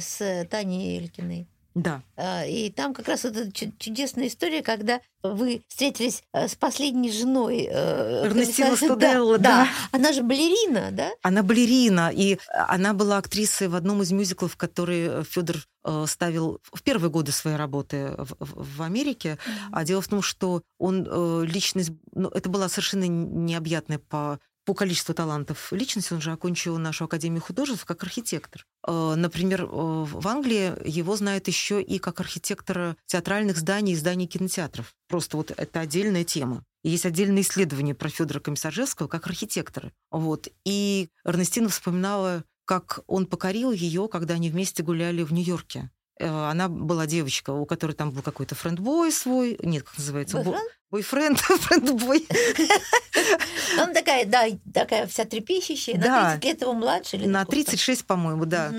с 0.00 0.46
Таней 0.50 0.98
Элькиной. 0.98 1.46
Да. 1.74 2.02
А, 2.16 2.44
и 2.44 2.68
там 2.70 2.92
как 2.92 3.06
раз 3.06 3.22
вот 3.22 3.36
эта 3.36 3.52
чудесная 3.78 4.26
история, 4.26 4.62
когда 4.62 5.00
вы 5.22 5.62
встретились 5.68 6.22
э, 6.32 6.48
с 6.48 6.56
последней 6.56 7.12
женой 7.12 7.68
э, 7.70 8.26
Эрнестина 8.26 8.74
Студелла, 8.74 9.38
да, 9.38 9.48
да. 9.50 9.64
да. 9.64 9.68
Она 9.92 10.12
же 10.12 10.22
балерина, 10.22 10.90
да? 10.90 11.10
Она 11.22 11.44
балерина, 11.44 12.10
и 12.12 12.38
она 12.52 12.92
была 12.92 13.18
актрисой 13.18 13.68
в 13.68 13.76
одном 13.76 14.02
из 14.02 14.10
мюзиклов, 14.10 14.56
который 14.56 15.22
Федор 15.24 15.58
ставил 16.06 16.60
в 16.72 16.82
первые 16.82 17.10
годы 17.10 17.32
своей 17.32 17.56
работы 17.56 18.14
в, 18.18 18.36
в 18.40 18.82
Америке. 18.82 19.38
Mm-hmm. 19.38 19.68
А 19.72 19.84
дело 19.84 20.02
в 20.02 20.08
том, 20.08 20.20
что 20.20 20.62
он 20.78 21.44
личность, 21.44 21.92
ну, 22.12 22.28
это 22.28 22.50
была 22.50 22.68
совершенно 22.68 23.04
необъятная 23.04 23.98
по 23.98 24.38
по 24.64 24.74
количеству 24.74 25.14
талантов 25.14 25.72
личности, 25.72 26.12
он 26.12 26.20
же 26.20 26.32
окончил 26.32 26.78
нашу 26.78 27.04
Академию 27.04 27.40
художеств 27.42 27.84
как 27.84 28.02
архитектор. 28.02 28.66
Э, 28.86 29.14
например, 29.16 29.66
в 29.66 30.26
Англии 30.28 30.74
его 30.86 31.16
знают 31.16 31.48
еще 31.48 31.82
и 31.82 31.98
как 31.98 32.20
архитектора 32.20 32.96
театральных 33.06 33.56
зданий 33.58 33.94
и 33.94 33.96
зданий 33.96 34.26
кинотеатров. 34.26 34.94
Просто 35.08 35.36
вот 35.36 35.50
это 35.50 35.80
отдельная 35.80 36.24
тема. 36.24 36.64
Есть 36.82 37.04
отдельное 37.04 37.42
исследование 37.42 37.94
про 37.94 38.08
Федора 38.08 38.40
Комиссаржевского 38.40 39.08
как 39.08 39.26
архитектора. 39.26 39.92
Вот. 40.10 40.48
И 40.64 41.08
Эрнестина 41.24 41.68
вспоминала, 41.68 42.44
как 42.64 43.00
он 43.06 43.26
покорил 43.26 43.72
ее, 43.72 44.08
когда 44.08 44.34
они 44.34 44.50
вместе 44.50 44.82
гуляли 44.82 45.22
в 45.22 45.32
Нью-Йорке. 45.32 45.90
Э, 46.20 46.50
она 46.50 46.68
была 46.68 47.06
девочка, 47.06 47.50
у 47.50 47.64
которой 47.64 47.92
там 47.92 48.10
был 48.10 48.22
какой-то 48.22 48.54
френдбой 48.54 49.10
свой. 49.10 49.58
Нет, 49.62 49.84
как 49.84 49.96
называется? 49.96 50.36
Бойфренд? 50.36 50.60
Бойфренд, 50.90 51.38
френдбой. 51.40 52.26
Он 53.78 53.94
такая, 53.94 54.26
да, 54.26 54.44
такая 54.72 55.06
вся 55.06 55.24
трепещущая, 55.24 55.96
на 55.96 56.32
30 56.32 56.44
лет 56.44 56.60
его 56.60 56.74
младше. 56.74 57.18
На 57.18 57.44
36, 57.44 58.04
по-моему, 58.04 58.44
да. 58.44 58.72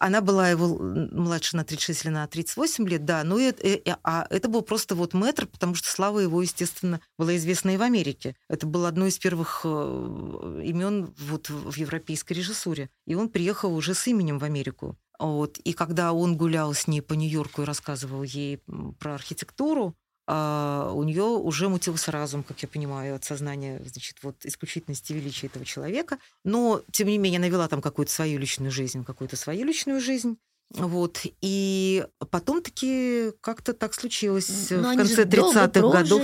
Она 0.00 0.22
была 0.22 0.48
его 0.48 0.78
младше 0.78 1.56
на 1.56 1.64
36 1.64 2.06
или 2.06 2.10
на 2.10 2.26
38 2.26 2.88
лет, 2.88 3.04
да. 3.04 3.22
Ну, 3.22 3.38
и, 3.38 3.50
и, 3.50 3.82
а 4.02 4.26
это 4.30 4.48
был 4.48 4.62
просто 4.62 4.94
вот 4.94 5.12
мэтр, 5.12 5.46
потому 5.46 5.74
что 5.74 5.90
слава 5.90 6.20
его, 6.20 6.40
естественно, 6.40 7.00
была 7.18 7.36
известна 7.36 7.70
и 7.70 7.76
в 7.76 7.82
Америке. 7.82 8.34
Это 8.48 8.66
было 8.66 8.88
одно 8.88 9.06
из 9.06 9.18
первых 9.18 9.60
э, 9.64 10.62
имен 10.64 11.14
вот 11.18 11.50
в 11.50 11.76
европейской 11.76 12.32
режиссуре. 12.32 12.88
И 13.06 13.14
он 13.14 13.28
приехал 13.28 13.74
уже 13.74 13.94
с 13.94 14.06
именем 14.06 14.38
в 14.38 14.44
Америку. 14.44 14.96
Вот. 15.20 15.58
И 15.58 15.74
когда 15.74 16.12
он 16.12 16.36
гулял 16.36 16.72
с 16.72 16.86
ней 16.86 17.02
по 17.02 17.12
Нью-Йорку 17.12 17.62
и 17.62 17.64
рассказывал 17.66 18.22
ей 18.22 18.60
про 18.98 19.14
архитектуру, 19.14 19.94
а 20.26 20.92
у 20.94 21.02
нее 21.02 21.24
уже 21.24 21.68
мутился 21.68 22.10
разум, 22.10 22.42
как 22.42 22.60
я 22.62 22.68
понимаю, 22.68 23.16
от 23.16 23.24
сознания 23.24 23.82
значит, 23.84 24.16
вот, 24.22 24.36
исключительности 24.44 25.12
величия 25.12 25.48
этого 25.48 25.64
человека. 25.64 26.18
Но, 26.44 26.82
тем 26.90 27.08
не 27.08 27.18
менее, 27.18 27.38
она 27.38 27.48
вела 27.48 27.68
там 27.68 27.82
какую-то 27.82 28.12
свою 28.12 28.38
личную 28.38 28.70
жизнь, 28.70 29.04
какую-то 29.04 29.36
свою 29.36 29.66
личную 29.66 30.00
жизнь. 30.00 30.38
Вот. 30.70 31.20
И 31.42 32.06
потом 32.30 32.62
таки 32.62 33.32
как-то 33.40 33.74
так 33.74 33.92
случилось 33.92 34.70
Но 34.70 34.92
в 34.92 34.96
конце 34.96 35.24
30-х 35.24 35.80
годов. 35.80 36.22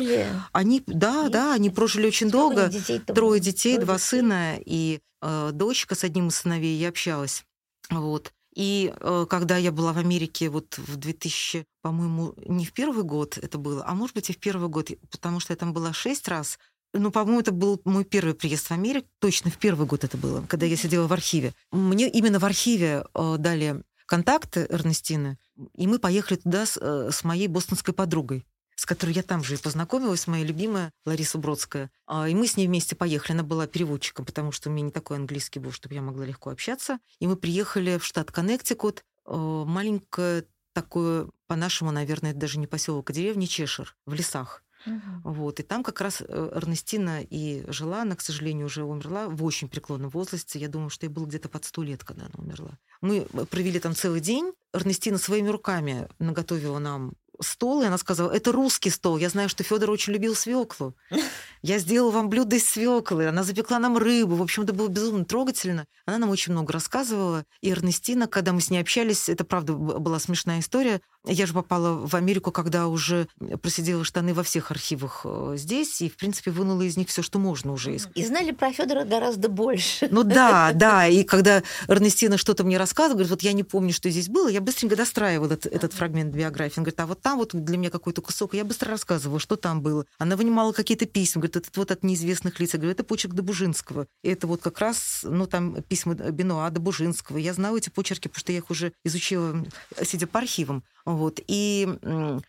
Они, 0.53 0.83
да, 0.87 1.25
Нет? 1.25 1.33
да, 1.33 1.53
они 1.53 1.69
прожили 1.71 2.07
очень 2.07 2.31
долго. 2.31 2.69
Детей 2.69 3.01
Трое 3.01 3.41
детей, 3.41 3.75
Трое 3.75 3.85
два 3.85 3.95
детей. 3.97 4.07
сына 4.07 4.57
и 4.65 5.01
э, 5.21 5.51
дочка 5.53 5.97
с 5.97 6.05
одним 6.05 6.29
из 6.29 6.37
сыновей. 6.37 6.79
Я 6.79 6.91
общалась. 6.91 7.45
Вот. 7.91 8.33
И 8.57 8.91
э, 8.99 9.27
когда 9.29 9.59
я 9.59 9.71
была 9.71 9.93
в 9.93 9.99
Америке 9.99 10.49
вот 10.49 10.79
в 10.79 10.97
2000, 10.97 11.67
по-моему, 11.83 12.35
не 12.47 12.65
в 12.65 12.73
первый 12.73 13.05
год 13.05 13.39
это 13.39 13.59
было, 13.59 13.85
а 13.87 13.95
может 13.95 14.17
быть 14.17 14.31
и 14.31 14.33
в 14.33 14.39
первый 14.39 14.71
год, 14.71 14.91
потому 15.11 15.41
что 15.41 15.53
я 15.53 15.57
там 15.57 15.75
была 15.75 15.93
шесть 15.93 16.27
раз. 16.27 16.59
Ну, 16.95 17.11
по-моему, 17.11 17.41
это 17.41 17.53
был 17.53 17.83
мой 17.85 18.05
первый 18.05 18.33
приезд 18.33 18.69
в 18.69 18.71
Америку. 18.71 19.07
Точно 19.21 19.51
в 19.51 19.59
первый 19.59 19.87
год 19.87 20.05
это 20.05 20.17
было, 20.17 20.43
когда 20.49 20.65
я 20.65 20.77
сидела 20.77 21.07
в 21.07 21.13
архиве. 21.13 21.53
Мне 21.71 22.09
именно 22.09 22.39
в 22.39 22.47
архиве 22.47 23.05
э, 23.15 23.37
дали 23.39 23.83
контакты 24.07 24.67
Эрнестины, 24.71 25.37
и 25.75 25.87
мы 25.87 25.99
поехали 25.99 26.39
туда 26.39 26.65
с, 26.65 26.79
э, 26.81 27.11
с 27.13 27.25
моей 27.25 27.49
бостонской 27.49 27.93
подругой 27.93 28.47
с 28.87 28.89
которой 28.89 29.11
я 29.15 29.25
там 29.25 29.43
же 29.43 29.55
и 29.55 29.59
познакомилась, 29.59 30.29
моя 30.29 30.45
любимая 30.45 30.93
Лариса 31.05 31.39
Бродская. 31.39 31.91
А, 32.07 32.29
и 32.29 32.37
мы 32.37 32.47
с 32.47 32.57
ней 32.57 32.69
вместе 32.69 32.95
поехали. 32.95 33.33
Она 33.33 33.43
была 33.43 33.67
переводчиком, 33.67 34.25
потому 34.25 34.53
что 34.53 34.71
у 34.71 34.73
меня 34.73 34.85
не 34.85 34.93
такой 34.93 35.17
английский 35.17 35.59
был, 35.59 35.73
чтобы 35.73 35.97
я 35.97 36.03
могла 36.03 36.25
легко 36.25 36.51
общаться. 36.51 37.01
И 37.19 37.27
мы 37.27 37.35
приехали 37.35 37.99
в 37.99 38.05
штат 38.05 38.31
Коннектикут, 38.31 39.05
а, 39.25 39.65
маленькое 39.65 40.45
такое, 40.73 41.29
по-нашему, 41.49 41.91
наверное, 41.91 42.31
это 42.31 42.39
даже 42.39 42.61
не 42.61 42.69
поселок, 42.69 43.11
а 43.11 43.13
деревня 43.13 43.49
Чешир, 43.49 43.97
в 44.07 44.15
лесах. 44.15 44.63
Угу. 44.87 45.33
Вот. 45.33 45.61
И 45.61 45.63
там 45.63 45.83
как 45.83 46.01
раз 46.01 46.21
э, 46.21 46.51
Эрнестина 46.55 47.23
и 47.23 47.65
жила, 47.69 48.03
она, 48.03 48.15
к 48.15 48.21
сожалению, 48.21 48.67
уже 48.67 48.85
умерла 48.85 49.29
в 49.29 49.45
очень 49.45 49.69
преклонном 49.69 50.11
возрасте. 50.11 50.59
Я 50.59 50.69
думаю, 50.69 50.91
что 50.91 51.07
ей 51.07 51.13
было 51.13 51.27
где-то 51.27 51.49
под 51.49 51.65
сто 51.65 51.83
лет, 51.83 52.05
когда 52.05 52.27
она 52.27 52.35
умерла. 52.37 52.79
Мы 53.01 53.27
э, 53.33 53.45
провели 53.47 53.81
там 53.81 53.95
целый 53.95 54.21
день. 54.21 54.53
Эрнестина 54.73 55.19
своими 55.19 55.49
руками 55.49 56.09
наготовила 56.19 56.79
нам 56.79 57.15
стол, 57.41 57.83
и 57.83 57.87
она 57.87 57.99
сказала, 57.99 58.31
это 58.31 58.53
русский 58.53 58.91
стол. 58.91 59.17
Я 59.17 59.29
знаю, 59.29 59.49
что 59.49 59.63
Федор 59.65 59.91
очень 59.91 60.13
любил 60.13 60.35
свеклу. 60.35 60.95
Я 61.63 61.79
сделала 61.79 62.11
вам 62.11 62.29
блюдо 62.29 62.57
из 62.57 62.69
свеклы. 62.69 63.27
Она 63.27 63.43
запекла 63.43 63.79
нам 63.79 63.97
рыбу. 63.99 64.37
В 64.37 64.43
общем, 64.43 64.63
это 64.63 64.73
было 64.73 64.89
безумно 64.89 65.25
трогательно. 65.25 65.87
Она 66.05 66.19
нам 66.19 66.31
очень 66.31 66.53
много 66.53 66.73
рассказывала. 66.73 67.45
И 67.61 67.71
Эрнестина, 67.71 68.27
когда 68.27 68.53
мы 68.53 68.61
с 68.61 68.71
ней 68.71 68.79
общались, 68.79 69.29
это 69.29 69.45
правда 69.45 69.73
была 69.73 70.19
смешная 70.19 70.61
история. 70.61 71.01
Я 71.27 71.47
же 71.47 71.53
попала 71.53 72.07
в 72.07 72.15
Америку, 72.15 72.53
когда 72.53 72.87
уже 72.87 73.29
просидела 73.61 74.05
штаны 74.05 74.33
во 74.33 74.43
всех 74.43 74.71
архивах 74.71 75.23
э, 75.25 75.55
здесь, 75.57 76.01
и, 76.01 76.09
в 76.09 76.17
принципе, 76.17 76.51
вынула 76.51 76.83
из 76.83 76.97
них 76.97 77.09
все, 77.09 77.23
что 77.23 77.39
можно 77.39 77.73
уже. 77.73 77.97
И 78.15 78.25
знали 78.25 78.53
про 78.53 78.73
Федора 78.73 79.05
гораздо 79.05 79.49
больше. 79.49 80.09
Ну 80.11 80.23
да, 80.23 80.73
да. 80.75 81.07
И 81.07 81.25
когда 81.25 81.63
Эрнестина 81.89 82.39
что-то 82.39 82.65
мне 82.65 82.79
рассказывала, 82.79 83.15
говорит, 83.15 83.31
вот 83.31 83.43
я 83.43 83.53
не 83.53 83.65
помню, 83.65 83.93
что 83.93 84.09
здесь 84.09 84.29
было, 84.29 84.49
я 84.49 84.61
быстренько 84.61 84.97
достраивала 84.97 85.53
этот, 85.53 85.73
этот 85.73 85.93
фрагмент 85.93 86.35
биографии. 86.35 86.79
Она 86.79 86.85
говорит, 86.85 87.01
а 87.01 87.07
вот 87.07 87.21
там 87.21 87.39
вот 87.39 87.51
для 87.55 87.77
меня 87.77 87.91
какой-то 87.91 88.23
кусок, 88.23 88.55
я 88.55 88.65
быстро 88.65 88.91
рассказывала, 88.91 89.41
что 89.41 89.57
там 89.57 89.83
было. 89.83 90.07
Она 90.19 90.37
вынимала 90.37 90.73
какие-то 90.73 91.07
письма, 91.07 91.41
говорит, 91.41 91.57
это 91.57 91.71
вот 91.75 91.91
от 91.91 92.05
неизвестных 92.05 92.61
лиц. 92.61 92.75
Я 92.75 92.79
говорю, 92.79 92.93
это 92.93 93.05
почерк 93.05 93.35
Добужинского. 93.35 94.07
И 94.23 94.29
это 94.29 94.47
вот 94.47 94.63
как 94.63 94.79
раз, 94.79 95.21
ну, 95.25 95.47
там 95.47 95.83
письма 95.83 96.15
Бенуа 96.15 96.71
Добужинского. 96.71 97.39
Я 97.39 97.53
знала 97.53 97.77
эти 97.77 97.91
почерки, 97.91 98.29
потому 98.29 98.41
что 98.41 98.53
я 98.53 98.59
их 98.59 98.71
уже 98.71 98.93
изучила, 99.05 99.65
сидя 100.03 100.27
по 100.27 100.39
архивам. 100.39 100.85
Вот. 101.17 101.41
И 101.47 101.89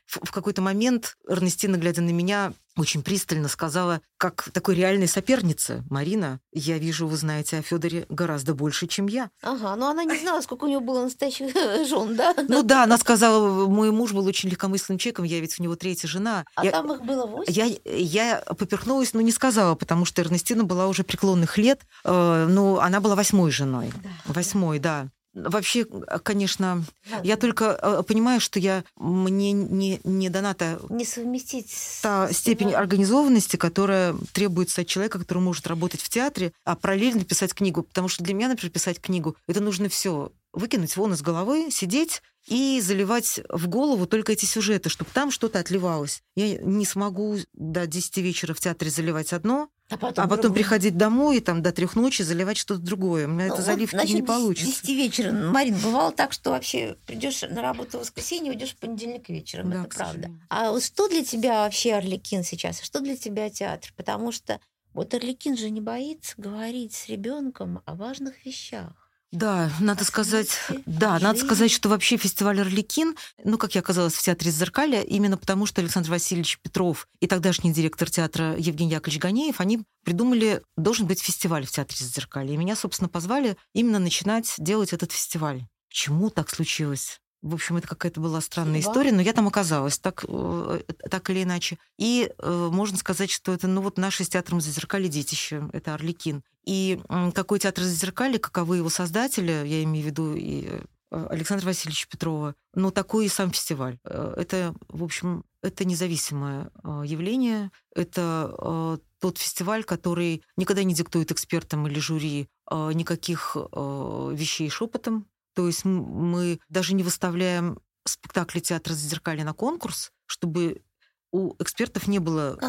в 0.06 0.32
какой-то 0.32 0.62
момент 0.62 1.18
Эрнестина, 1.28 1.78
глядя 1.78 2.02
на 2.02 2.12
меня, 2.12 2.54
очень 2.78 3.02
пристально 3.02 3.48
сказала, 3.48 4.02
как 4.18 4.50
такой 4.52 4.76
реальной 4.76 5.08
сопернице, 5.08 5.84
Марина, 5.90 6.40
я 6.54 6.78
вижу, 6.78 7.08
вы 7.08 7.18
знаете 7.18 7.58
о 7.58 7.62
Федоре 7.62 8.06
гораздо 8.10 8.54
больше, 8.54 8.88
чем 8.88 9.08
я. 9.08 9.32
Ага, 9.42 9.76
но 9.76 9.90
она 9.90 10.04
не 10.04 10.18
знала, 10.20 10.42
сколько 10.42 10.66
у 10.66 10.68
него 10.68 10.82
было 10.82 11.04
настоящих 11.04 11.54
жен, 11.88 12.16
да? 12.16 12.36
Ну 12.48 12.62
да, 12.64 12.84
она 12.84 12.98
сказала, 12.98 13.68
мой 13.68 13.92
муж 13.92 14.12
был 14.12 14.26
очень 14.26 14.50
легкомысленным 14.50 15.00
человеком, 15.00 15.26
я 15.26 15.40
ведь 15.40 15.60
у 15.60 15.64
него 15.64 15.76
третья 15.76 16.08
жена. 16.08 16.46
А 16.56 16.66
я, 16.66 16.72
там 16.72 16.92
их 16.94 17.02
было 17.02 17.26
восемь? 17.26 17.52
Я, 17.52 17.68
я 17.86 18.44
поперхнулась, 18.58 19.14
но 19.14 19.22
не 19.22 19.32
сказала, 19.32 19.74
потому 19.74 20.06
что 20.06 20.22
Эрнестина 20.22 20.64
была 20.64 20.88
уже 20.88 21.04
преклонных 21.04 21.58
лет, 21.58 21.82
э, 22.04 22.48
ну, 22.48 22.78
она 22.78 23.00
была 23.00 23.16
восьмой 23.16 23.50
женой. 23.52 23.92
Да, 24.04 24.10
восьмой, 24.26 24.80
да. 24.80 25.08
Да. 25.38 25.50
Вообще, 25.50 25.86
конечно, 26.24 26.84
да. 27.10 27.22
я 27.24 27.38
только 27.38 27.78
э, 27.82 28.04
понимаю, 28.08 28.40
что 28.40 28.60
я 28.60 28.84
мне 28.96 29.52
не, 29.52 30.02
не 30.04 30.30
дана 30.30 30.54
та, 30.54 30.80
не 30.90 31.06
совместить 31.06 31.72
та 32.02 32.32
степень 32.34 32.74
организованности, 32.74 33.56
которая 33.56 34.16
требуется 34.34 34.82
от 34.82 34.88
человека, 34.88 35.20
который 35.20 35.40
может 35.40 35.68
работать 35.68 36.02
в 36.02 36.10
театре, 36.10 36.52
а 36.66 36.76
параллельно 36.76 37.24
писать 37.24 37.54
книгу. 37.54 37.84
Потому 37.84 38.08
что 38.08 38.24
для 38.24 38.34
меня, 38.34 38.50
например, 38.50 38.72
писать 38.72 39.00
книгу, 39.00 39.36
это 39.48 39.62
нужно 39.62 39.90
все 39.90 40.32
выкинуть 40.54 40.98
вон 40.98 41.14
из 41.14 41.22
головы, 41.22 41.70
сидеть 41.72 42.22
и 42.48 42.82
заливать 42.82 43.42
в 43.50 43.68
голову 43.68 44.08
только 44.08 44.32
эти 44.32 44.46
сюжеты, 44.46 44.90
чтобы 44.90 45.12
там 45.14 45.32
что-то 45.32 45.60
отливалось. 45.60 46.24
Я 46.36 46.58
не 46.58 46.86
смогу 46.86 47.38
до 47.54 47.86
10 47.86 48.18
вечера 48.18 48.54
в 48.54 48.60
театре 48.60 48.90
заливать 48.90 49.34
одно, 49.34 49.70
а 49.90 49.98
потом, 49.98 50.26
а 50.26 50.28
потом 50.28 50.54
приходить 50.54 50.98
домой 50.98 51.38
и 51.38 51.40
там 51.40 51.62
до 51.62 51.72
трех 51.72 51.96
ночи 51.96 52.22
заливать 52.22 52.58
что-то 52.58 52.82
другое. 52.82 53.26
У 53.26 53.32
меня 53.32 53.48
ну, 53.48 53.54
это 53.54 53.64
заливки 53.64 53.96
вот, 53.96 54.10
не 54.10 54.22
получится. 54.22 54.82
10 54.82 54.90
вечера. 54.90 55.32
Марин, 55.32 55.76
бывало 55.76 56.12
так, 56.12 56.34
что 56.34 56.50
вообще 56.50 56.98
придешь 57.06 57.42
на 57.42 57.62
работу 57.62 57.98
в 57.98 58.02
воскресенье, 58.02 58.52
уйдешь 58.52 58.72
в 58.72 58.78
понедельник 58.78 59.30
вечером. 59.30 59.72
Да, 59.72 59.86
это 59.86 59.96
правда. 59.96 60.32
А 60.50 60.72
вот 60.72 60.84
что 60.84 61.08
для 61.08 61.24
тебя 61.24 61.62
вообще 61.64 61.94
Орликин 61.94 62.44
сейчас? 62.44 62.82
Что 62.82 63.00
для 63.00 63.16
тебя 63.16 63.50
театр? 63.50 63.94
Потому 63.96 64.34
что 64.34 64.60
вот 64.94 65.14
Орликин 65.14 65.56
же 65.56 65.70
не 65.70 65.80
боится 65.80 66.34
говорить 66.38 66.94
с 66.94 67.08
ребенком 67.08 67.82
о 67.86 67.96
важных 67.96 68.46
вещах. 68.46 69.07
Да, 69.34 69.70
надо 69.82 70.06
сказать, 70.06 70.58
да, 70.86 71.20
надо 71.20 71.40
сказать, 71.40 71.70
что 71.70 71.90
вообще 71.90 72.16
фестиваль 72.16 72.62
«Орликин», 72.62 73.18
ну, 73.44 73.58
как 73.58 73.76
я 73.76 73.82
оказалась 73.82 74.14
в 74.14 74.22
театре 74.22 74.52
«Зеркаля», 74.52 75.02
именно 75.02 75.38
потому, 75.38 75.66
что 75.66 75.82
Александр 75.82 76.12
Васильевич 76.12 76.60
Петров 76.62 77.10
и 77.20 77.28
тогдашний 77.28 77.74
директор 77.74 78.10
театра 78.10 78.56
Евгений 78.58 78.92
Яковлевич 78.92 79.22
Ганеев, 79.22 79.60
они 79.60 79.84
придумали, 80.06 80.62
должен 80.78 81.08
быть 81.08 81.22
фестиваль 81.22 81.66
в 81.66 81.72
театре 81.72 81.98
«Зеркалье». 82.06 82.54
И 82.54 82.58
меня, 82.58 82.78
собственно, 82.78 83.10
позвали 83.10 83.58
именно 83.74 84.00
начинать 84.00 84.54
делать 84.58 84.94
этот 84.94 85.12
фестиваль. 85.12 85.66
Почему 85.90 86.30
так 86.30 86.50
случилось? 86.50 87.20
В 87.42 87.54
общем, 87.54 87.78
это 87.78 87.88
какая-то 87.88 88.20
была 88.20 88.42
странная 88.42 88.82
Судьба. 88.82 88.92
история, 88.92 89.12
но 89.12 89.22
я 89.22 89.32
там 89.32 89.48
оказалась, 89.48 90.00
так, 90.00 90.26
э, 90.28 90.82
так 91.10 91.30
или 91.30 91.44
иначе. 91.44 91.78
И 91.98 92.32
э, 92.38 92.70
можно 92.72 92.98
сказать, 92.98 93.30
что 93.30 93.54
это, 93.54 93.68
ну 93.68 93.82
вот 93.82 93.98
наше 93.98 94.24
с 94.24 94.30
театром 94.30 94.60
«Зазеркалье» 94.60 95.08
детище, 95.08 95.70
это 95.72 95.94
«Орликин». 95.94 96.44
И 96.66 97.00
э, 97.08 97.32
какой 97.34 97.60
театр 97.60 97.84
«Зазеркалье», 97.84 98.40
каковы 98.40 98.78
его 98.78 98.90
создатели, 98.90 99.52
я 99.52 99.84
имею 99.84 100.04
в 100.04 100.08
виду 100.08 100.36
и 100.36 100.68
э, 101.12 101.28
Александра 101.30 101.68
Васильевича 101.68 102.08
Петрова, 102.10 102.56
ну 102.74 102.92
такой 102.92 103.28
и 103.28 103.30
сам 103.30 103.52
фестиваль. 103.52 104.00
Э, 104.04 104.34
это, 104.36 104.74
в 104.90 105.04
общем, 105.04 105.46
это 105.62 105.86
независимое 105.86 106.72
явление, 107.04 107.72
это 107.94 109.00
тот 109.20 109.38
фестиваль, 109.38 109.84
который 109.84 110.44
никогда 110.56 110.84
не 110.84 110.94
диктует 110.94 111.32
экспертам 111.32 111.88
или 111.88 112.00
жюри 112.00 112.48
никаких 112.70 113.56
вещей 113.56 114.70
шепотом, 114.70 115.26
то 115.58 115.66
есть 115.66 115.86
мы 115.86 116.60
даже 116.70 116.94
не 116.94 117.02
выставляем 117.02 117.80
спектакли 118.06 118.60
театра 118.60 118.94
«Зазеркалье» 118.94 119.44
на 119.44 119.54
конкурс, 119.54 120.12
чтобы 120.28 120.84
у 121.32 121.56
экспертов 121.58 122.08
не 122.08 122.20
было 122.20 122.60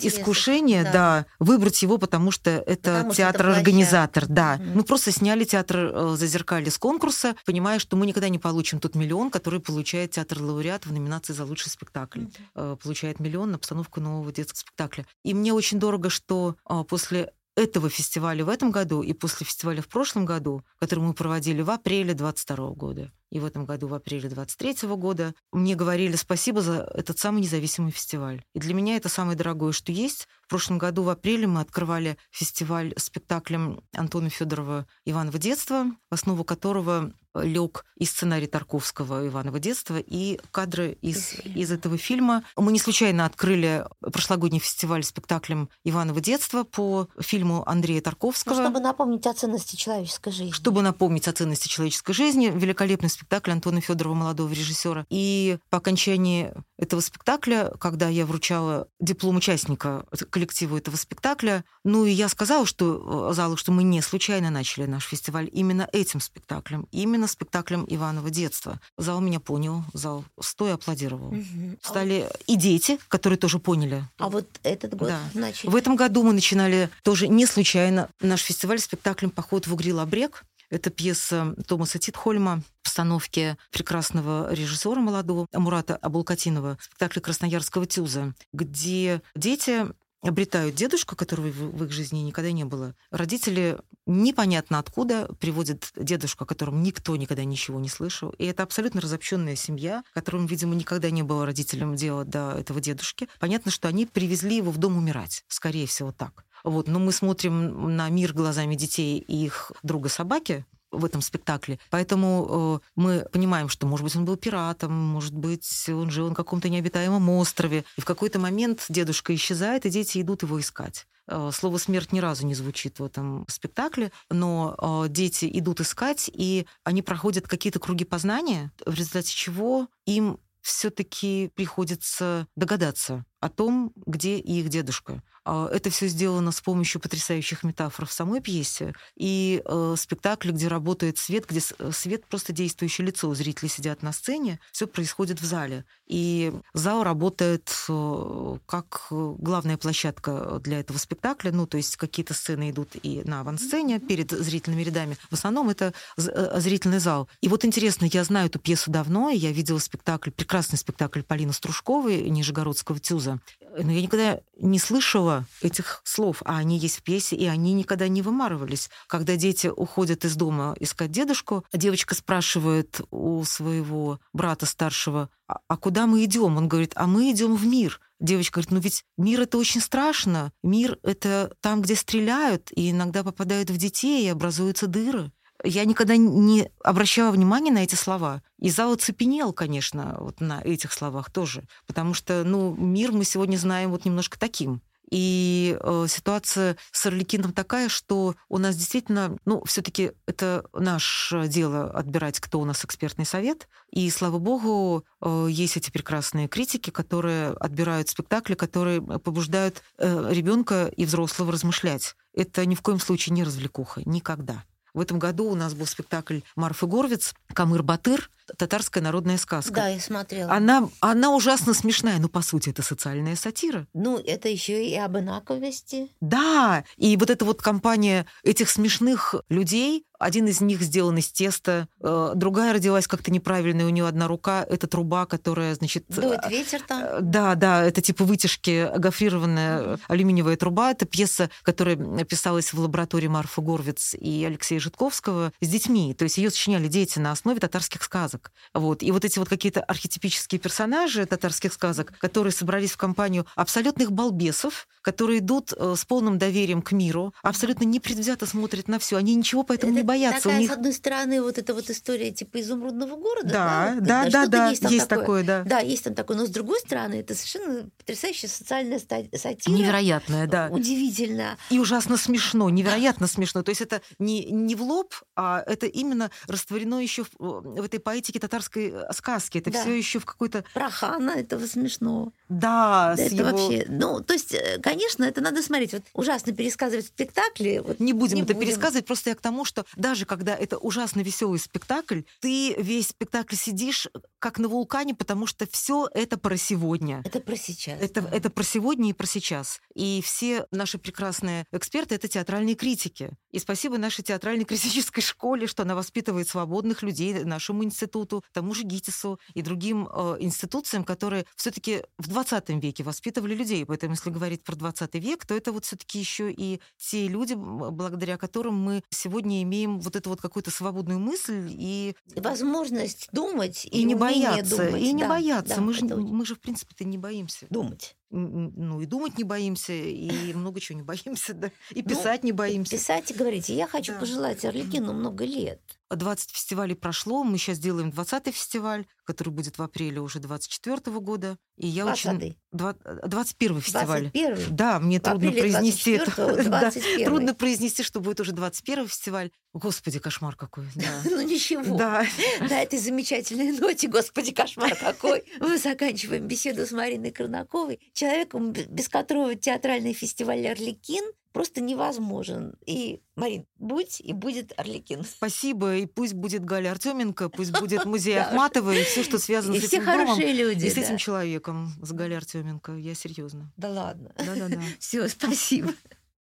искушения, 0.00 0.82
да. 0.82 0.92
да. 0.92 1.26
выбрать 1.38 1.80
его, 1.82 1.98
потому 1.98 2.32
что 2.32 2.50
это 2.50 3.08
театр-организатор, 3.14 4.26
да. 4.26 4.56
Мгм. 4.56 4.78
Мы 4.78 4.82
просто 4.82 5.12
сняли 5.12 5.44
театр 5.44 5.92
э, 5.94 6.16
Зазеркалье 6.16 6.72
с 6.72 6.78
конкурса, 6.78 7.36
понимая, 7.46 7.78
что 7.78 7.96
мы 7.96 8.06
никогда 8.06 8.28
не 8.28 8.40
получим 8.40 8.80
тот 8.80 8.96
миллион, 8.96 9.30
который 9.30 9.60
получает 9.60 10.10
театр-лауреат 10.10 10.84
в 10.84 10.92
номинации 10.92 11.32
за 11.32 11.44
лучший 11.44 11.70
спектакль. 11.70 12.24
Э, 12.56 12.76
Получает 12.82 13.20
миллион 13.20 13.52
на 13.52 13.58
постановку 13.58 14.00
нового 14.00 14.32
детского 14.32 14.58
спектакля. 14.58 15.06
И 15.22 15.32
мне 15.32 15.52
очень 15.52 15.78
дорого, 15.78 16.10
что 16.10 16.56
а, 16.64 16.82
после 16.82 17.32
этого 17.56 17.88
фестиваля 17.88 18.44
в 18.44 18.48
этом 18.48 18.70
году 18.70 19.02
и 19.02 19.12
после 19.12 19.46
фестиваля 19.46 19.82
в 19.82 19.88
прошлом 19.88 20.24
году, 20.24 20.62
который 20.78 21.00
мы 21.00 21.14
проводили 21.14 21.62
в 21.62 21.70
апреле 21.70 22.14
22 22.14 22.70
года, 22.70 23.12
и 23.30 23.40
в 23.40 23.44
этом 23.44 23.64
году 23.64 23.88
в 23.88 23.94
апреле 23.94 24.28
23 24.28 24.88
года, 24.96 25.34
мне 25.52 25.74
говорили 25.74 26.16
спасибо 26.16 26.60
за 26.60 26.88
этот 26.94 27.18
самый 27.18 27.42
независимый 27.42 27.90
фестиваль. 27.90 28.44
И 28.54 28.58
для 28.58 28.74
меня 28.74 28.96
это 28.96 29.08
самое 29.08 29.36
дорогое, 29.36 29.72
что 29.72 29.90
есть. 29.90 30.28
В 30.42 30.48
прошлом 30.48 30.78
году 30.78 31.02
в 31.02 31.08
апреле 31.08 31.46
мы 31.46 31.60
открывали 31.60 32.18
фестиваль 32.30 32.92
спектаклем 32.96 33.80
Антона 33.94 34.28
Федорова 34.28 34.86
«Иваново 35.06 35.38
детство», 35.38 35.86
в 36.10 36.14
основу 36.14 36.44
которого 36.44 37.12
лег 37.34 37.84
и 37.96 38.04
сценарий 38.04 38.46
Тарковского 38.46 39.26
«Иваново 39.26 39.58
детство», 39.58 39.96
и 39.98 40.40
кадры 40.50 40.98
из, 41.02 41.34
из 41.44 41.70
этого 41.70 41.96
фильма. 41.96 42.44
Мы 42.56 42.72
не 42.72 42.78
случайно 42.78 43.26
открыли 43.26 43.86
прошлогодний 44.00 44.60
фестиваль 44.60 45.04
спектаклем 45.04 45.68
«Иваново 45.84 46.20
детство» 46.20 46.64
по 46.64 47.08
фильму 47.20 47.62
Андрея 47.66 47.98
Ну, 47.98 48.02
Тарковского. 48.02 48.60
чтобы 48.60 48.80
напомнить 48.80 49.26
о 49.26 49.34
ценности 49.34 49.76
человеческой 49.76 50.32
жизни. 50.32 50.52
Чтобы 50.52 50.82
напомнить 50.82 51.28
о 51.28 51.32
ценности 51.32 51.68
человеческой 51.68 52.12
жизни, 52.12 52.52
великолепный 52.54 53.08
спектакль 53.08 53.52
Антона 53.52 53.80
Федорова, 53.80 54.14
молодого 54.14 54.52
режиссера. 54.52 55.06
И 55.08 55.58
по 55.70 55.78
окончании 55.78 56.52
этого 56.78 57.00
спектакля, 57.00 57.72
когда 57.78 58.08
я 58.08 58.26
вручала 58.26 58.88
диплом 59.00 59.36
участника 59.36 60.04
коллективу 60.30 60.76
этого 60.76 60.96
спектакля, 60.96 61.64
ну 61.84 62.04
и 62.04 62.10
я 62.10 62.28
сказала, 62.28 62.66
что 62.66 63.30
э, 63.30 63.34
залу, 63.34 63.56
что 63.56 63.72
мы 63.72 63.82
не 63.82 64.00
случайно 64.02 64.50
начали 64.50 64.86
наш 64.86 65.04
фестиваль 65.04 65.48
именно 65.52 65.88
этим 65.92 66.20
спектаклем, 66.20 66.88
именно 66.90 67.21
спектаклем 67.26 67.84
Иванова 67.88 68.30
детства. 68.30 68.80
Зал 68.98 69.20
меня 69.20 69.40
понял, 69.40 69.84
зал 69.92 70.24
стоя 70.40 70.74
аплодировал. 70.74 71.34
А 71.82 71.88
Стали 71.88 72.28
и 72.46 72.56
дети, 72.56 72.98
которые 73.08 73.38
тоже 73.38 73.58
поняли. 73.58 74.04
А 74.18 74.28
вот 74.28 74.46
этот 74.62 74.94
год 74.94 75.08
Да. 75.08 75.20
начали. 75.34 75.70
В 75.70 75.76
этом 75.76 75.96
году 75.96 76.22
мы 76.22 76.32
начинали 76.32 76.90
тоже 77.02 77.28
не 77.28 77.46
случайно 77.46 78.08
наш 78.20 78.40
фестиваль 78.42 78.78
спектаклем 78.78 79.30
«Поход 79.30 79.66
в 79.66 79.72
Угрил-Обрек». 79.74 80.44
Это 80.70 80.88
пьеса 80.88 81.54
Томаса 81.66 81.98
Титхольма, 81.98 82.62
постановки 82.82 83.58
прекрасного 83.70 84.50
режиссера 84.52 85.00
молодого 85.00 85.46
Мурата 85.52 85.96
Абулкатинова, 85.96 86.78
спектакль 86.80 87.20
Красноярского 87.20 87.84
тюза, 87.84 88.34
где 88.54 89.20
дети 89.36 89.86
обретают 90.22 90.74
дедушку, 90.74 91.16
которого 91.16 91.48
в 91.48 91.84
их 91.84 91.90
жизни 91.90 92.20
никогда 92.20 92.52
не 92.52 92.64
было. 92.64 92.94
Родители 93.10 93.78
непонятно 94.06 94.78
откуда 94.78 95.28
приводят 95.40 95.90
дедушку, 95.96 96.44
о 96.44 96.46
котором 96.46 96.82
никто 96.82 97.16
никогда 97.16 97.44
ничего 97.44 97.78
не 97.80 97.88
слышал. 97.88 98.30
И 98.38 98.46
это 98.46 98.62
абсолютно 98.62 99.00
разобщенная 99.00 99.56
семья, 99.56 100.04
которым, 100.14 100.46
видимо, 100.46 100.74
никогда 100.74 101.10
не 101.10 101.22
было 101.22 101.44
родителям 101.44 101.96
дела 101.96 102.24
до 102.24 102.52
этого 102.58 102.80
дедушки. 102.80 103.28
Понятно, 103.40 103.70
что 103.70 103.88
они 103.88 104.06
привезли 104.06 104.56
его 104.56 104.70
в 104.70 104.78
дом 104.78 104.96
умирать. 104.96 105.44
Скорее 105.48 105.86
всего, 105.86 106.12
так. 106.12 106.44
Вот. 106.64 106.86
Но 106.86 106.98
мы 106.98 107.12
смотрим 107.12 107.96
на 107.96 108.08
мир 108.08 108.32
глазами 108.32 108.76
детей 108.76 109.18
и 109.18 109.44
их 109.44 109.72
друга 109.82 110.08
собаки, 110.08 110.64
в 110.92 111.04
этом 111.04 111.22
спектакле. 111.22 111.78
Поэтому 111.90 112.80
э, 112.82 112.86
мы 112.96 113.26
понимаем, 113.32 113.68
что, 113.68 113.86
может 113.86 114.04
быть, 114.04 114.14
он 114.14 114.24
был 114.24 114.36
пиратом, 114.36 114.92
может 114.92 115.34
быть, 115.34 115.88
он 115.88 116.10
жил 116.10 116.28
на 116.28 116.34
каком-то 116.34 116.68
необитаемом 116.68 117.28
острове. 117.30 117.84
И 117.96 118.00
в 118.00 118.04
какой-то 118.04 118.38
момент 118.38 118.84
дедушка 118.88 119.34
исчезает, 119.34 119.86
и 119.86 119.90
дети 119.90 120.20
идут 120.20 120.42
его 120.42 120.60
искать. 120.60 121.06
Э, 121.26 121.50
Слово 121.52 121.78
смерть 121.78 122.12
ни 122.12 122.20
разу 122.20 122.46
не 122.46 122.54
звучит 122.54 123.00
в 123.00 123.04
этом 123.04 123.46
спектакле, 123.48 124.12
но 124.30 124.76
э, 125.06 125.08
дети 125.08 125.48
идут 125.52 125.80
искать, 125.80 126.30
и 126.32 126.66
они 126.84 127.02
проходят 127.02 127.48
какие-то 127.48 127.80
круги 127.80 128.04
познания, 128.04 128.70
в 128.84 128.94
результате 128.94 129.32
чего 129.32 129.88
им 130.06 130.38
все-таки 130.60 131.50
приходится 131.56 132.46
догадаться 132.54 133.24
о 133.42 133.48
том, 133.48 133.92
где 134.06 134.38
их 134.38 134.68
дедушка. 134.68 135.20
А, 135.44 135.68
Это 135.68 135.90
все 135.90 136.06
сделано 136.06 136.52
с 136.52 136.60
помощью 136.60 137.00
потрясающих 137.00 137.64
метафор 137.64 138.06
в 138.06 138.12
самой 138.12 138.40
пьесе 138.40 138.94
и 139.16 139.60
э, 139.64 139.94
спектакле, 139.98 140.52
где 140.52 140.68
работает 140.68 141.18
свет, 141.18 141.46
где 141.48 141.60
э, 141.78 141.90
свет 141.92 142.24
просто 142.26 142.52
действующее 142.52 143.08
лицо. 143.08 143.34
Зрители 143.34 143.68
сидят 143.68 144.02
на 144.02 144.12
сцене, 144.12 144.60
все 144.70 144.86
происходит 144.86 145.40
в 145.40 145.44
зале. 145.44 145.84
И 146.06 146.52
зал 146.72 147.02
работает 147.02 147.72
э, 147.88 148.58
как 148.66 149.08
э, 149.10 149.34
главная 149.38 149.76
площадка 149.76 150.60
для 150.60 150.78
этого 150.78 150.98
спектакля. 150.98 151.50
Ну, 151.50 151.66
то 151.66 151.76
есть 151.76 151.96
какие-то 151.96 152.34
сцены 152.34 152.70
идут 152.70 152.90
и 153.02 153.22
на 153.24 153.40
авансцене 153.40 153.98
перед 153.98 154.30
зрительными 154.30 154.82
рядами. 154.82 155.16
В 155.30 155.34
основном 155.34 155.68
это 155.68 155.92
э, 156.16 156.60
зрительный 156.60 157.00
зал. 157.00 157.28
И 157.40 157.48
вот 157.48 157.64
интересно, 157.64 158.04
я 158.04 158.22
знаю 158.22 158.46
эту 158.46 158.60
пьесу 158.60 158.92
давно, 158.92 159.30
я 159.30 159.50
видела 159.50 159.78
спектакль, 159.78 160.30
прекрасный 160.30 160.78
спектакль 160.78 161.22
Полины 161.22 161.52
Стружковой 161.52 162.30
Нижегородского 162.30 163.00
тюза. 163.00 163.31
Но 163.78 163.90
я 163.90 164.02
никогда 164.02 164.40
не 164.58 164.78
слышала 164.78 165.46
этих 165.62 166.02
слов, 166.04 166.42
а 166.44 166.58
они 166.58 166.78
есть 166.78 166.98
в 166.98 167.02
пьесе, 167.02 167.36
и 167.36 167.46
они 167.46 167.72
никогда 167.72 168.06
не 168.08 168.20
вымарывались. 168.20 168.90
Когда 169.06 169.36
дети 169.36 169.68
уходят 169.68 170.24
из 170.24 170.36
дома 170.36 170.76
искать 170.78 171.10
дедушку, 171.10 171.64
девочка 171.72 172.14
спрашивает 172.14 173.00
у 173.10 173.42
своего 173.44 174.20
брата 174.32 174.66
старшего, 174.66 175.30
а, 175.46 175.58
а 175.68 175.76
куда 175.76 176.06
мы 176.06 176.24
идем? 176.24 176.56
Он 176.56 176.68
говорит, 176.68 176.92
а 176.96 177.06
мы 177.06 177.30
идем 177.30 177.56
в 177.56 177.66
мир. 177.66 178.00
Девочка 178.20 178.56
говорит, 178.56 178.70
ну 178.70 178.80
ведь 178.80 179.04
мир 179.16 179.40
это 179.40 179.58
очень 179.58 179.80
страшно. 179.80 180.52
Мир 180.62 180.98
это 181.02 181.54
там, 181.60 181.82
где 181.82 181.96
стреляют, 181.96 182.70
и 182.74 182.90
иногда 182.90 183.24
попадают 183.24 183.70
в 183.70 183.76
детей, 183.76 184.24
и 184.24 184.28
образуются 184.28 184.86
дыры. 184.86 185.32
Я 185.64 185.84
никогда 185.84 186.16
не 186.16 186.70
обращала 186.82 187.30
внимания 187.30 187.70
на 187.70 187.84
эти 187.84 187.94
слова. 187.94 188.42
И 188.58 188.70
зал 188.70 188.92
оцепенел, 188.92 189.52
конечно, 189.52 190.16
вот 190.18 190.40
на 190.40 190.60
этих 190.60 190.92
словах 190.92 191.30
тоже. 191.30 191.64
Потому 191.86 192.14
что, 192.14 192.42
ну, 192.44 192.74
мир 192.74 193.12
мы 193.12 193.24
сегодня 193.24 193.56
знаем 193.56 193.90
вот 193.90 194.04
немножко 194.04 194.38
таким. 194.38 194.82
И 195.12 195.76
э, 195.78 196.06
ситуация 196.08 196.78
с 196.90 197.04
Орликином 197.04 197.52
такая, 197.52 197.90
что 197.90 198.34
у 198.48 198.56
нас 198.56 198.74
действительно, 198.74 199.36
ну, 199.44 199.62
все-таки 199.64 200.12
это 200.24 200.64
наше 200.72 201.48
дело 201.48 201.90
отбирать, 201.90 202.40
кто 202.40 202.58
у 202.58 202.64
нас 202.64 202.82
экспертный 202.82 203.26
совет. 203.26 203.68
И, 203.90 204.08
слава 204.08 204.38
богу, 204.38 205.04
э, 205.20 205.48
есть 205.50 205.76
эти 205.76 205.90
прекрасные 205.90 206.48
критики, 206.48 206.88
которые 206.88 207.50
отбирают 207.50 208.08
спектакли, 208.08 208.54
которые 208.54 209.02
побуждают 209.02 209.82
э, 209.98 210.28
ребенка 210.32 210.86
и 210.86 211.04
взрослого 211.04 211.52
размышлять. 211.52 212.16
Это 212.32 212.64
ни 212.64 212.74
в 212.74 212.80
коем 212.80 212.98
случае 212.98 213.34
не 213.34 213.44
развлекуха, 213.44 214.00
никогда. 214.06 214.64
В 214.94 215.00
этом 215.00 215.18
году 215.18 215.46
у 215.46 215.54
нас 215.54 215.74
был 215.74 215.86
спектакль 215.86 216.40
Марфы 216.54 216.86
Горвиц 216.86 217.34
«Камыр-Батыр», 217.54 218.28
татарская 218.56 219.02
народная 219.02 219.38
сказка. 219.38 219.72
Да, 219.72 219.88
я 219.88 220.00
смотрела. 220.00 220.52
Она, 220.52 220.88
она 221.00 221.34
ужасно 221.34 221.74
смешная, 221.74 222.18
но 222.18 222.28
по 222.28 222.42
сути 222.42 222.70
это 222.70 222.82
социальная 222.82 223.36
сатира. 223.36 223.86
Ну, 223.94 224.18
это 224.18 224.48
еще 224.48 224.84
и 224.86 224.96
об 224.96 225.16
инаковости. 225.18 226.08
Да, 226.20 226.84
и 226.96 227.16
вот 227.16 227.30
эта 227.30 227.44
вот 227.44 227.62
компания 227.62 228.26
этих 228.42 228.70
смешных 228.70 229.34
людей, 229.48 230.04
один 230.18 230.46
из 230.46 230.60
них 230.60 230.80
сделан 230.82 231.18
из 231.18 231.32
теста, 231.32 231.88
э, 232.00 232.32
другая 232.36 232.72
родилась 232.72 233.08
как-то 233.08 233.30
неправильно, 233.32 233.84
у 233.86 233.88
нее 233.88 234.06
одна 234.06 234.28
рука, 234.28 234.64
это 234.68 234.86
труба, 234.86 235.26
которая, 235.26 235.74
значит... 235.74 236.04
Дует 236.08 236.48
ветер 236.48 236.80
там. 236.82 237.02
э, 237.02 237.18
Да, 237.20 237.54
да, 237.56 237.82
это 237.82 238.00
типа 238.00 238.24
вытяжки, 238.24 238.88
гофрированная 238.96 239.98
алюминиевая 240.08 240.56
труба. 240.56 240.92
Это 240.92 241.06
пьеса, 241.06 241.50
которая 241.62 241.96
писалась 242.24 242.72
в 242.72 242.78
лаборатории 242.78 243.26
Марфы 243.26 243.60
Горвиц 243.62 244.14
и 244.14 244.44
Алексея 244.44 244.78
Житковского 244.78 245.52
с 245.60 245.68
детьми. 245.68 246.14
То 246.14 246.24
есть 246.24 246.38
ее 246.38 246.50
сочиняли 246.50 246.88
дети 246.88 247.18
на 247.18 247.32
основе 247.32 247.58
татарских 247.58 248.02
сказок. 248.02 248.41
Вот. 248.74 249.02
И 249.02 249.10
вот 249.10 249.24
эти 249.24 249.38
вот 249.38 249.48
какие-то 249.48 249.82
архетипические 249.82 250.58
персонажи 250.58 251.26
татарских 251.26 251.72
сказок, 251.72 252.16
которые 252.18 252.52
собрались 252.52 252.92
в 252.92 252.96
компанию 252.96 253.46
абсолютных 253.54 254.12
балбесов, 254.12 254.88
которые 255.02 255.40
идут 255.40 255.72
э, 255.76 255.94
с 255.96 256.04
полным 256.04 256.38
доверием 256.38 256.82
к 256.82 256.92
миру, 256.92 257.34
абсолютно 257.42 257.84
непредвзято 257.84 258.46
смотрят 258.46 258.88
на 258.88 258.98
все. 258.98 259.16
Они 259.16 259.34
ничего 259.34 259.62
поэтому 259.62 259.92
не 259.92 259.98
Это 259.98 260.06
боятся. 260.06 260.42
Такая, 260.44 260.56
У 260.56 260.60
них... 260.60 260.70
с 260.70 260.74
одной 260.74 260.92
стороны, 260.92 261.42
вот 261.42 261.58
эта 261.58 261.74
вот 261.74 261.90
история 261.90 262.30
типа 262.30 262.60
изумрудного 262.60 263.16
города. 263.16 263.48
Да, 263.48 263.96
да, 264.00 264.24
да, 264.24 264.30
что-то 264.30 264.48
да, 264.48 264.68
есть, 264.70 264.82
есть 264.82 265.08
такое. 265.08 265.22
такое, 265.22 265.44
да. 265.44 265.62
Да, 265.64 265.78
есть 265.80 266.04
там 266.04 266.14
такое. 266.14 266.36
Но 266.36 266.46
с 266.46 266.50
другой 266.50 266.80
стороны, 266.80 267.14
это 267.16 267.34
совершенно 267.34 267.90
потрясающая 267.98 268.48
социальная 268.48 268.98
сатира. 268.98 269.74
Невероятное, 269.74 270.46
да. 270.46 270.68
Удивительно. 270.70 271.56
И 271.70 271.78
ужасно 271.78 272.16
смешно, 272.16 272.70
невероятно 272.70 273.26
смешно. 273.26 273.62
То 273.62 273.70
есть 273.70 273.80
это 273.80 274.02
не, 274.18 274.44
не 274.44 274.74
в 274.74 274.82
лоб, 274.82 275.14
а 275.36 275.62
это 275.66 275.86
именно 275.86 276.30
растворено 276.46 277.02
еще 277.02 277.24
в, 277.24 277.30
в 277.38 277.82
этой 277.82 278.00
поэтике 278.22 278.38
татарской 278.38 278.90
э, 278.92 279.12
сказки. 279.12 279.58
Это 279.58 279.70
Да. 279.70 279.80
все 279.82 279.92
еще 279.92 280.18
в 280.18 280.24
какой-то... 280.24 280.64
Про 280.74 280.90
хана 280.90 281.30
этого 281.30 281.66
смешного. 281.66 282.32
Да, 282.48 283.14
Да 283.16 283.22
это 283.22 283.34
его... 283.34 283.50
вообще... 283.50 283.86
Ну, 283.88 284.20
то 284.20 284.32
есть, 284.34 284.54
э, 284.54 284.78
конечно, 284.80 285.24
это 285.24 285.40
надо 285.40 285.62
смотреть. 285.62 285.92
Вот 285.92 286.02
ужасно 286.14 286.52
пересказывать 286.52 287.06
спектакли. 287.06 287.82
Вот 287.84 287.98
Не 288.00 288.12
будем 288.12 288.36
Не 288.36 288.42
это 288.42 288.54
будем. 288.54 288.68
пересказывать, 288.68 289.06
просто 289.06 289.30
я 289.30 289.36
к 289.36 289.40
тому, 289.40 289.64
что 289.64 289.84
даже 289.96 290.24
когда 290.24 290.54
это 290.54 290.78
ужасно 290.78 291.20
веселый 291.20 291.58
спектакль, 291.58 292.20
ты 292.40 292.74
весь 292.78 293.08
спектакль 293.08 293.56
сидишь 293.56 294.08
как 294.38 294.58
на 294.58 294.68
вулкане, 294.68 295.14
потому 295.14 295.46
что 295.46 295.66
все 295.70 296.08
это 296.14 296.38
про 296.38 296.56
сегодня. 296.56 297.22
это 297.24 297.40
про 297.40 297.56
сейчас. 297.56 298.00
Это, 298.00 298.22
да. 298.22 298.28
это 298.30 298.50
про 298.50 298.62
сегодня 298.62 299.10
и 299.10 299.12
про 299.12 299.26
сейчас. 299.26 299.80
И 299.94 300.22
все 300.24 300.66
наши 300.70 300.98
прекрасные 300.98 301.64
эксперты— 301.72 302.14
это 302.16 302.28
театральные 302.28 302.74
критики. 302.76 303.30
И 303.52 303.58
спасибо 303.58 303.98
нашей 303.98 304.22
театральной 304.24 304.64
критической 304.64 305.22
школе, 305.22 305.66
что 305.66 305.82
она 305.82 305.94
воспитывает 305.94 306.48
свободных 306.48 307.02
людей, 307.02 307.44
нашему 307.44 307.84
институту, 307.84 308.42
тому 308.52 308.74
же 308.74 308.82
ГИТИСу 308.84 309.38
и 309.54 309.62
другим 309.62 310.08
э, 310.12 310.36
институциям, 310.40 311.04
которые 311.04 311.44
все 311.56 311.70
таки 311.70 312.02
в 312.18 312.28
20 312.28 312.70
веке 312.82 313.04
воспитывали 313.04 313.54
людей. 313.54 313.84
Поэтому, 313.84 314.14
если 314.14 314.30
говорить 314.30 314.64
про 314.64 314.74
20 314.74 315.14
век, 315.16 315.44
то 315.46 315.54
это 315.54 315.70
вот 315.72 315.84
все 315.84 315.96
таки 315.96 316.18
еще 316.18 316.50
и 316.50 316.80
те 316.98 317.28
люди, 317.28 317.54
благодаря 317.54 318.38
которым 318.38 318.74
мы 318.76 319.02
сегодня 319.10 319.62
имеем 319.62 320.00
вот 320.00 320.16
эту 320.16 320.30
вот 320.30 320.40
какую-то 320.40 320.70
свободную 320.70 321.20
мысль 321.20 321.66
и, 321.70 322.14
Возможность 322.36 323.28
думать 323.32 323.84
и, 323.84 323.88
и 324.00 324.04
не 324.04 324.14
бояться. 324.14 324.76
думать. 324.86 325.02
И 325.02 325.12
не 325.12 325.22
Да, 325.22 325.28
бояться. 325.28 325.76
да, 325.76 325.80
мы, 325.82 325.92
же, 325.92 326.06
очень- 326.06 326.16
мы 326.16 326.46
же, 326.46 326.54
в 326.54 326.60
принципе-то, 326.60 327.04
не 327.04 327.18
боимся. 327.18 327.66
Думать. 327.70 328.16
Ну, 328.34 329.00
и 329.02 329.06
думать 329.06 329.36
не 329.36 329.44
боимся, 329.44 329.92
и 329.92 330.54
много 330.54 330.80
чего 330.80 330.96
не 330.98 331.04
боимся, 331.04 331.52
да. 331.52 331.70
И 331.90 332.02
Ну, 332.02 332.08
писать 332.08 332.44
не 332.44 332.52
боимся. 332.52 332.92
Писать 332.92 333.30
и 333.30 333.34
говорить. 333.34 333.68
Я 333.68 333.86
хочу 333.86 334.12
Да. 334.14 334.20
пожелать 334.20 334.64
Орликину 334.64 335.12
много 335.12 335.44
лет. 335.44 335.80
20 336.16 336.50
фестивалей 336.50 336.94
прошло, 336.94 337.44
мы 337.44 337.58
сейчас 337.58 337.78
делаем 337.78 338.10
20-й 338.10 338.52
фестиваль, 338.52 339.06
который 339.24 339.50
будет 339.50 339.78
в 339.78 339.82
апреле 339.82 340.20
уже 340.20 340.38
24 340.40 341.00
года. 341.20 341.56
И 341.76 341.86
я 341.86 342.06
очень... 342.06 342.30
20-й. 342.30 342.58
Два- 342.72 342.94
21 343.24 343.80
фестиваль. 343.80 344.26
21-й. 344.34 344.70
Да, 344.70 345.00
мне 345.00 345.18
В 345.18 345.22
трудно 345.22 345.52
произнести 345.52 346.12
это. 346.12 346.30
24-го, 346.30 346.62
Да, 346.70 346.88
21-й. 346.88 347.24
Трудно 347.24 347.54
произнести, 347.54 348.02
что 348.02 348.20
будет 348.20 348.40
уже 348.40 348.52
21 348.52 349.08
фестиваль. 349.08 349.50
Господи, 349.72 350.18
кошмар 350.18 350.56
какой. 350.56 350.84
Да. 350.94 351.02
Ну 351.24 351.40
ничего. 351.40 351.96
Да. 351.96 352.24
На 352.60 352.82
этой 352.82 352.98
замечательной 352.98 353.72
ноте, 353.72 354.08
господи, 354.08 354.52
кошмар 354.52 354.94
какой, 354.96 355.44
мы 355.60 355.78
заканчиваем 355.78 356.46
беседу 356.46 356.86
с 356.86 356.92
Мариной 356.92 357.30
Корнаковой, 357.30 358.00
человеком, 358.12 358.72
без 358.72 359.08
которого 359.08 359.54
театральный 359.54 360.12
фестиваль 360.12 360.66
«Орликин» 360.66 361.24
просто 361.52 361.80
невозможен. 361.80 362.74
И, 362.86 363.20
Марин, 363.36 363.66
будь 363.78 364.20
и 364.20 364.32
будет 364.32 364.72
«Орликин». 364.78 365.24
Спасибо. 365.36 365.96
И 365.96 366.06
пусть 366.06 366.34
будет 366.34 366.64
Галя 366.64 366.90
Артеменко, 366.90 367.48
пусть 367.48 367.78
будет 367.78 368.04
музей. 368.04 368.38
Ахматова 368.40 368.92
и 368.92 369.02
все, 369.04 369.22
что 369.22 369.38
связано 369.38 369.76
с 369.76 369.78
все 369.84 369.98
этим 369.98 370.06
домом. 370.06 370.26
хорошие 370.26 370.52
люди. 370.52 370.86
И 370.86 370.90
с 370.90 370.96
этим 370.96 371.16
человеком, 371.16 371.92
с 372.00 372.12
Галей 372.12 372.36
Артеменко. 372.36 372.92
Я 372.92 373.14
серьезно. 373.14 373.72
Да 373.76 373.88
ладно. 373.90 374.32
Да-да-да. 374.36 374.80
Все, 374.98 375.28
спасибо. 375.28 375.92